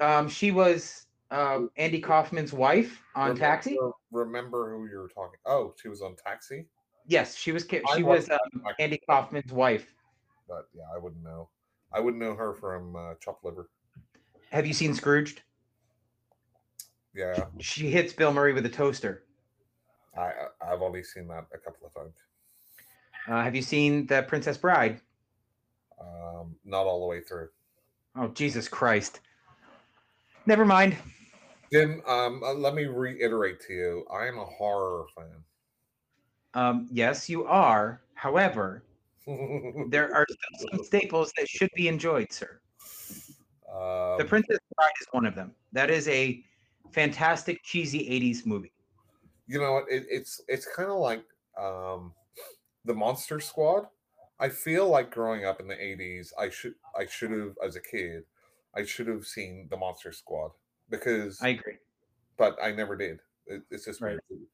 [0.00, 3.78] Um, she was uh, Andy Kaufman's wife on Remember- Taxi.
[4.10, 5.38] Remember who you were talking?
[5.46, 6.66] Oh, she was on Taxi.
[7.06, 7.64] Yes, she was.
[7.64, 8.38] Ca- I She was um,
[8.78, 9.94] Andy Kaufman's wife.
[10.48, 11.48] but yeah, I wouldn't know.
[11.92, 13.68] I wouldn't know her from uh, Chopped Liver.
[14.50, 15.42] Have you seen Scrooged?
[17.14, 19.24] Yeah, She hits Bill Murray with a toaster.
[20.16, 20.32] I
[20.66, 22.14] I've only seen that a couple of times.
[23.28, 25.00] Uh, have you seen The Princess Bride?
[26.00, 27.48] Um, not all the way through.
[28.16, 29.20] Oh Jesus Christ!
[30.46, 30.96] Never mind.
[31.72, 35.44] Jim, um, uh, let me reiterate to you: I am a horror fan.
[36.54, 38.02] Um, yes, you are.
[38.14, 38.84] However,
[39.88, 42.60] there are some staples that should be enjoyed, sir.
[43.72, 45.54] um, The Princess Bride is one of them.
[45.72, 46.44] That is a
[46.92, 48.72] fantastic cheesy '80s movie.
[49.46, 49.78] you know?
[49.88, 51.24] It, it's it's kind of like
[51.58, 52.14] um,
[52.84, 53.88] the Monster Squad.
[54.40, 57.82] I feel like growing up in the '80s, I should I should have, as a
[57.82, 58.24] kid,
[58.74, 60.52] I should have seen the Monster Squad
[60.90, 61.78] because, I agree.
[62.36, 63.20] but I never did.
[63.46, 64.18] It, it's just Right.
[64.30, 64.46] weird.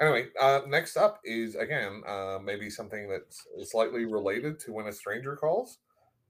[0.00, 4.92] Anyway, uh, next up is again uh, maybe something that's slightly related to when a
[4.92, 5.80] stranger calls.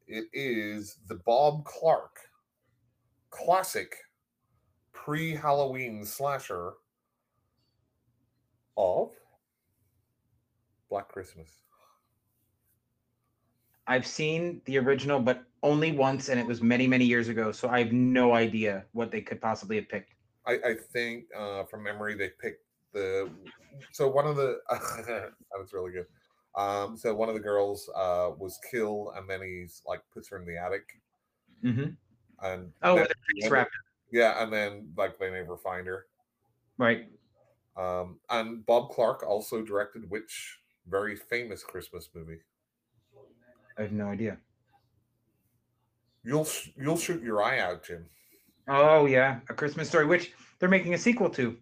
[0.08, 2.18] It is the Bob Clark
[3.30, 3.96] classic
[5.04, 6.74] pre-Halloween slasher
[8.76, 9.10] of
[10.88, 11.48] Black Christmas.
[13.88, 17.50] I've seen the original, but only once, and it was many, many years ago.
[17.50, 20.14] So I have no idea what they could possibly have picked.
[20.46, 23.30] I, I think uh, from memory they picked the
[23.90, 26.06] so one of the that was really good.
[26.54, 30.38] Um, so one of the girls uh, was killed, and then he's like puts her
[30.38, 31.00] in the attic,
[31.64, 31.90] Mm-hmm.
[32.44, 33.70] and Oh, with her face wrapped.
[34.12, 36.06] Yeah, and then like they never find her.
[36.78, 37.06] Right.
[37.76, 40.58] Um, and Bob Clark also directed which
[40.88, 42.40] very famous Christmas movie?
[43.78, 44.36] I have no idea.
[46.24, 46.46] You'll
[46.76, 48.06] you'll shoot your eye out, Jim.
[48.68, 51.56] Oh yeah, A Christmas Story, which they're making a sequel to.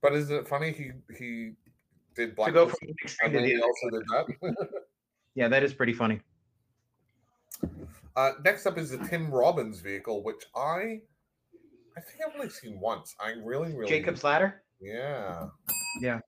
[0.00, 0.72] But isn't it funny?
[0.72, 1.52] He he
[2.16, 4.66] did Black to go from Christmas, the extreme and then the he also did that.
[5.34, 6.20] Yeah, that is pretty funny.
[8.14, 11.00] Uh, next up is the Tim Robbins vehicle, which I
[11.96, 13.14] I think I've only seen once.
[13.20, 14.62] I really, really Jacob's Ladder.
[14.80, 15.48] Yeah.
[16.00, 16.20] Yeah.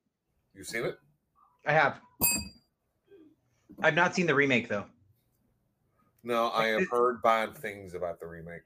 [0.55, 0.97] You seen it?
[1.67, 2.01] I have.
[3.83, 4.85] I've not seen the remake though.
[6.23, 8.63] No, I have heard bad things about the remake.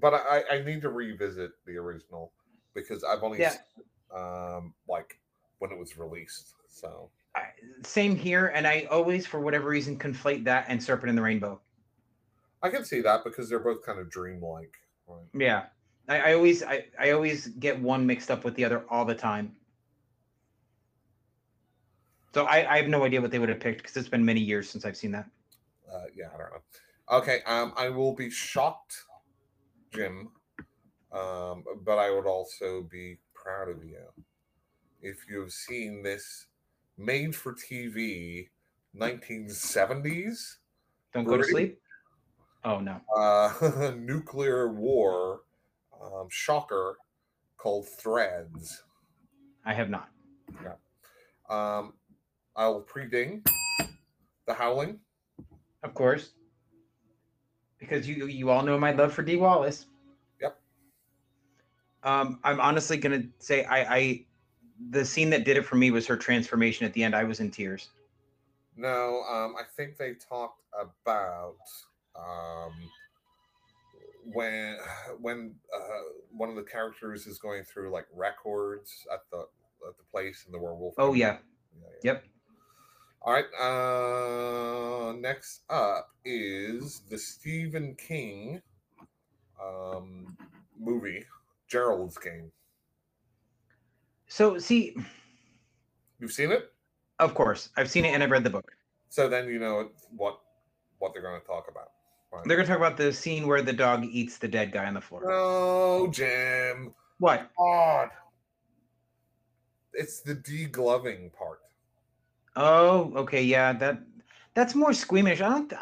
[0.00, 2.32] But I, I need to revisit the original
[2.74, 3.50] because I've only Yeah.
[3.50, 3.60] seen
[4.14, 5.18] um like
[5.58, 6.54] when it was released.
[6.68, 7.44] So I,
[7.84, 11.60] same here, and I always, for whatever reason, conflate that and Serpent in the Rainbow.
[12.62, 14.74] I can see that because they're both kind of dreamlike.
[15.06, 15.26] Right.
[15.34, 15.64] Yeah,
[16.08, 19.14] I, I always, I, I always get one mixed up with the other all the
[19.14, 19.54] time.
[22.34, 24.40] So I, I have no idea what they would have picked because it's been many
[24.40, 25.26] years since I've seen that.
[25.92, 27.18] Uh, yeah, I don't know.
[27.18, 28.94] Okay, um, I will be shocked,
[29.94, 30.30] Jim,
[31.12, 33.98] um, but I would also be proud of you
[35.02, 36.46] if you've seen this
[36.96, 38.48] made for TV
[38.96, 40.56] 1970s
[41.12, 41.78] Don't go to sleep.
[42.64, 43.00] Oh no.
[43.16, 45.40] uh, nuclear war
[46.02, 46.96] um, shocker
[47.56, 48.82] called Threads.
[49.64, 50.08] I have not.
[50.62, 50.72] Yeah.
[51.48, 51.94] Um,
[52.56, 53.42] I'll pre-ding
[54.46, 54.98] The Howling.
[55.82, 56.30] Of course.
[57.78, 59.86] Because you you all know my love for Dee Wallace.
[60.40, 60.58] Yep.
[62.04, 64.24] Um, I'm honestly gonna say I, I
[64.90, 67.14] the scene that did it for me was her transformation at the end.
[67.14, 67.88] I was in tears.
[68.76, 71.56] No, um, I think they talked about
[72.16, 72.72] um,
[74.24, 74.76] when
[75.20, 75.78] when uh,
[76.30, 79.38] one of the characters is going through like records at the
[79.88, 80.94] at the place in the werewolf.
[80.98, 81.38] Oh yeah.
[81.80, 82.12] Yeah, yeah.
[82.12, 82.24] Yep.
[83.22, 83.44] All right.
[83.60, 88.60] Uh, next up is the Stephen King
[89.62, 90.36] um,
[90.78, 91.24] movie,
[91.68, 92.50] Gerald's Game.
[94.28, 94.96] So see,
[96.18, 96.72] You've seen it,
[97.18, 98.70] of course, I've seen it and I've read the book.
[99.08, 100.38] so then you know what
[100.98, 101.90] what they're going to talk about.
[102.44, 105.00] They're gonna talk about the scene where the dog eats the dead guy on the
[105.00, 105.22] floor.
[105.24, 106.94] No, Jim.
[107.18, 107.50] What?
[107.58, 108.08] God.
[109.92, 111.60] It's the degloving part.
[112.56, 114.00] Oh, okay, yeah, that
[114.54, 115.40] that's more squeamish.
[115.40, 115.72] I don't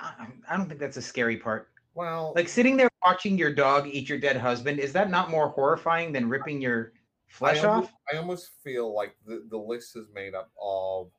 [0.48, 1.68] I don't think that's a scary part.
[1.94, 5.48] Well, Like sitting there watching your dog eat your dead husband, is that not more
[5.48, 6.92] horrifying than ripping your
[7.26, 7.94] flesh I almost, off?
[8.12, 11.10] I almost feel like the, the list is made up of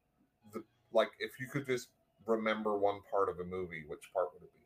[0.54, 0.64] the
[0.94, 1.90] like if you could just
[2.26, 4.61] remember one part of a movie, which part would it be?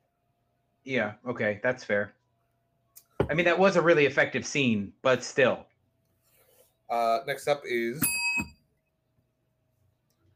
[0.85, 2.13] Yeah, okay, that's fair.
[3.29, 5.65] I mean, that was a really effective scene, but still.
[6.89, 8.01] Uh, next up is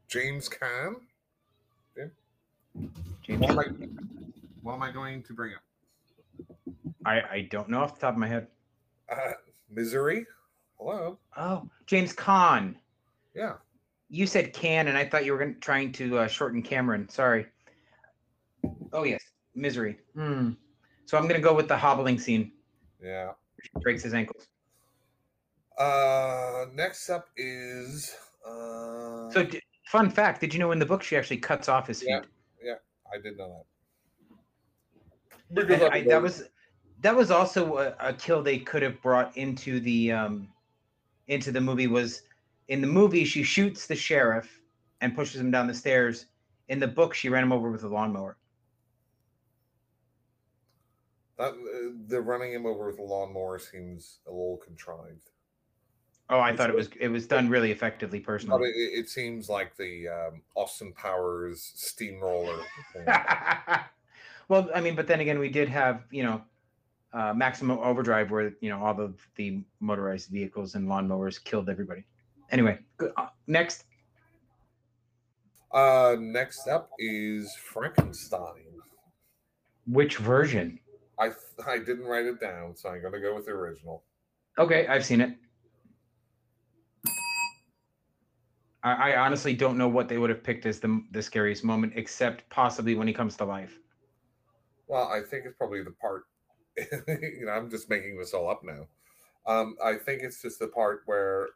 [0.08, 0.94] James Caan.
[3.22, 3.64] James, What am I,
[4.62, 5.62] what am I going to bring up?
[7.04, 8.48] I, I don't know off the top of my head.
[9.08, 9.32] Uh,
[9.70, 10.26] Misery.
[10.78, 11.18] Hello.
[11.36, 12.74] Oh, James Caan.
[13.34, 13.54] Yeah.
[14.08, 17.08] You said can, and I thought you were gonna, trying to uh, shorten Cameron.
[17.08, 17.46] Sorry.
[18.92, 19.22] Oh yes,
[19.54, 19.98] misery.
[20.14, 20.52] Hmm.
[21.06, 22.52] So I'm gonna go with the hobbling scene.
[23.02, 23.32] Yeah.
[23.82, 24.48] Breaks his ankles.
[25.78, 28.14] Uh, next up is.
[28.46, 31.88] Uh, So, d- fun fact: Did you know in the book she actually cuts off
[31.88, 32.08] his feet?
[32.10, 32.22] Yeah.
[32.62, 32.74] yeah
[33.12, 33.66] I did know that.
[35.82, 36.44] I, I'm that was
[37.00, 40.48] that was also a, a kill they could have brought into the um
[41.28, 42.22] into the movie was
[42.68, 44.60] in the movie she shoots the sheriff
[45.00, 46.26] and pushes him down the stairs
[46.68, 48.36] in the book she ran him over with a lawnmower
[51.40, 55.30] that, uh, the running him over with a lawnmower seems a little contrived.
[56.28, 59.76] oh i thought it was it was done really effectively personally it, it seems like
[59.76, 62.60] the um, Austin Powers steamroller.
[64.48, 66.42] well i mean but then again we did have you know
[67.12, 72.04] uh, maximum overdrive where you know all the the motorized vehicles and lawnmowers killed everybody
[72.50, 73.12] anyway good.
[73.16, 73.84] Uh, next
[75.72, 78.66] uh, next up is Frankenstein.
[79.86, 80.78] which version
[81.20, 81.30] I
[81.66, 84.02] I didn't write it down, so I'm gonna go with the original.
[84.58, 85.36] Okay, I've seen it.
[88.82, 91.92] I, I honestly don't know what they would have picked as the the scariest moment,
[91.96, 93.78] except possibly when he comes to life.
[94.88, 96.24] Well, I think it's probably the part.
[96.76, 98.86] you know, I'm just making this all up now.
[99.46, 101.48] Um, I think it's just the part where,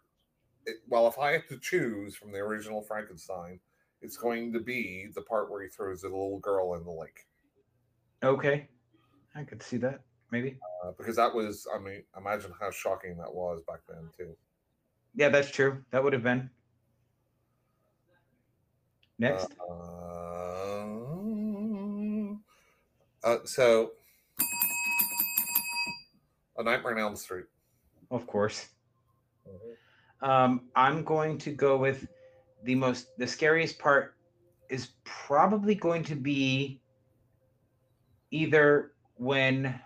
[0.66, 3.60] it, well, if I had to choose from the original Frankenstein,
[4.02, 7.26] it's going to be the part where he throws the little girl in the lake.
[8.22, 8.68] Okay,
[9.34, 10.58] I could see that maybe.
[10.84, 14.36] Uh, because that was, I mean, imagine how shocking that was back then too.
[15.14, 15.84] Yeah, that's true.
[15.90, 16.50] That would have been
[19.18, 19.46] next.
[19.60, 19.74] Uh,
[23.22, 23.92] uh, so,
[26.58, 27.46] A Nightmare on Elm Street.
[28.10, 28.68] of course.
[30.20, 32.08] Um, I'm going to go with
[32.64, 34.16] the most the scariest part
[34.70, 36.80] is probably going to be
[38.30, 39.80] either when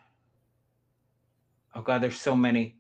[1.75, 2.77] oh god there's so many.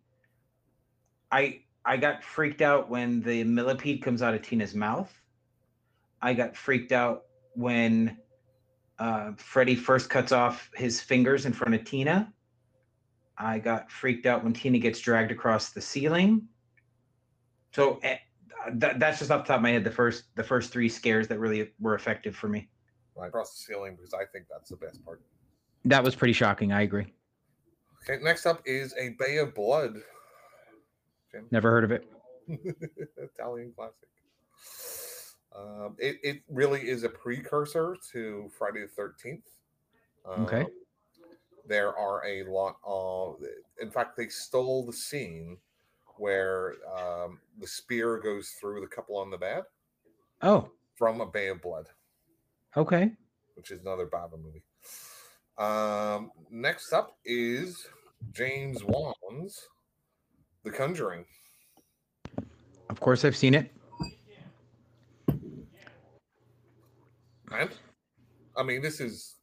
[1.30, 5.12] I i got freaked out when the millipede comes out of tina's mouth.
[6.20, 7.24] I got freaked out
[7.55, 8.16] when
[8.99, 12.32] uh, freddy first cuts off his fingers in front of tina.
[13.36, 16.49] I got freaked out when tina gets dragged across the ceiling.
[17.72, 18.16] So eh,
[18.74, 21.28] that, that's just off the top of my head the first the first three scares
[21.28, 22.68] that really were effective for me.
[23.14, 23.28] Right.
[23.28, 25.22] Across the ceiling because I think that's the best part.
[25.89, 27.12] That was pretty shocking i agree
[28.09, 29.97] Okay, next up is A Bay of Blood.
[31.30, 31.47] Jim?
[31.51, 32.11] never heard of it
[33.18, 34.09] Italian classic.
[35.55, 39.43] Um, it, it really is a precursor to Friday the 13th.
[40.43, 40.61] Okay.
[40.62, 40.66] Um,
[41.66, 43.36] There are a lot of,
[43.82, 45.59] in fact, they stole the scene
[46.16, 49.64] where um, the spear goes through the couple on the bed
[50.43, 51.89] oh from A Bay of Blood,
[52.76, 53.12] okay
[53.55, 54.62] which is another Bava movie.
[55.59, 57.85] Um, next up is
[58.33, 59.59] James Wan's
[60.65, 61.25] The Conjuring.
[62.91, 63.71] of course i've seen it
[67.51, 67.71] And
[68.57, 69.35] I mean, this is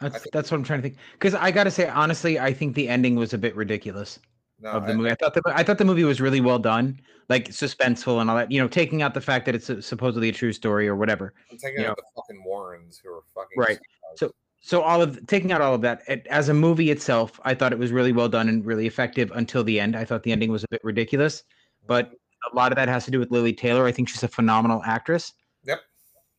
[0.00, 2.88] that's that's what i'm trying to think because i gotta say honestly i think the
[2.88, 4.18] ending was a bit ridiculous
[4.58, 6.58] no, of the I- movie i thought the i thought the movie was really well
[6.58, 9.82] done like suspenseful and all that you know taking out the fact that it's a,
[9.82, 13.58] supposedly a true story or whatever I'm taking out the fucking Warrens who are fucking
[13.58, 13.76] Right.
[13.78, 14.18] scumbags.
[14.18, 17.54] So- so all of taking out all of that it, as a movie itself i
[17.54, 20.32] thought it was really well done and really effective until the end i thought the
[20.32, 21.42] ending was a bit ridiculous
[21.86, 22.12] but
[22.52, 24.82] a lot of that has to do with Lili Taylor i think she's a phenomenal
[24.84, 25.32] actress
[25.64, 25.80] Yep.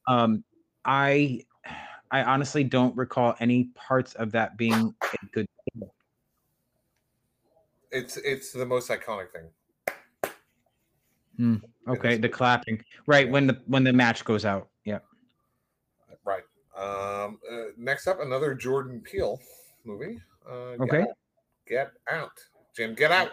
[0.07, 0.43] um
[0.86, 1.41] i
[2.11, 5.47] i honestly don't recall any parts of that being a good
[7.91, 9.49] it's it's the most iconic thing.
[11.88, 13.32] okay the clapping right Yeah.
[13.32, 14.69] when the when the match goes out.
[16.78, 19.39] Um, uh, next up, another Jordan Peele
[19.86, 20.19] movie.
[20.49, 21.01] Uh, Get Okay.
[21.01, 21.07] Out.
[21.67, 22.32] Get out,
[22.76, 22.95] Jim.
[22.95, 23.32] Get out.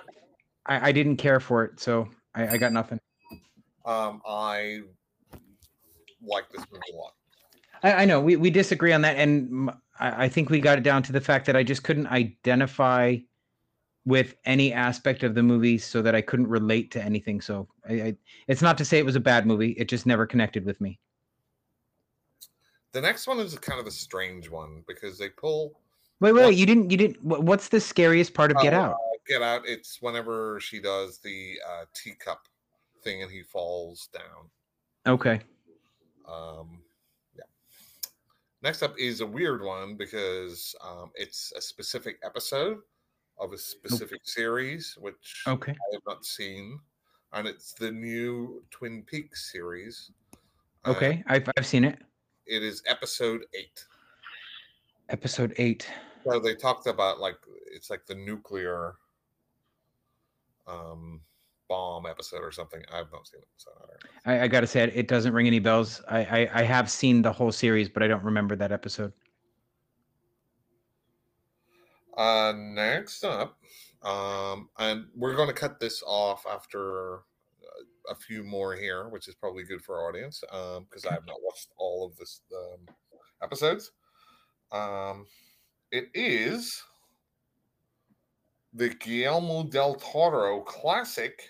[0.67, 3.01] i, I didn't care for it so I, I got nothing
[3.85, 4.81] Um, I
[6.23, 7.13] like this movie a lot.
[7.83, 9.71] I, I know we, we disagree on that, and
[10.01, 13.17] I think we got it down to the fact that I just couldn't identify
[14.05, 17.41] with any aspect of the movie, so that I couldn't relate to anything.
[17.41, 18.17] So I, I,
[18.49, 20.99] it's not to say it was a bad movie; it just never connected with me.
[22.99, 25.79] The next one is kind of a strange one because they pull
[26.19, 27.23] Wait, wait, wait you didn't, you didn't.
[27.23, 28.93] What's the scariest part of Get Oh, Out?
[28.95, 29.63] uh, Get Out.
[29.67, 32.49] It's whenever she does the uh, teacup
[33.05, 34.51] thing and he falls down.
[35.07, 35.41] Okay,
[36.29, 36.83] Um,
[37.37, 37.45] yeah.
[38.63, 42.79] Next up is a weird one because um, it's a specific episode
[43.39, 46.81] of a specific series, which okay, I have not seen,
[47.33, 50.11] and it's the new Twin Peaks series.
[50.85, 51.23] Uh, okay.
[51.29, 52.01] I've I've seen it.
[52.49, 53.85] It is episode eight.
[55.11, 55.89] Episode eight.
[56.25, 57.37] So they talked about like
[57.73, 58.95] it's like the nuclear
[60.67, 61.21] um,
[61.69, 62.83] bomb episode or something.
[62.93, 64.43] I've not seen it, so I don't know.
[64.43, 66.03] I, I gotta say it, it doesn't ring any bells.
[66.09, 69.13] I, I I have seen the whole series, but I don't remember that episode.
[72.17, 73.59] Uh, next up,
[74.03, 77.21] um, and we're going to cut this off after
[78.11, 81.37] a few more here, which is probably good for our audience because I have not
[81.43, 82.95] watched all of this um,
[83.43, 83.93] episodes.
[84.73, 85.27] Um,
[85.91, 86.83] it is
[88.75, 91.43] the Guillermo del Toro classic.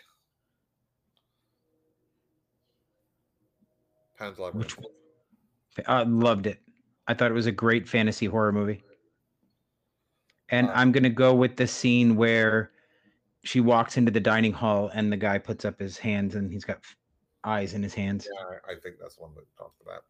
[4.18, 4.78] Pan's Labyrinth.
[5.86, 6.60] I loved it.
[7.06, 8.82] I thought it was a great fantasy horror movie.
[10.50, 12.72] And Uh, I'm gonna go with the scene where
[13.44, 16.64] she walks into the dining hall and the guy puts up his hands and he's
[16.64, 16.84] got
[17.44, 18.28] eyes in his hands.
[18.32, 20.04] Yeah, I- think that's one that talked about.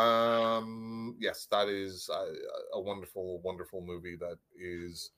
[0.00, 2.32] Um, yes, that is a,
[2.74, 4.16] a wonderful, wonderful movie.
[4.16, 5.10] That is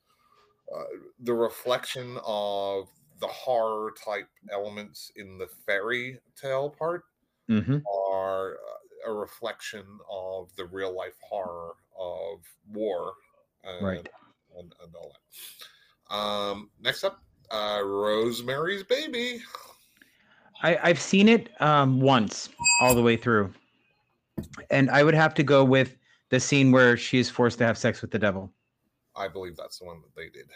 [0.73, 0.83] uh,
[1.19, 7.05] the reflection of the horror type elements in the fairy tale part
[7.47, 13.13] hmm are uh, a reflection of the real life horror of war,
[13.63, 14.09] and, Right.
[14.57, 16.15] and, and all that.
[16.15, 19.41] Um, next up, uh, Rosemary's Baby.
[20.63, 22.49] I, I've seen it um, once
[22.81, 23.53] all the way through.
[24.69, 25.95] And I would have to go with
[26.29, 28.51] the scene where she is forced to have sex with the devil.
[29.15, 30.47] I believe that's the one that they did.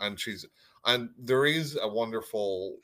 [0.00, 0.46] And she's
[0.84, 2.78] and there is a wonderful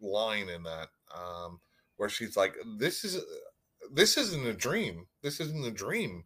[0.00, 1.60] line in that um
[1.96, 3.22] where she's like this is
[3.92, 5.06] this isn't a dream.
[5.22, 6.24] This isn't a dream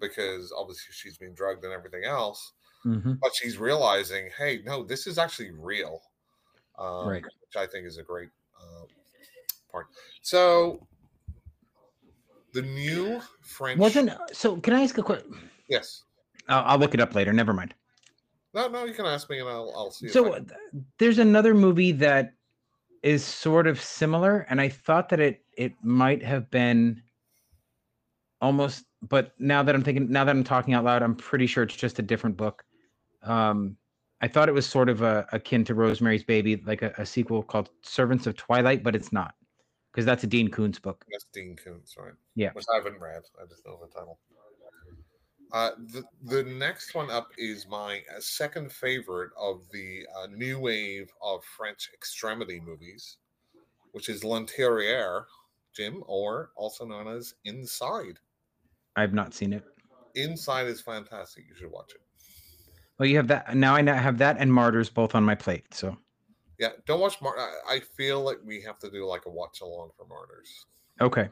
[0.00, 2.52] because obviously she's been drugged and everything else.
[2.86, 3.14] Mm-hmm.
[3.20, 6.00] But she's realizing, hey, no, this is actually real.
[6.78, 7.22] Um, Right.
[7.24, 8.28] Which I think is a great
[8.60, 8.84] uh,
[9.70, 9.86] part.
[10.22, 10.86] So
[12.52, 14.56] the new French Wasn't so?
[14.56, 15.24] Can I ask a quick?
[15.68, 16.04] yes.
[16.48, 17.32] I'll, I'll look it up later.
[17.32, 17.74] Never mind.
[18.54, 20.08] No, no, you can ask me and I'll I'll see.
[20.08, 20.42] So I- uh,
[20.98, 22.34] there's another movie that
[23.02, 27.02] is sort of similar, and I thought that it it might have been
[28.40, 31.64] almost, but now that I'm thinking, now that I'm talking out loud, I'm pretty sure
[31.64, 32.64] it's just a different book.
[33.28, 33.76] Um,
[34.20, 37.42] I thought it was sort of a, akin to Rosemary's Baby, like a, a sequel
[37.42, 39.34] called Servants of Twilight, but it's not
[39.92, 41.04] because that's a Dean Koontz book.
[41.10, 42.12] That's Dean Koontz, right?
[42.34, 42.50] Yeah.
[42.52, 43.22] Which I haven't read.
[43.40, 44.18] I just know the title.
[45.50, 50.60] Uh, the the next one up is my uh, second favorite of the uh, new
[50.60, 53.16] wave of French extremity movies,
[53.92, 55.24] which is L'Intérieur,
[55.74, 58.18] Jim, or also known as Inside.
[58.96, 59.64] I've not seen it.
[60.16, 61.44] Inside is fantastic.
[61.48, 62.02] You should watch it.
[62.98, 63.74] Well, you have that now.
[63.74, 65.72] I now have that and Martyrs both on my plate.
[65.72, 65.96] So
[66.58, 67.20] Yeah, don't watch.
[67.22, 70.66] Mar- I, I feel like we have to do like a watch along for Martyrs.
[71.00, 71.28] okay,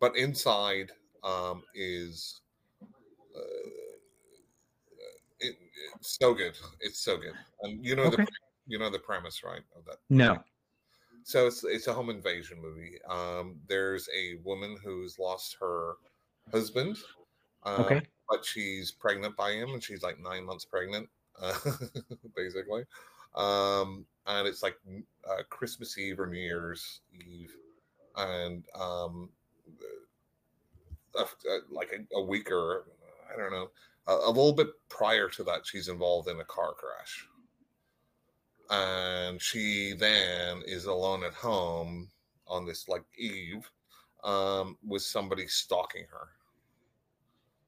[0.00, 0.92] but inside
[1.24, 2.40] um is
[3.36, 3.40] uh,
[5.40, 5.56] it,
[5.96, 8.24] it's so good it's so good and you know the Okay.
[8.24, 8.32] pre-
[8.66, 10.42] you know the premise right of that no,
[11.24, 15.94] so it's it's a home invasion movie um there's a woman who's lost her
[16.52, 16.96] husband
[17.66, 21.08] okay, but she's pregnant by him and she's like nine months pregnant
[21.40, 21.54] uh,
[22.36, 22.84] basically.
[23.34, 24.76] Um and it's like
[25.28, 27.54] uh, christmas eve or new year's eve
[28.16, 29.28] and um
[31.16, 32.84] uh, uh, like a, a week or
[33.32, 33.68] i don't know
[34.08, 37.26] a, a little bit prior to that she's involved in a car crash.
[38.70, 42.10] And she then is alone at home
[42.46, 43.70] on this like eve
[44.24, 46.28] um with somebody stalking her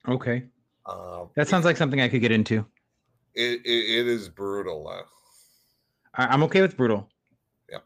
[0.08, 0.44] okay.
[0.86, 2.64] uh, That sounds like something I could get into.
[3.34, 5.02] it, it, it is brutal though.
[6.14, 7.08] I, I'm okay with brutal.
[7.70, 7.78] Yeah.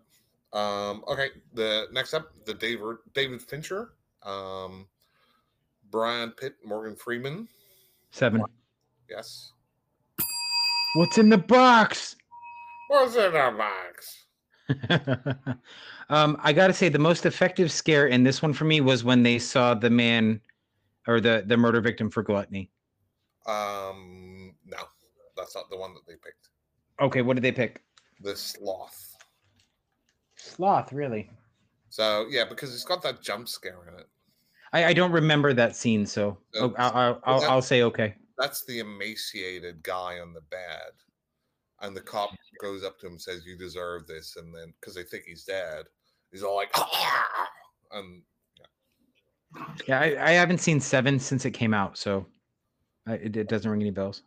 [0.52, 3.92] Um, okay, the next up, the David David Fincher,
[4.22, 4.86] um,
[5.90, 7.48] Brad Pitt, Morgan Freeman.
[8.10, 8.42] Seven.
[9.10, 9.52] Yes.
[10.94, 12.16] What's in the box?
[12.88, 14.24] What's in the box?
[16.08, 19.22] um, I gotta say, the most effective scare in this one for me was when
[19.22, 20.40] they saw the man
[21.06, 22.70] or the the murder victim for gluttony.
[23.46, 24.78] Um, no,
[25.36, 26.48] that's not the one that they picked.
[27.00, 27.82] Okay, what did they pick?
[28.20, 29.16] The sloth.
[30.36, 31.30] Sloth, really?
[31.90, 34.06] So yeah, because it's got that jump scare in it.
[34.72, 38.14] I, I don't remember that scene, so No, oh, I'll, I'll, I'll, I'll say okay.
[38.36, 40.92] That's the emaciated guy on the bed,
[41.82, 42.30] and the cop
[42.60, 45.44] goes up to him and says, "You deserve this," and then because they think he's
[45.44, 45.84] dead,
[46.32, 46.74] he's all like,
[47.92, 48.22] and
[49.86, 52.26] Yeah, I, I haven't seen Seven since it came out, so
[53.06, 54.22] I, it, it doesn't ring any bells.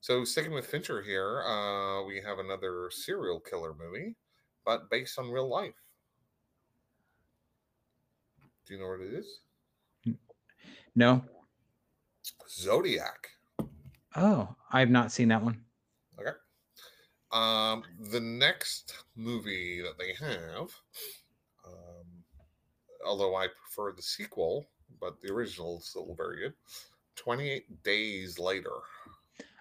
[0.00, 4.16] So sticking with Fincher here, uh, we have another serial killer movie,
[4.64, 5.74] but based on real life.
[8.66, 9.40] Do you know what it is?
[10.94, 11.22] No.
[12.48, 13.28] Zodiac.
[14.16, 15.60] Oh, I have not seen that one.
[16.18, 16.30] Okay.
[17.32, 20.70] Um, the next movie that they have,
[23.04, 24.68] although I prefer the sequel,
[25.00, 26.54] but the original is still very good.
[27.16, 28.70] Twenty eight days later.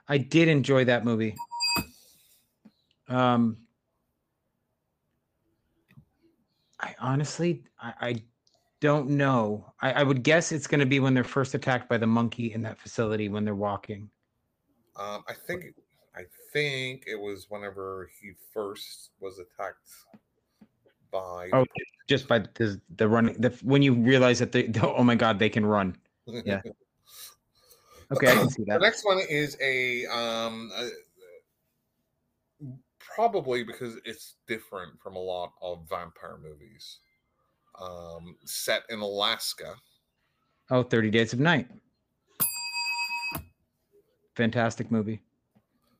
[0.07, 1.36] I did enjoy that movie.
[3.07, 3.57] Um,
[6.80, 8.24] I honestly, I, I
[8.80, 9.74] don't know.
[9.82, 12.53] I, I would guess it's going to be when they're first attacked by the monkey
[12.53, 14.10] in that facility when they're walking.
[14.95, 15.74] Um, I think
[16.16, 19.90] I think it was whenever he first was attacked
[21.11, 21.65] by Oh,
[22.07, 23.36] just by the the running.
[23.40, 25.95] The when you realize that they, the, oh my god, they can run.
[26.26, 26.61] yeah.
[28.11, 30.88] Okay, I can see that The next one is a um uh,
[32.98, 36.99] probably because it's different from a lot of vampire movies.
[37.80, 39.76] Um set in Alaska.
[40.72, 41.68] Oh, 30 Days of Night.
[44.36, 45.22] Fantastic movie.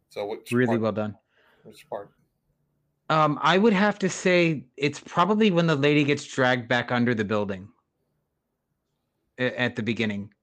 [0.10, 1.18] So which Really part, well done.
[1.64, 2.10] which part?
[3.10, 7.16] Um, I would have to say it's probably when the lady gets dragged back under
[7.16, 7.70] the building
[9.38, 10.34] at the beginning.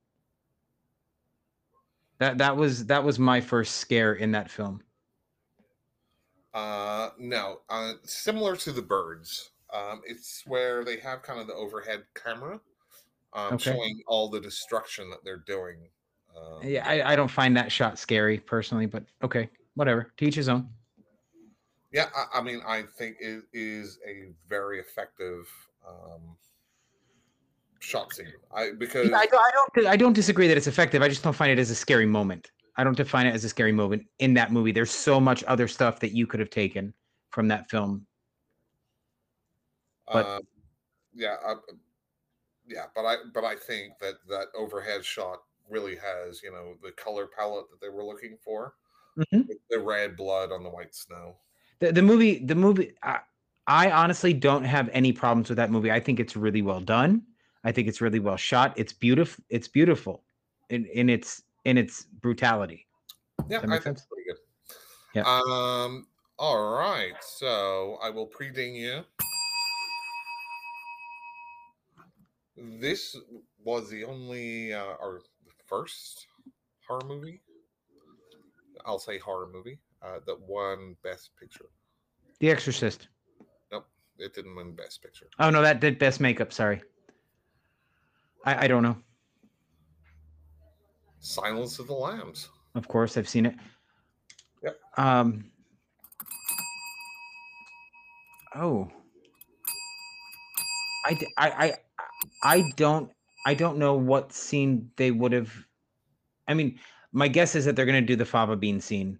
[2.18, 4.82] That that was that was my first scare in that film.
[6.55, 9.51] Uh no, uh similar to the birds.
[9.72, 12.60] Um it's where they have kind of the overhead camera
[13.34, 13.72] um, Okay.
[13.72, 15.90] showing all the destruction that they're doing.
[16.36, 20.12] Um, Yeah, I, I don't find that shot scary personally, but okay, whatever.
[20.16, 20.76] Teach his own.
[21.97, 22.09] Yeah.
[22.14, 25.48] I, I mean, I think it is a very effective
[25.89, 26.36] um,
[27.81, 28.32] shot scene.
[28.55, 29.86] I because I, don't, I don't.
[29.86, 31.01] I don't disagree that it's effective.
[31.02, 32.51] I just don't find it as a scary moment.
[32.77, 34.73] I don't define it as a scary moment in that movie.
[34.73, 36.93] There's so much other stuff that you could have taken
[37.31, 38.06] from that film.
[40.12, 40.43] but- um,
[41.14, 41.55] yeah, I,
[42.68, 45.39] yeah, but I but I think that that overhead shot
[45.70, 48.74] really has you know the color palette that they were looking for.
[49.18, 49.48] Mhm.
[49.70, 51.39] The red blood on the white snow.
[51.81, 52.93] The, the movie, the movie.
[53.03, 53.20] I,
[53.66, 55.90] I honestly don't have any problems with that movie.
[55.90, 57.23] I think it's really well done.
[57.65, 58.73] I think it's really well shot.
[58.77, 59.43] It's beautiful.
[59.51, 60.23] It's beautiful
[60.70, 62.86] in, in its in its brutality.
[63.48, 64.01] Yeah, I think sense?
[64.01, 64.36] it's pretty good.
[65.15, 65.23] Yeah.
[65.27, 66.07] Um.
[66.39, 67.15] All right.
[67.20, 69.03] So I will pre-ding you.
[72.57, 73.16] This
[73.65, 76.27] was the only uh, or the first
[76.86, 77.40] horror movie.
[78.86, 81.66] I'll say horror movie uh, that won Best Picture.
[82.40, 83.08] The Exorcist.
[83.72, 83.86] Nope,
[84.18, 85.26] it didn't win Best Picture.
[85.38, 86.52] Oh no, that did best makeup.
[86.52, 86.82] Sorry.
[88.44, 88.96] I I don't know.
[91.20, 92.48] Silence of the Lambs.
[92.74, 93.54] Of course, I've seen it.
[94.62, 94.78] Yep.
[94.96, 95.50] Um.
[98.54, 98.88] Oh.
[101.06, 101.74] I, I,
[102.42, 103.12] I don't
[103.46, 105.52] I don't know what scene they would have.
[106.48, 106.80] I mean,
[107.12, 109.18] my guess is that they're going to do the fava bean scene,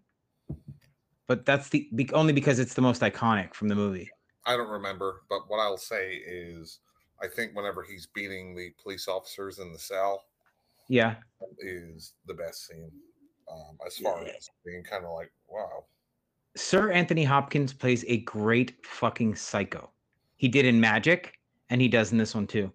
[1.27, 4.11] but that's the be, only because it's the most iconic from the movie.
[4.45, 6.81] I don't remember, but what I'll say is,
[7.23, 10.23] I think whenever he's beating the police officers in the cell,
[10.89, 11.17] Yeah.
[11.59, 12.91] is the best scene.
[13.51, 14.33] Um, as far Yeah.
[14.37, 15.85] as being kind of like, wow,
[16.57, 19.91] Sir Anthony Hopkins plays a great fucking psycho.
[20.37, 21.39] He did in Magic,
[21.71, 22.73] and he does in this one too.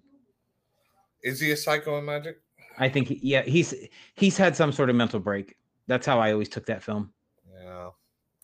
[1.23, 2.41] is he a psycho in Magic?
[2.79, 3.73] I think, he, yeah, he's
[4.15, 5.55] he's had some sort of mental break.
[5.87, 7.13] That's how I always took that film.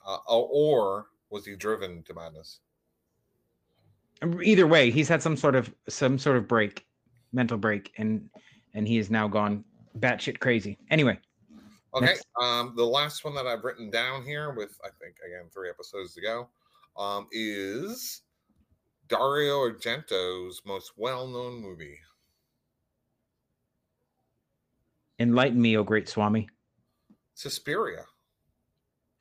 [0.08, 2.62] Uh, or- or was he driven to madness?
[4.42, 6.88] Either way, he's had some sort of some sort of break,
[7.34, 8.30] mental break, and
[8.74, 9.64] and he is now gone
[10.00, 10.78] batshit crazy.
[10.90, 11.20] Anyway,
[11.94, 12.06] Okay.
[12.06, 12.26] Next.
[12.42, 16.14] Um, the last one that I've written down here, with I think again three episodes
[16.16, 16.50] to go,
[16.96, 18.22] um, is
[19.08, 22.00] Dario Argento's most well-known movie.
[25.20, 26.48] enlighten me, O great Swami.
[27.34, 28.06] Suspiria.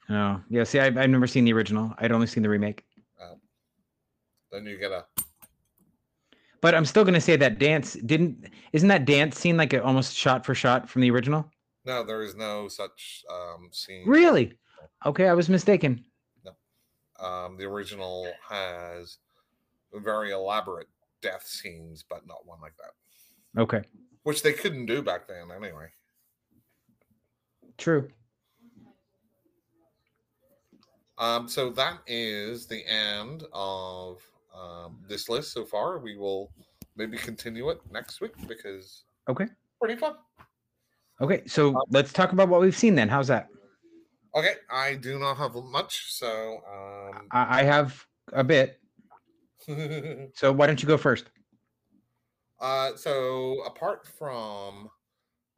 [0.08, 0.64] Oh, yeah.
[0.64, 1.92] See, I've, I've never seen the original.
[1.98, 2.84] I'd only seen the remake.
[4.52, 5.04] Then you get a
[6.60, 8.48] But I'm still gonna say that dance didn't.
[8.72, 11.50] Isn't that dance scene like a, almost shot for shot from the original?
[11.84, 12.04] no.
[12.04, 14.08] There is no such um, scene.
[14.08, 14.56] Really?
[15.04, 16.04] Okay, I was mistaken.
[16.44, 16.52] No,
[17.24, 19.18] um, the original has
[19.92, 20.86] very elaborate
[21.20, 23.82] death scenes, but not one like that, Okay,
[24.22, 25.88] which they couldn't do back then anyway.
[27.78, 28.08] true.
[31.18, 34.20] Um, so that is the end of
[34.54, 35.98] um, this list so far.
[35.98, 36.52] We will
[36.96, 39.46] maybe continue it next week because Okay.
[39.80, 40.14] pretty fun.
[41.20, 43.08] Okay, so let's talk about what we've seen then.
[43.08, 43.48] How's that?
[44.34, 48.80] Okay, I do not have much, so um, I, I have a bit.
[50.34, 51.30] So why don't you go first?
[52.60, 54.90] uh, so apart from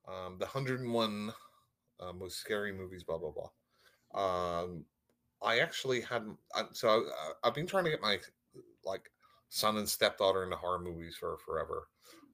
[0.06, 1.32] um, the 101
[2.00, 4.60] uh, most scary movies, blah blah blah.
[4.62, 4.84] Um,
[5.42, 6.24] I actually had
[6.54, 8.18] I- so I, I've been trying to get my
[8.84, 9.10] like
[9.48, 11.88] son and stepdaughter into horror movies for forever.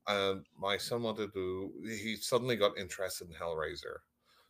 [0.07, 1.73] And my son wanted to.
[1.85, 3.97] He suddenly got interested in Hellraiser.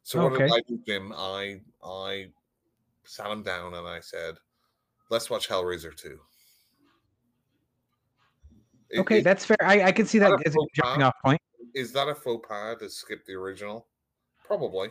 [0.02, 0.44] So what Okay.
[0.47, 1.12] did I do, Jim?
[1.16, 2.32] I I
[3.05, 4.36] sat him down and I said,
[5.10, 6.18] "Let's watch Hellraiser 2.
[8.90, 9.56] It- Okay, it- that's fair.
[9.62, 11.40] I, I can see that Not as a jumping off point.
[11.74, 13.89] is that a faux pas to skip the original?
[14.44, 14.90] Probably,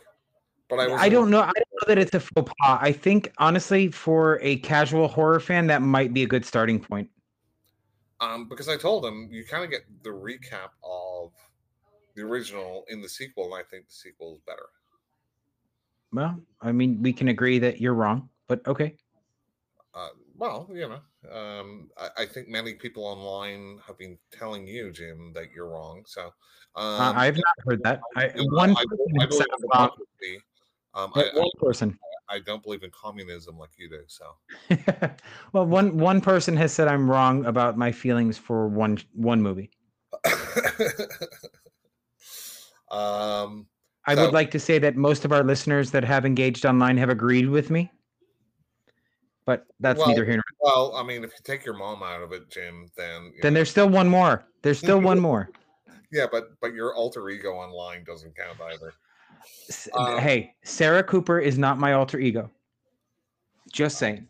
[0.70, 1.42] but I I, don't know.
[1.42, 2.80] I don't know that it's a faux pas.
[2.82, 7.10] I think honestly, for a casual horror fan, that might be a good starting point.
[8.20, 11.32] um because I told him you kind of get the recap of
[12.16, 14.70] the original in the sequel, and I think the sequel is better.
[16.12, 18.96] Well, I mean, we can agree that you're wrong, but okay.
[19.96, 24.92] Uh, well, you know, um, I, I think many people online have been telling you,
[24.92, 26.04] Jim, that you're wrong.
[26.06, 26.32] So um,
[26.76, 28.02] Uh, I've not heard that.
[28.16, 29.90] I, one I, person I has
[30.94, 31.36] believe said in I'm wrong.
[31.36, 31.36] democracy.
[31.36, 32.00] Um, I, one person.
[32.30, 34.02] I, I don't believe in communism like you do.
[34.08, 34.26] So
[35.54, 39.72] well, one one person has said I'm wrong about my feelings for one one movie.
[42.92, 43.68] um,
[44.06, 46.98] I So- would like to say that most of our listeners that have engaged online
[46.98, 47.92] have agreed with me,
[49.46, 50.58] but that's Well, neither here nor there.
[50.74, 53.58] well, I mean, if you take your mom out of it, Jim, then Then know,
[53.60, 54.46] there's still one more.
[54.62, 55.50] There's still one more.
[56.12, 58.94] Yeah, but but your alter ego online doesn't count either.
[59.94, 62.50] Um, hey, Sarah Cooper is not my alter ego.
[63.72, 64.28] Just saying.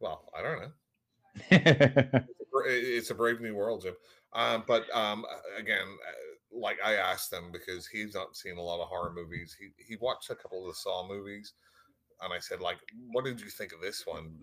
[0.00, 2.20] Well, I don't know.
[2.66, 3.94] It's a brave new world, Jim.
[4.32, 5.24] Um, but um,
[5.56, 9.56] again, uh, like I asked him because he's not seen a lot of horror movies.
[9.58, 11.54] He he watched a couple of the Saw movies,
[12.22, 12.78] and I said, like,
[13.12, 14.34] what did you think of this one?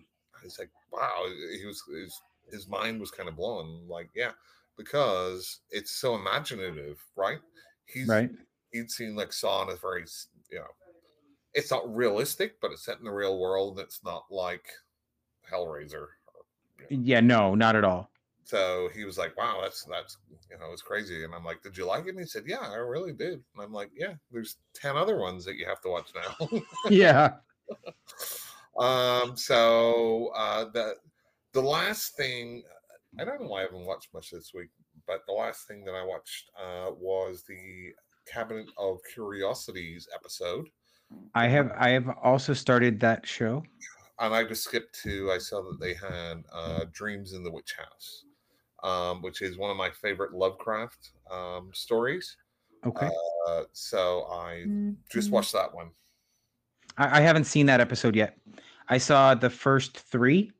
[0.42, 1.26] He's like, wow.
[1.58, 3.86] He was his his mind was kind of blown.
[3.88, 4.32] Like, yeah,
[4.76, 7.38] because it's so imaginative, right?
[7.86, 8.30] He's right.
[8.76, 10.04] He'd seen like Saw in a very
[10.50, 10.66] you know,
[11.54, 13.78] it's not realistic, but it's set in the real world.
[13.80, 14.64] It's not like
[15.50, 16.06] Hellraiser.
[16.90, 18.10] Yeah, no, not at all.
[18.44, 20.18] So he was like, "Wow, that's that's
[20.50, 22.60] you know, it's crazy." And I'm like, "Did you like it?" And he said, "Yeah,
[22.60, 25.88] I really did." And I'm like, "Yeah, there's ten other ones that you have to
[25.88, 26.48] watch now."
[26.90, 27.34] Yeah.
[28.78, 30.94] um, so uh, the
[31.52, 32.62] the last thing
[33.18, 34.68] I don't know why I haven't watched much this week,
[35.06, 37.92] but the last thing that I watched uh, was the
[38.26, 40.68] Cabinet of Curiosities episode.
[41.34, 43.62] I have I have also started that show.
[44.18, 47.74] and I just skipped to I saw that they had uh, Dreams in the Witch
[47.78, 48.24] House,
[48.82, 52.36] um, which is one of my favorite Lovecraft um, stories.
[52.84, 53.08] Okay.
[53.48, 54.64] Uh, so I
[55.10, 55.90] just watched that one.
[56.98, 58.36] I, I haven't seen that episode yet.
[58.88, 60.52] I saw the first three.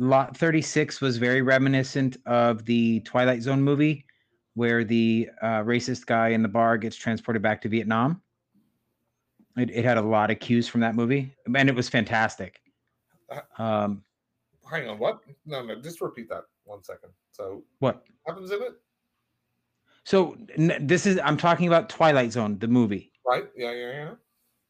[0.00, 4.04] Lot 36 was very reminiscent of the Twilight Zone movie
[4.58, 8.20] where the uh, racist guy in the bar gets transported back to Vietnam.
[9.56, 12.60] It, it had a lot of cues from that movie, and it was fantastic.
[13.56, 14.02] Um,
[14.68, 15.20] Hang on, what?
[15.46, 17.10] No, no, just repeat that one second.
[17.30, 18.02] So what?
[18.26, 18.72] happens in it,
[20.02, 23.12] So n- this is I'm talking about Twilight Zone, the movie.
[23.24, 23.44] right?
[23.56, 24.10] Yeah, yeah, yeah.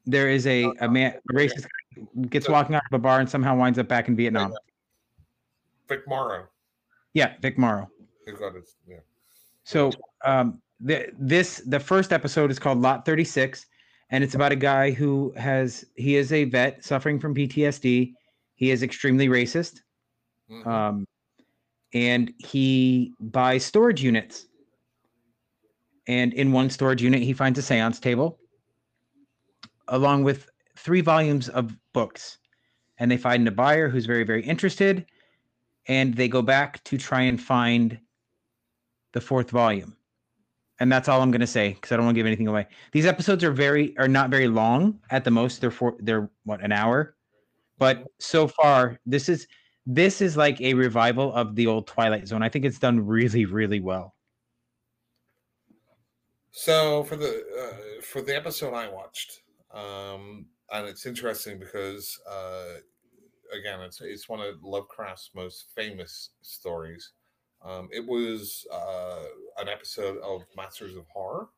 [0.05, 3.21] There is a, a man, a racist guy gets So- walking out of a bar
[3.21, 4.53] and somehow winds up back in Vietnam.
[5.89, 6.47] Vic Morrow,
[7.15, 7.91] Yeah, Vic Morrow.
[8.27, 8.99] who got his yeah.
[9.69, 9.91] So
[10.25, 13.67] um, the, this the first episode is called Lot 36,
[14.09, 18.15] and it's about a guy who has he is a vet suffering from PTSD.
[18.55, 19.81] He is extremely racist,
[20.51, 20.67] Mhm.
[20.67, 21.05] um,
[21.93, 24.47] and he buys storage units.
[26.07, 28.39] And in one storage unit, he finds a seance table,
[29.89, 32.39] along with three volumes of books.
[32.97, 35.05] And they find a buyer who's very, very interested,
[35.89, 38.01] and they go back to try and find
[39.19, 39.97] the fourth volume.
[40.81, 42.69] And that's all I'm going to say because I don't want to give anything away.
[42.93, 45.01] These episodes are very are not very long.
[45.11, 47.17] At the most, they're for they're what an hour.
[47.79, 49.49] But so far, this is
[49.87, 52.45] this is like a revival of the old Twilight Zone.
[52.45, 54.15] I think it's done really, really well.
[56.53, 59.43] So for the uh, for the episode I watched,
[59.75, 62.79] um, and it's interesting because uh,
[63.53, 67.11] again, it's it's one of Lovecraft's most famous stories.
[67.63, 69.25] Um, it was uh,
[69.59, 71.51] an episode of Masters of Horror,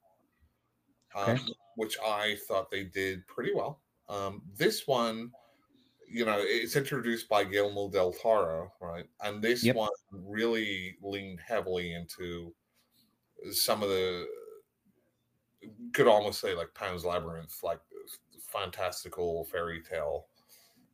[1.14, 1.52] um, Okay.
[1.76, 3.82] which I thought they did pretty well.
[4.08, 5.32] Um, this one,
[6.08, 9.08] you know, it's introduced by Guillermo del Toro, right?
[9.22, 9.74] And this Yep.
[9.74, 12.54] one really leaned heavily into
[13.52, 14.28] some of the
[15.92, 17.80] could almost say like Pan's Labyrinth, like
[18.40, 20.28] fantastical fairy tale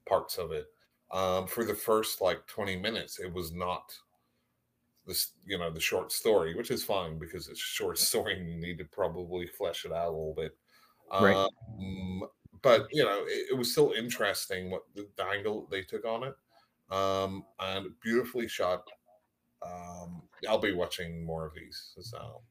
[0.07, 0.69] parts of it.
[1.13, 3.99] Um, for the first like 20 minutes, it was not
[5.07, 8.49] this, you know, the short story, which is fine because it's a short story and
[8.49, 10.57] you need to probably flesh it out a little bit.
[11.21, 11.37] Right.
[11.37, 12.25] Um,
[12.63, 16.25] but you know, it, it was still interesting what the, the angle they took on
[16.25, 16.35] it.
[16.91, 18.85] Um, and beautifully shot.
[19.65, 21.95] Um, I'll be watching more of these.
[22.01, 22.43] So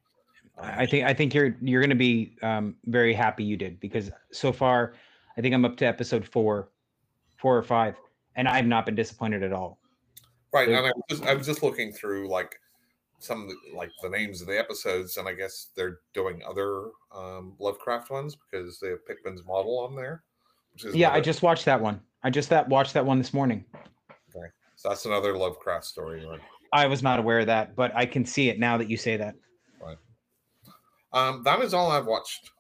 [0.58, 3.58] um, I I think I think you're you're going to be um, very happy you
[3.58, 4.94] did because so far,
[5.38, 6.70] I think I'm up to episode four,
[7.38, 7.96] four or five,
[8.36, 9.80] and I've not been disappointed at all.
[10.56, 12.60] Right, and I was, just, I was just looking through like
[13.20, 16.92] some of the, like the names of the episodes, and I guess they're doing other
[17.14, 20.24] um, Lovecraft ones because they have Pickman's model on there.
[20.94, 22.00] Yeah, I just watched that one.
[22.24, 23.66] I just that watched that one this morning.
[24.36, 26.26] Okay, so that's another Lovecraft story.
[26.26, 26.40] Right?
[26.74, 29.18] I was not aware of that, but I can see it now that you say
[29.18, 29.36] that.
[31.14, 32.52] Um, that is all I've watched.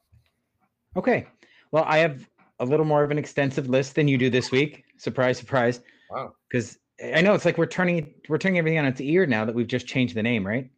[0.95, 1.27] Okay.
[1.72, 2.26] Well, I have
[2.59, 4.85] a little more of an extensive list than you do this week.
[4.97, 5.81] Surprise, surprise.
[6.09, 6.34] Wow.
[6.49, 9.53] Because I know it's like we're turning we're turning everything on its ear now that
[9.53, 10.69] we've just changed the name, right?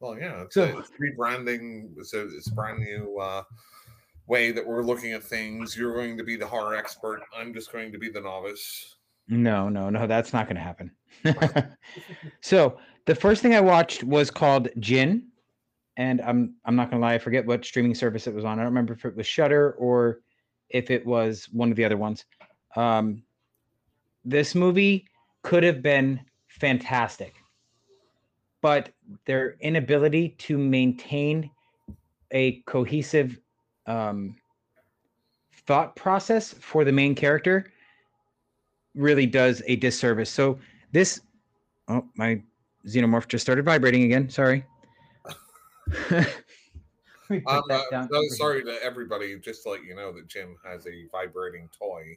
[0.00, 1.94] Well, yeah, it's, So- a, it's rebranding.
[2.04, 3.42] So it's a brand new uh,
[4.26, 5.76] way that we're looking at things.
[5.76, 7.22] You're going to be the horror expert.
[7.36, 8.96] I'm just going to be the novice.
[9.28, 10.90] No, no, no, that's not going to happen.
[12.40, 15.28] so the first thing I watched was called Jinn,
[15.96, 18.58] and I'm I'm not going to lie, I forget what streaming service it was on.
[18.58, 20.20] I don't remember if it was Shudder or
[20.68, 22.24] if it was one of the other ones.
[22.76, 23.22] Um,
[24.24, 25.06] this movie
[25.42, 27.34] could have been fantastic.
[28.60, 28.90] but
[29.26, 31.50] their inability to maintain
[32.30, 33.38] a cohesive
[33.86, 34.36] um,
[35.66, 37.66] thought process for the main character
[38.94, 40.30] really does a disservice.
[40.30, 40.58] So
[40.92, 41.20] this,
[41.88, 42.42] oh, my
[42.86, 44.28] xenomorph just started vibrating again.
[44.28, 44.64] Sorry.
[46.10, 46.26] um,
[47.46, 47.60] uh,
[47.90, 49.38] no, sorry to everybody.
[49.38, 52.16] Just to let you know that Jim has a vibrating toy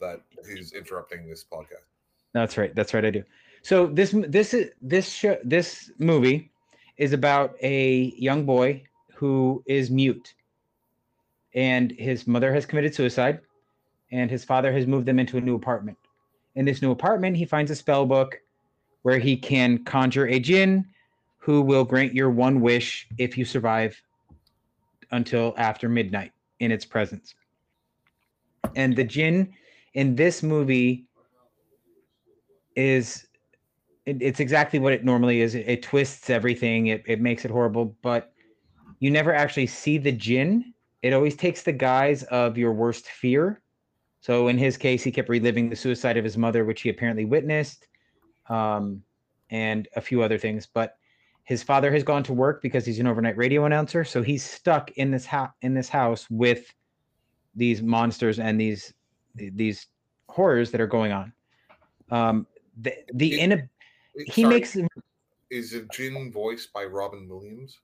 [0.00, 1.93] that he's interrupting this podcast.
[2.34, 2.74] That's right.
[2.74, 3.04] That's right.
[3.04, 3.24] I do.
[3.62, 6.50] So this this is this this movie
[6.98, 8.82] is about a young boy
[9.14, 10.34] who is mute,
[11.54, 13.40] and his mother has committed suicide,
[14.10, 15.96] and his father has moved them into a new apartment.
[16.56, 18.40] In this new apartment, he finds a spell book
[19.02, 20.84] where he can conjure a jinn
[21.38, 24.00] who will grant your one wish if you survive
[25.10, 27.34] until after midnight in its presence.
[28.76, 29.52] And the jinn
[29.94, 31.06] in this movie
[32.76, 33.26] is
[34.06, 35.54] it, it's exactly what it normally is.
[35.54, 36.88] It, it twists everything.
[36.88, 38.32] It, it makes it horrible, but
[39.00, 40.74] you never actually see the jinn.
[41.02, 43.62] It always takes the guise of your worst fear.
[44.20, 47.26] So in his case, he kept reliving the suicide of his mother, which he apparently
[47.26, 47.88] witnessed,
[48.48, 49.02] um,
[49.50, 50.66] and a few other things.
[50.66, 50.96] But
[51.44, 54.90] his father has gone to work because he's an overnight radio announcer, so he's stuck
[54.92, 56.72] in this house in this house with
[57.54, 58.94] these monsters and these
[59.34, 59.88] these
[60.30, 61.32] horrors that are going on.
[62.10, 62.46] Um,
[62.80, 63.68] the the in a
[64.32, 64.76] he sorry, makes
[65.50, 67.80] is it Jinn voiced by Robin Williams?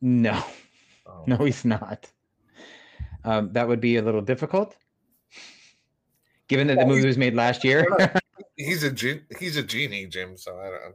[0.00, 0.42] No,
[1.06, 1.24] oh.
[1.26, 2.10] no, he's not.
[3.24, 4.76] Um, that would be a little difficult,
[6.48, 7.86] given that the movie was made last year.
[8.56, 10.36] he's a he's a genie, Jim.
[10.36, 10.94] So I don't.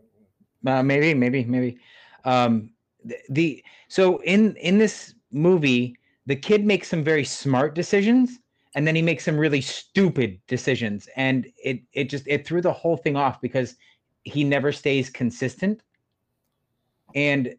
[0.73, 1.79] Uh, maybe, maybe, maybe.
[2.23, 2.71] Um,
[3.03, 8.39] the, the so in in this movie, the kid makes some very smart decisions,
[8.75, 12.71] and then he makes some really stupid decisions, and it it just it threw the
[12.71, 13.75] whole thing off because
[14.23, 15.81] he never stays consistent.
[17.15, 17.55] And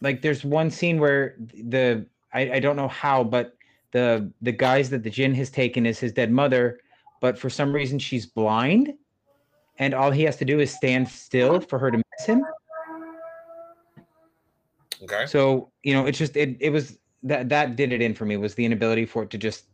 [0.00, 3.56] like, there's one scene where the I, I don't know how, but
[3.92, 6.80] the the guise that the jinn has taken is his dead mother,
[7.20, 8.94] but for some reason she's blind
[9.78, 12.44] and all he has to do is stand still for her to miss him.
[15.02, 15.26] Okay.
[15.26, 18.36] So you know, it's just it it was that that did it in for me
[18.36, 19.64] was the inability for it to just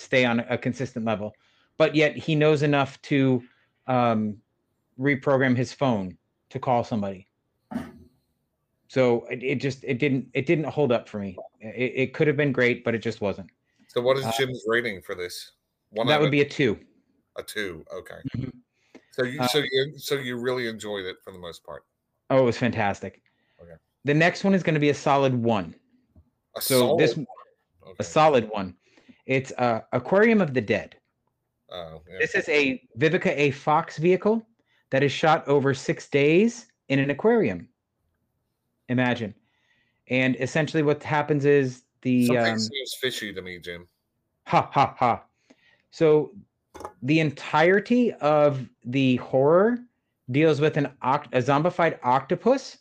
[0.00, 1.32] stay on a consistent level,
[1.78, 3.42] but yet he knows enough to
[3.86, 4.36] um,
[4.98, 6.16] reprogram his phone
[6.50, 7.26] to call somebody.
[8.88, 11.36] So it, it just it didn't it didn't hold up for me.
[11.60, 13.50] It, it could have been great, but it just wasn't.
[13.86, 15.52] So what is uh, Jim's rating for this?
[15.90, 16.78] One that would be a two.
[17.36, 17.84] A two.
[17.94, 18.16] Okay.
[18.36, 18.48] Mm-hmm.
[19.12, 21.84] So you, uh, so you, so you really enjoyed it for the most part.
[22.30, 23.22] Oh, it was fantastic.
[23.60, 23.74] Okay.
[24.04, 25.74] The next one is going to be a solid one.
[26.56, 27.26] A so solid this, okay.
[27.98, 28.74] a solid one.
[29.30, 30.96] It's uh, Aquarium of the Dead.
[31.70, 32.18] Oh, yeah.
[32.18, 33.52] This is a Vivica A.
[33.52, 34.44] Fox vehicle
[34.90, 37.68] that is shot over six days in an aquarium.
[38.88, 39.32] Imagine,
[40.08, 43.86] and essentially what happens is the something um, seems fishy to me, Jim.
[44.48, 45.22] Ha ha ha!
[45.92, 46.32] So
[47.02, 49.78] the entirety of the horror
[50.32, 52.78] deals with an oct- a zombified octopus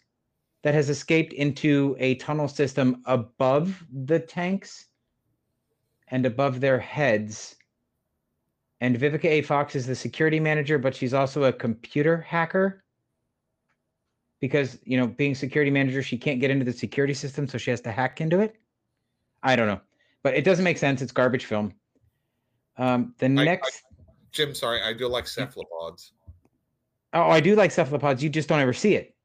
[0.63, 4.87] that has escaped into a tunnel system above the tanks
[6.11, 7.55] and above their heads.
[8.81, 9.41] And Vivica A.
[9.41, 12.83] Fox is the security manager, but she's also a computer hacker.
[14.39, 17.71] Because, you know, being security manager, she can't get into the security system, so she
[17.71, 18.55] has to hack into it.
[19.43, 19.81] I don't know.
[20.23, 21.01] But it doesn't make sense.
[21.01, 21.73] It's garbage film.
[22.77, 26.13] Um, the I, next, I, Jim, sorry, I do like cephalopods.
[27.13, 28.23] Oh, I do like cephalopods.
[28.23, 29.15] You just don't ever see it.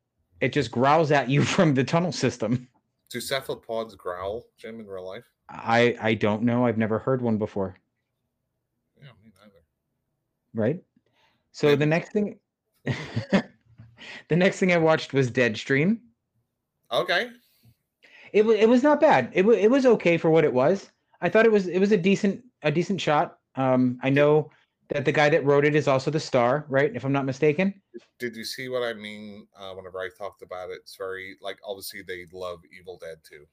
[0.41, 2.69] It just growls at you from the tunnel system.
[3.15, 5.23] Do cephalopods growl, Jim, in real life?
[5.49, 6.67] I I don't know.
[6.67, 7.77] I've never heard one before.
[9.01, 9.63] Yeah, me neither.
[10.53, 10.83] Right.
[11.53, 11.79] So Maybe.
[11.79, 12.41] the next thing,
[12.85, 13.47] the
[14.31, 16.01] next thing I watched was Deadstream.
[16.91, 17.31] Okay.
[18.33, 19.31] It was it was not bad.
[19.33, 20.91] It was it was okay for what it was.
[21.21, 23.39] I thought it was it was a decent a decent shot.
[23.55, 24.51] Um, I know
[24.95, 26.95] that the guy that wrote it is also the star, right?
[26.95, 27.75] If I'm not mistaken.
[28.21, 30.79] Did you see what I mean uh, whenever I talked about it?
[30.83, 33.45] It's very like obviously they love Evil Dead too.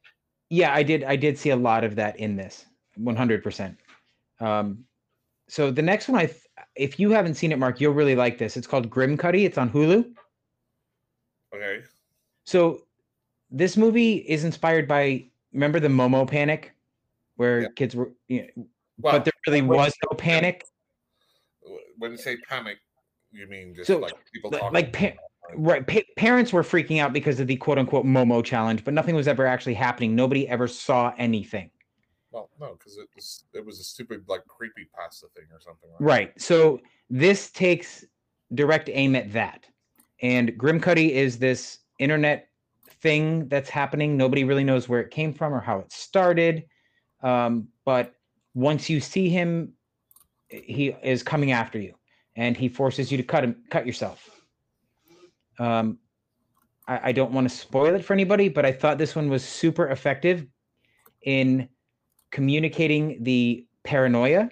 [0.49, 1.03] Yeah, I did.
[1.03, 3.43] I did see a lot of that in this, 100.
[3.43, 3.76] percent
[4.39, 4.85] um,
[5.49, 6.31] So the next one, I
[6.76, 8.55] if you haven't seen it, Mark, you'll really like this.
[8.55, 9.43] It's called Grimcutty.
[9.43, 10.13] It's on Hulu.
[11.55, 11.81] Okay.
[12.45, 12.84] So
[13.49, 16.76] this movie is inspired by remember the Momo Panic,
[17.38, 17.68] where yeah.
[17.76, 18.68] kids were, you know,
[18.99, 20.65] but there really was no panic.
[22.01, 22.77] When you say panic,
[23.31, 24.73] you mean just so, like people talking?
[24.73, 25.11] Like, pa-
[25.55, 25.85] right.
[25.85, 29.27] Pa- parents were freaking out because of the quote unquote Momo challenge, but nothing was
[29.27, 30.15] ever actually happening.
[30.15, 31.69] Nobody ever saw anything.
[32.31, 35.91] Well, no, because it was it was a stupid like creepy pasta thing or something.
[35.91, 35.99] Right?
[35.99, 36.41] right.
[36.41, 38.03] So this takes
[38.55, 39.67] direct aim at that,
[40.23, 42.47] and Grimcutty is this internet
[43.01, 44.17] thing that's happening.
[44.17, 46.63] Nobody really knows where it came from or how it started.
[47.21, 48.15] Um, but
[48.55, 49.73] once you see him,
[50.51, 51.93] he is coming after you,
[52.35, 54.29] and he forces you to cut him, cut yourself.
[55.59, 55.99] Um,
[56.87, 59.43] I, I don't want to spoil it for anybody, but I thought this one was
[59.43, 60.45] super effective
[61.23, 61.69] in
[62.31, 64.49] communicating the paranoia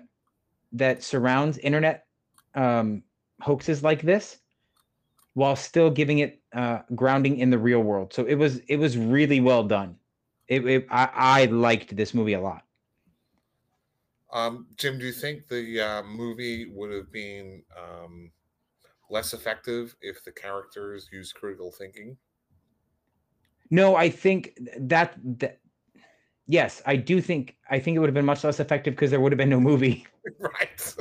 [0.74, 2.06] that surrounds internet
[2.56, 3.04] um,
[3.42, 4.40] hoaxes like this
[5.34, 8.14] while still giving it uh, grounding in the real world.
[8.14, 9.96] So it was it was really well done.
[10.48, 12.64] It, it I, I liked this movie a lot.
[14.32, 18.32] Um, Jim, do you think the uh, movie would have been um,
[19.10, 22.18] less effective if the characters used critical thinking?
[23.72, 25.60] No, I think that that
[26.48, 29.20] yes, I do think I think it would have been much less effective because there
[29.20, 30.06] would have been no movie.
[30.40, 30.96] right.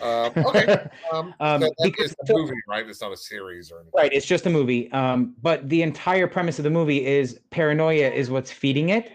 [0.00, 0.88] um, okay.
[1.12, 2.88] Um, um, so because it's a movie, right?
[2.88, 3.92] It's not a series or anything.
[3.96, 4.12] Right.
[4.12, 4.90] It's just a movie.
[4.92, 9.12] Um, but the entire premise of the movie is paranoia is what's feeding it.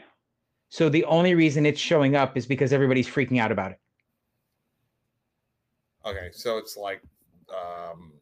[0.69, 3.79] So the only reason it's showing up is because everybody's freaking out about it.
[6.05, 7.01] Okay, so it's like
[7.49, 8.13] um,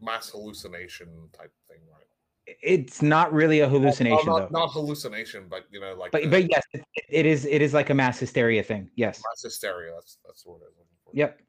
[0.00, 2.06] mass hallucination type thing, right?
[2.46, 6.28] it's not really a hallucination well, not, not, hallucination but you know like but, the,
[6.28, 9.20] but yes it, it is it is like a mass hysteria thing yes.
[9.32, 10.86] Mass hysteria that's that's what it is.
[11.12, 11.40] Yep.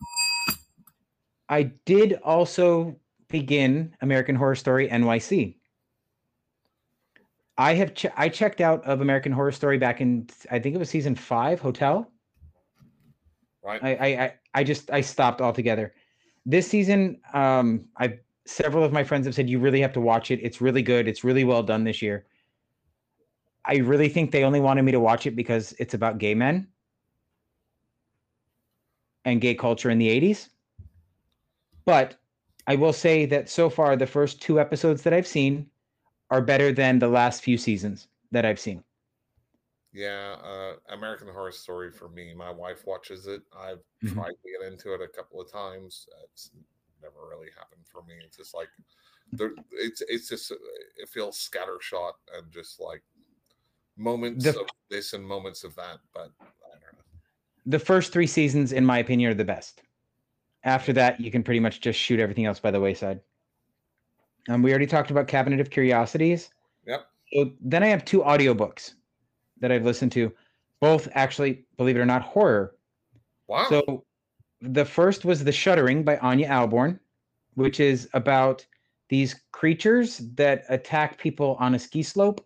[1.50, 2.96] I did also
[3.30, 5.57] begin american horror story nyc
[7.58, 10.80] i have che- i checked out of american horror story back in i think it
[10.80, 12.12] was season five hotel
[13.64, 15.94] right i i i just i stopped altogether
[16.46, 18.18] this season um i
[18.48, 20.40] several of my friends have said you really have to watch it.
[20.42, 21.08] It's really good.
[21.08, 22.26] It's really well done this year.
[23.66, 26.68] I really think they only wanted me to watch it because it's about gay men
[29.26, 30.50] and gay culture in the 80s.
[31.86, 32.16] But
[32.66, 35.70] I will say that so far, the first two episodes that I've seen
[36.30, 38.84] are better than the last few seasons that I've seen.
[39.94, 42.34] Yeah, uh, American Horror Story for me.
[42.36, 43.42] My wife watches it.
[43.58, 44.14] I've mm-hmm.
[44.14, 46.08] tried to get into it a couple of times.
[46.26, 46.52] It's
[47.02, 48.16] never really happened for me.
[48.24, 48.68] It's just like
[49.32, 50.56] there, it's it's just uh,
[50.98, 53.02] it feels scattershot and just like
[53.98, 56.00] moments the, of this and moments of that.
[56.14, 57.20] But I don't know.
[57.66, 59.82] The first three seasons, in my opinion, are the best.
[60.64, 63.22] After that, you can pretty much just shoot everything else by the wayside.
[64.48, 66.50] Um, we already talked about Cabinet of Curiosities.
[66.86, 67.08] Yep.
[67.34, 68.94] So then I have two audiobooks
[69.60, 70.32] that I've listened to,
[70.80, 72.76] both actually, believe it or not, horror.
[73.48, 73.66] Wow.
[73.70, 74.06] So
[74.62, 77.00] the first was The Shuddering by Ania Ahlborn,
[77.56, 78.66] which is about
[79.10, 82.46] these creatures that attack people on a ski slope.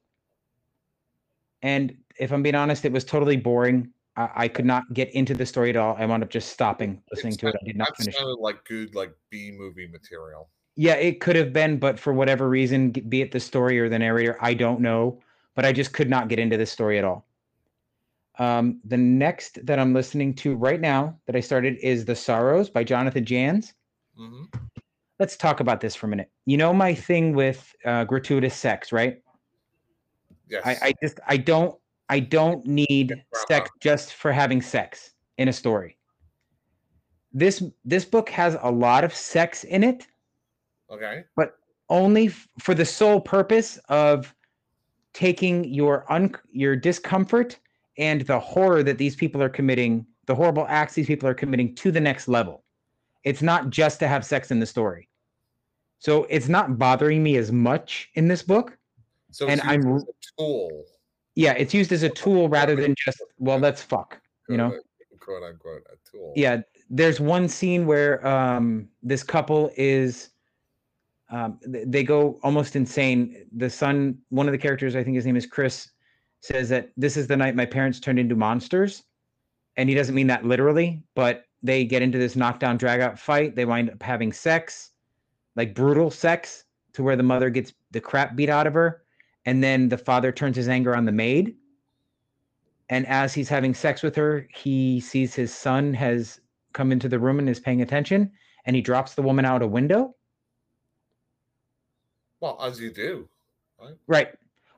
[1.62, 3.90] And if I'm being honest, it was totally boring.
[4.16, 5.96] I, I could not get into the story at all.
[5.98, 7.56] I wound up just stopping listening to it.
[7.62, 8.16] I did not finish.
[8.16, 10.50] sounded like good, like B movie material.
[10.76, 14.00] Yeah, it could have been, but for whatever reason, be it the story or the
[14.00, 15.22] narrator, I don't know.
[15.54, 17.26] But I just could not get into this story at all.
[18.40, 22.70] Um, the next that I'm listening to right now that I started is The Sorrows
[22.70, 23.74] by Jonathan Janz.
[24.18, 24.58] Mm-hmm.
[25.20, 26.32] Let's talk about this for a minute.
[26.46, 29.22] You know my thing with uh, gratuitous sex, right?
[30.50, 30.64] Yes.
[30.66, 31.78] I, I just I don't
[32.10, 35.98] I don't need sex just for having sex in a story.
[37.32, 40.08] This this book has a lot of sex in it.
[40.92, 41.24] Okay.
[41.36, 41.58] But
[41.90, 44.34] only f- for the sole purpose of
[45.14, 47.58] taking your un your discomfort
[47.98, 51.76] and the horror that these people are committing, the horrible acts these people are committing
[51.76, 52.64] to the next level.
[53.24, 55.08] It's not just to have sex in the story.
[56.00, 58.78] So it's not bothering me as much in this book.
[59.30, 60.00] So and I'm a
[60.38, 60.84] tool.
[61.36, 64.20] Yeah, it's used as a tool rather than just well, let's fuck.
[64.50, 64.80] You know,
[65.20, 66.34] quote unquote a tool.
[66.36, 70.31] Yeah, there's one scene where um, this couple is
[71.32, 73.46] um, they go almost insane.
[73.56, 75.90] The son, one of the characters, I think his name is Chris,
[76.42, 79.04] says that this is the night my parents turned into monsters.
[79.78, 83.56] And he doesn't mean that literally, but they get into this knockdown drag out fight.
[83.56, 84.92] They wind up having sex,
[85.56, 89.04] like brutal sex, to where the mother gets the crap beat out of her.
[89.46, 91.56] And then the father turns his anger on the maid.
[92.90, 96.42] And as he's having sex with her, he sees his son has
[96.74, 98.32] come into the room and is paying attention.
[98.66, 100.16] And he drops the woman out a window.
[102.42, 103.30] Well, as you do.
[103.80, 103.96] Right.
[104.08, 104.28] right.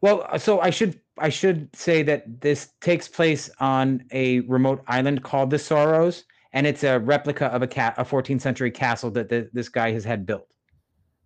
[0.02, 4.84] Well, uh, so I should I should say that this takes place on a remote
[4.88, 9.10] island called the Sorrows, and it's a replica of a cat a 14th century castle
[9.12, 10.48] that the, this guy has had built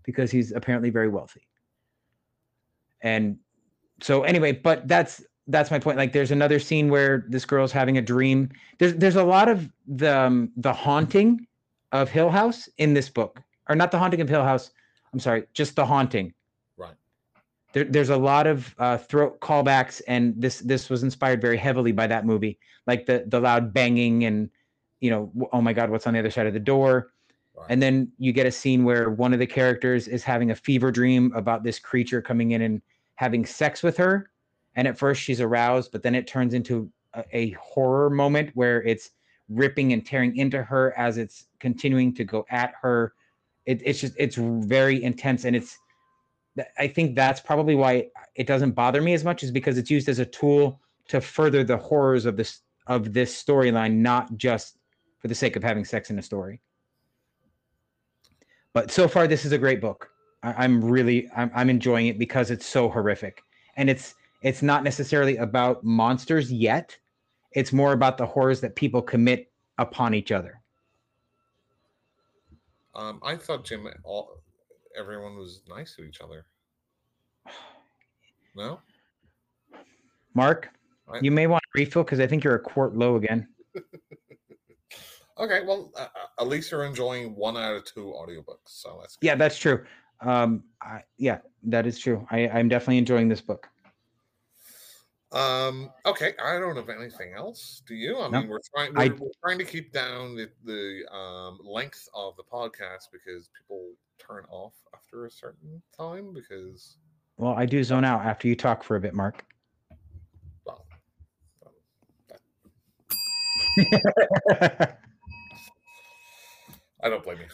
[0.04, 1.42] because he's apparently very wealthy.
[3.02, 3.38] And
[4.02, 5.98] so anyway, but that's that's my point.
[5.98, 8.50] Like, there's another scene where this girl's having a dream.
[8.80, 11.48] There's there's a lot of the um, the haunting
[11.92, 14.72] of Hill House in this book, or not the haunting of Hill House.
[15.14, 16.34] I'm sorry, just the haunting
[16.78, 16.94] right.
[17.74, 21.92] there, there's a lot of uh, throat callbacks, and this this was inspired very heavily
[21.92, 24.50] by that movie, like the the loud banging and
[25.00, 27.12] you know, oh my god, what's on the other side of the door?
[27.56, 27.68] Right.
[27.70, 30.92] And then you get a scene where one of the characters is having a fever
[30.92, 32.82] dream about this creature coming in and
[33.16, 34.30] having sex with her.
[34.76, 38.84] And at first she's aroused, but then it turns into a, a horror moment where
[38.84, 39.12] it's
[39.50, 43.14] ripping and tearing into her as it's continuing to go at her.
[43.68, 45.78] It, it's just it's very intense, and it's.
[46.80, 50.10] I think that's probably why it doesn't bother me as much, is because it's used
[50.10, 54.80] as a tool to further the horrors of this of this storyline, not just
[55.20, 56.62] for the sake of having sex in a story.
[58.74, 60.10] But so far, this is a great book.
[60.42, 63.44] I, I'm really I'm, I'm enjoying it because it's so horrific,
[63.76, 66.98] and it's it's not necessarily about monsters yet.
[67.52, 70.62] It's more about the horrors that people commit upon each other.
[72.98, 74.42] Um, I thought Jim, all
[74.98, 76.46] everyone was nice to each other.
[78.56, 78.80] No,
[80.34, 80.70] Mark,
[81.08, 83.48] I- you may want to refill because I think you're a quart low again.
[85.38, 85.64] okay.
[85.64, 86.08] Well, uh,
[86.40, 89.86] at least you're enjoying one out of two audiobooks, so that's Yeah, that's true.
[90.22, 92.26] Um, I, yeah, that is true.
[92.32, 93.70] I, I'm definitely enjoying this book.
[95.34, 95.92] Um.
[96.06, 96.34] Okay.
[96.44, 97.82] I don't have anything else.
[97.86, 98.18] Do you?
[98.20, 98.40] I No.
[98.40, 98.98] mean, we're trying.
[98.98, 103.50] I- We're, we're trying to keep down the the um, length of the podcast because
[103.58, 106.34] people turn off after a certain time.
[106.34, 106.96] Because
[107.38, 109.44] Well, I do zone out after you talk for a bit, Mark.
[110.66, 110.86] well,
[111.66, 111.74] um,
[117.04, 117.46] I don't blame you.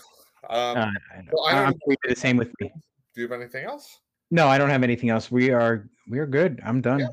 [0.49, 0.81] Um, Uh,
[1.15, 1.31] I know.
[1.33, 2.71] well, I I- I'm don't- sure you did the same with me.
[3.15, 3.99] do you have anything else?
[4.31, 5.31] No, I don't have anything else.
[5.31, 6.59] We are we are good.
[6.63, 6.99] I'm done.
[6.99, 7.07] Yeah.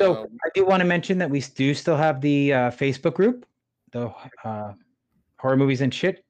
[0.00, 3.46] So I do want to mention that we do still have the uh, Facebook group,
[3.92, 4.12] the
[4.42, 4.72] uh,
[5.38, 6.24] horror movies and shit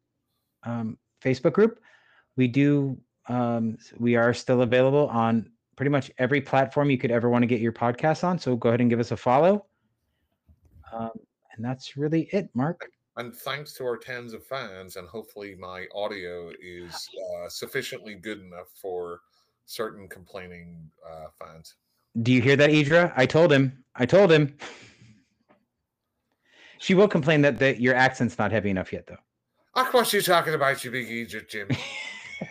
[0.65, 1.81] um, Facebook group.
[2.37, 2.99] We do.
[3.29, 7.47] Um, we are still available on pretty much every platform you could ever want to
[7.47, 8.37] get your podcast on.
[8.39, 9.67] So go ahead and give us a follow.
[10.93, 11.11] Um,
[11.55, 12.91] and that's really it, Mark.
[13.17, 18.41] and thanks to our tens of fans, and hopefully my audio is uh, sufficiently good
[18.41, 19.21] enough for
[19.67, 21.77] certain complaining uh, fans.
[22.21, 23.13] Do you hear that, Idra?
[23.17, 23.85] I told him.
[23.95, 24.57] I told him.
[26.79, 29.17] She will complain that, that your accent's not heavy enough yet, though.
[29.75, 31.69] Ah, what you talking about, you big Egypt, Jim?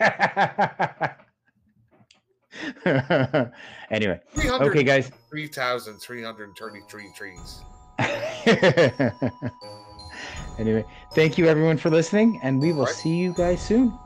[3.90, 5.10] anyway, okay, guys.
[5.30, 7.60] 3,333 trees.
[10.58, 10.84] anyway,
[11.14, 12.94] thank you everyone for listening, and we will Right.
[12.94, 13.96] see you guys soon.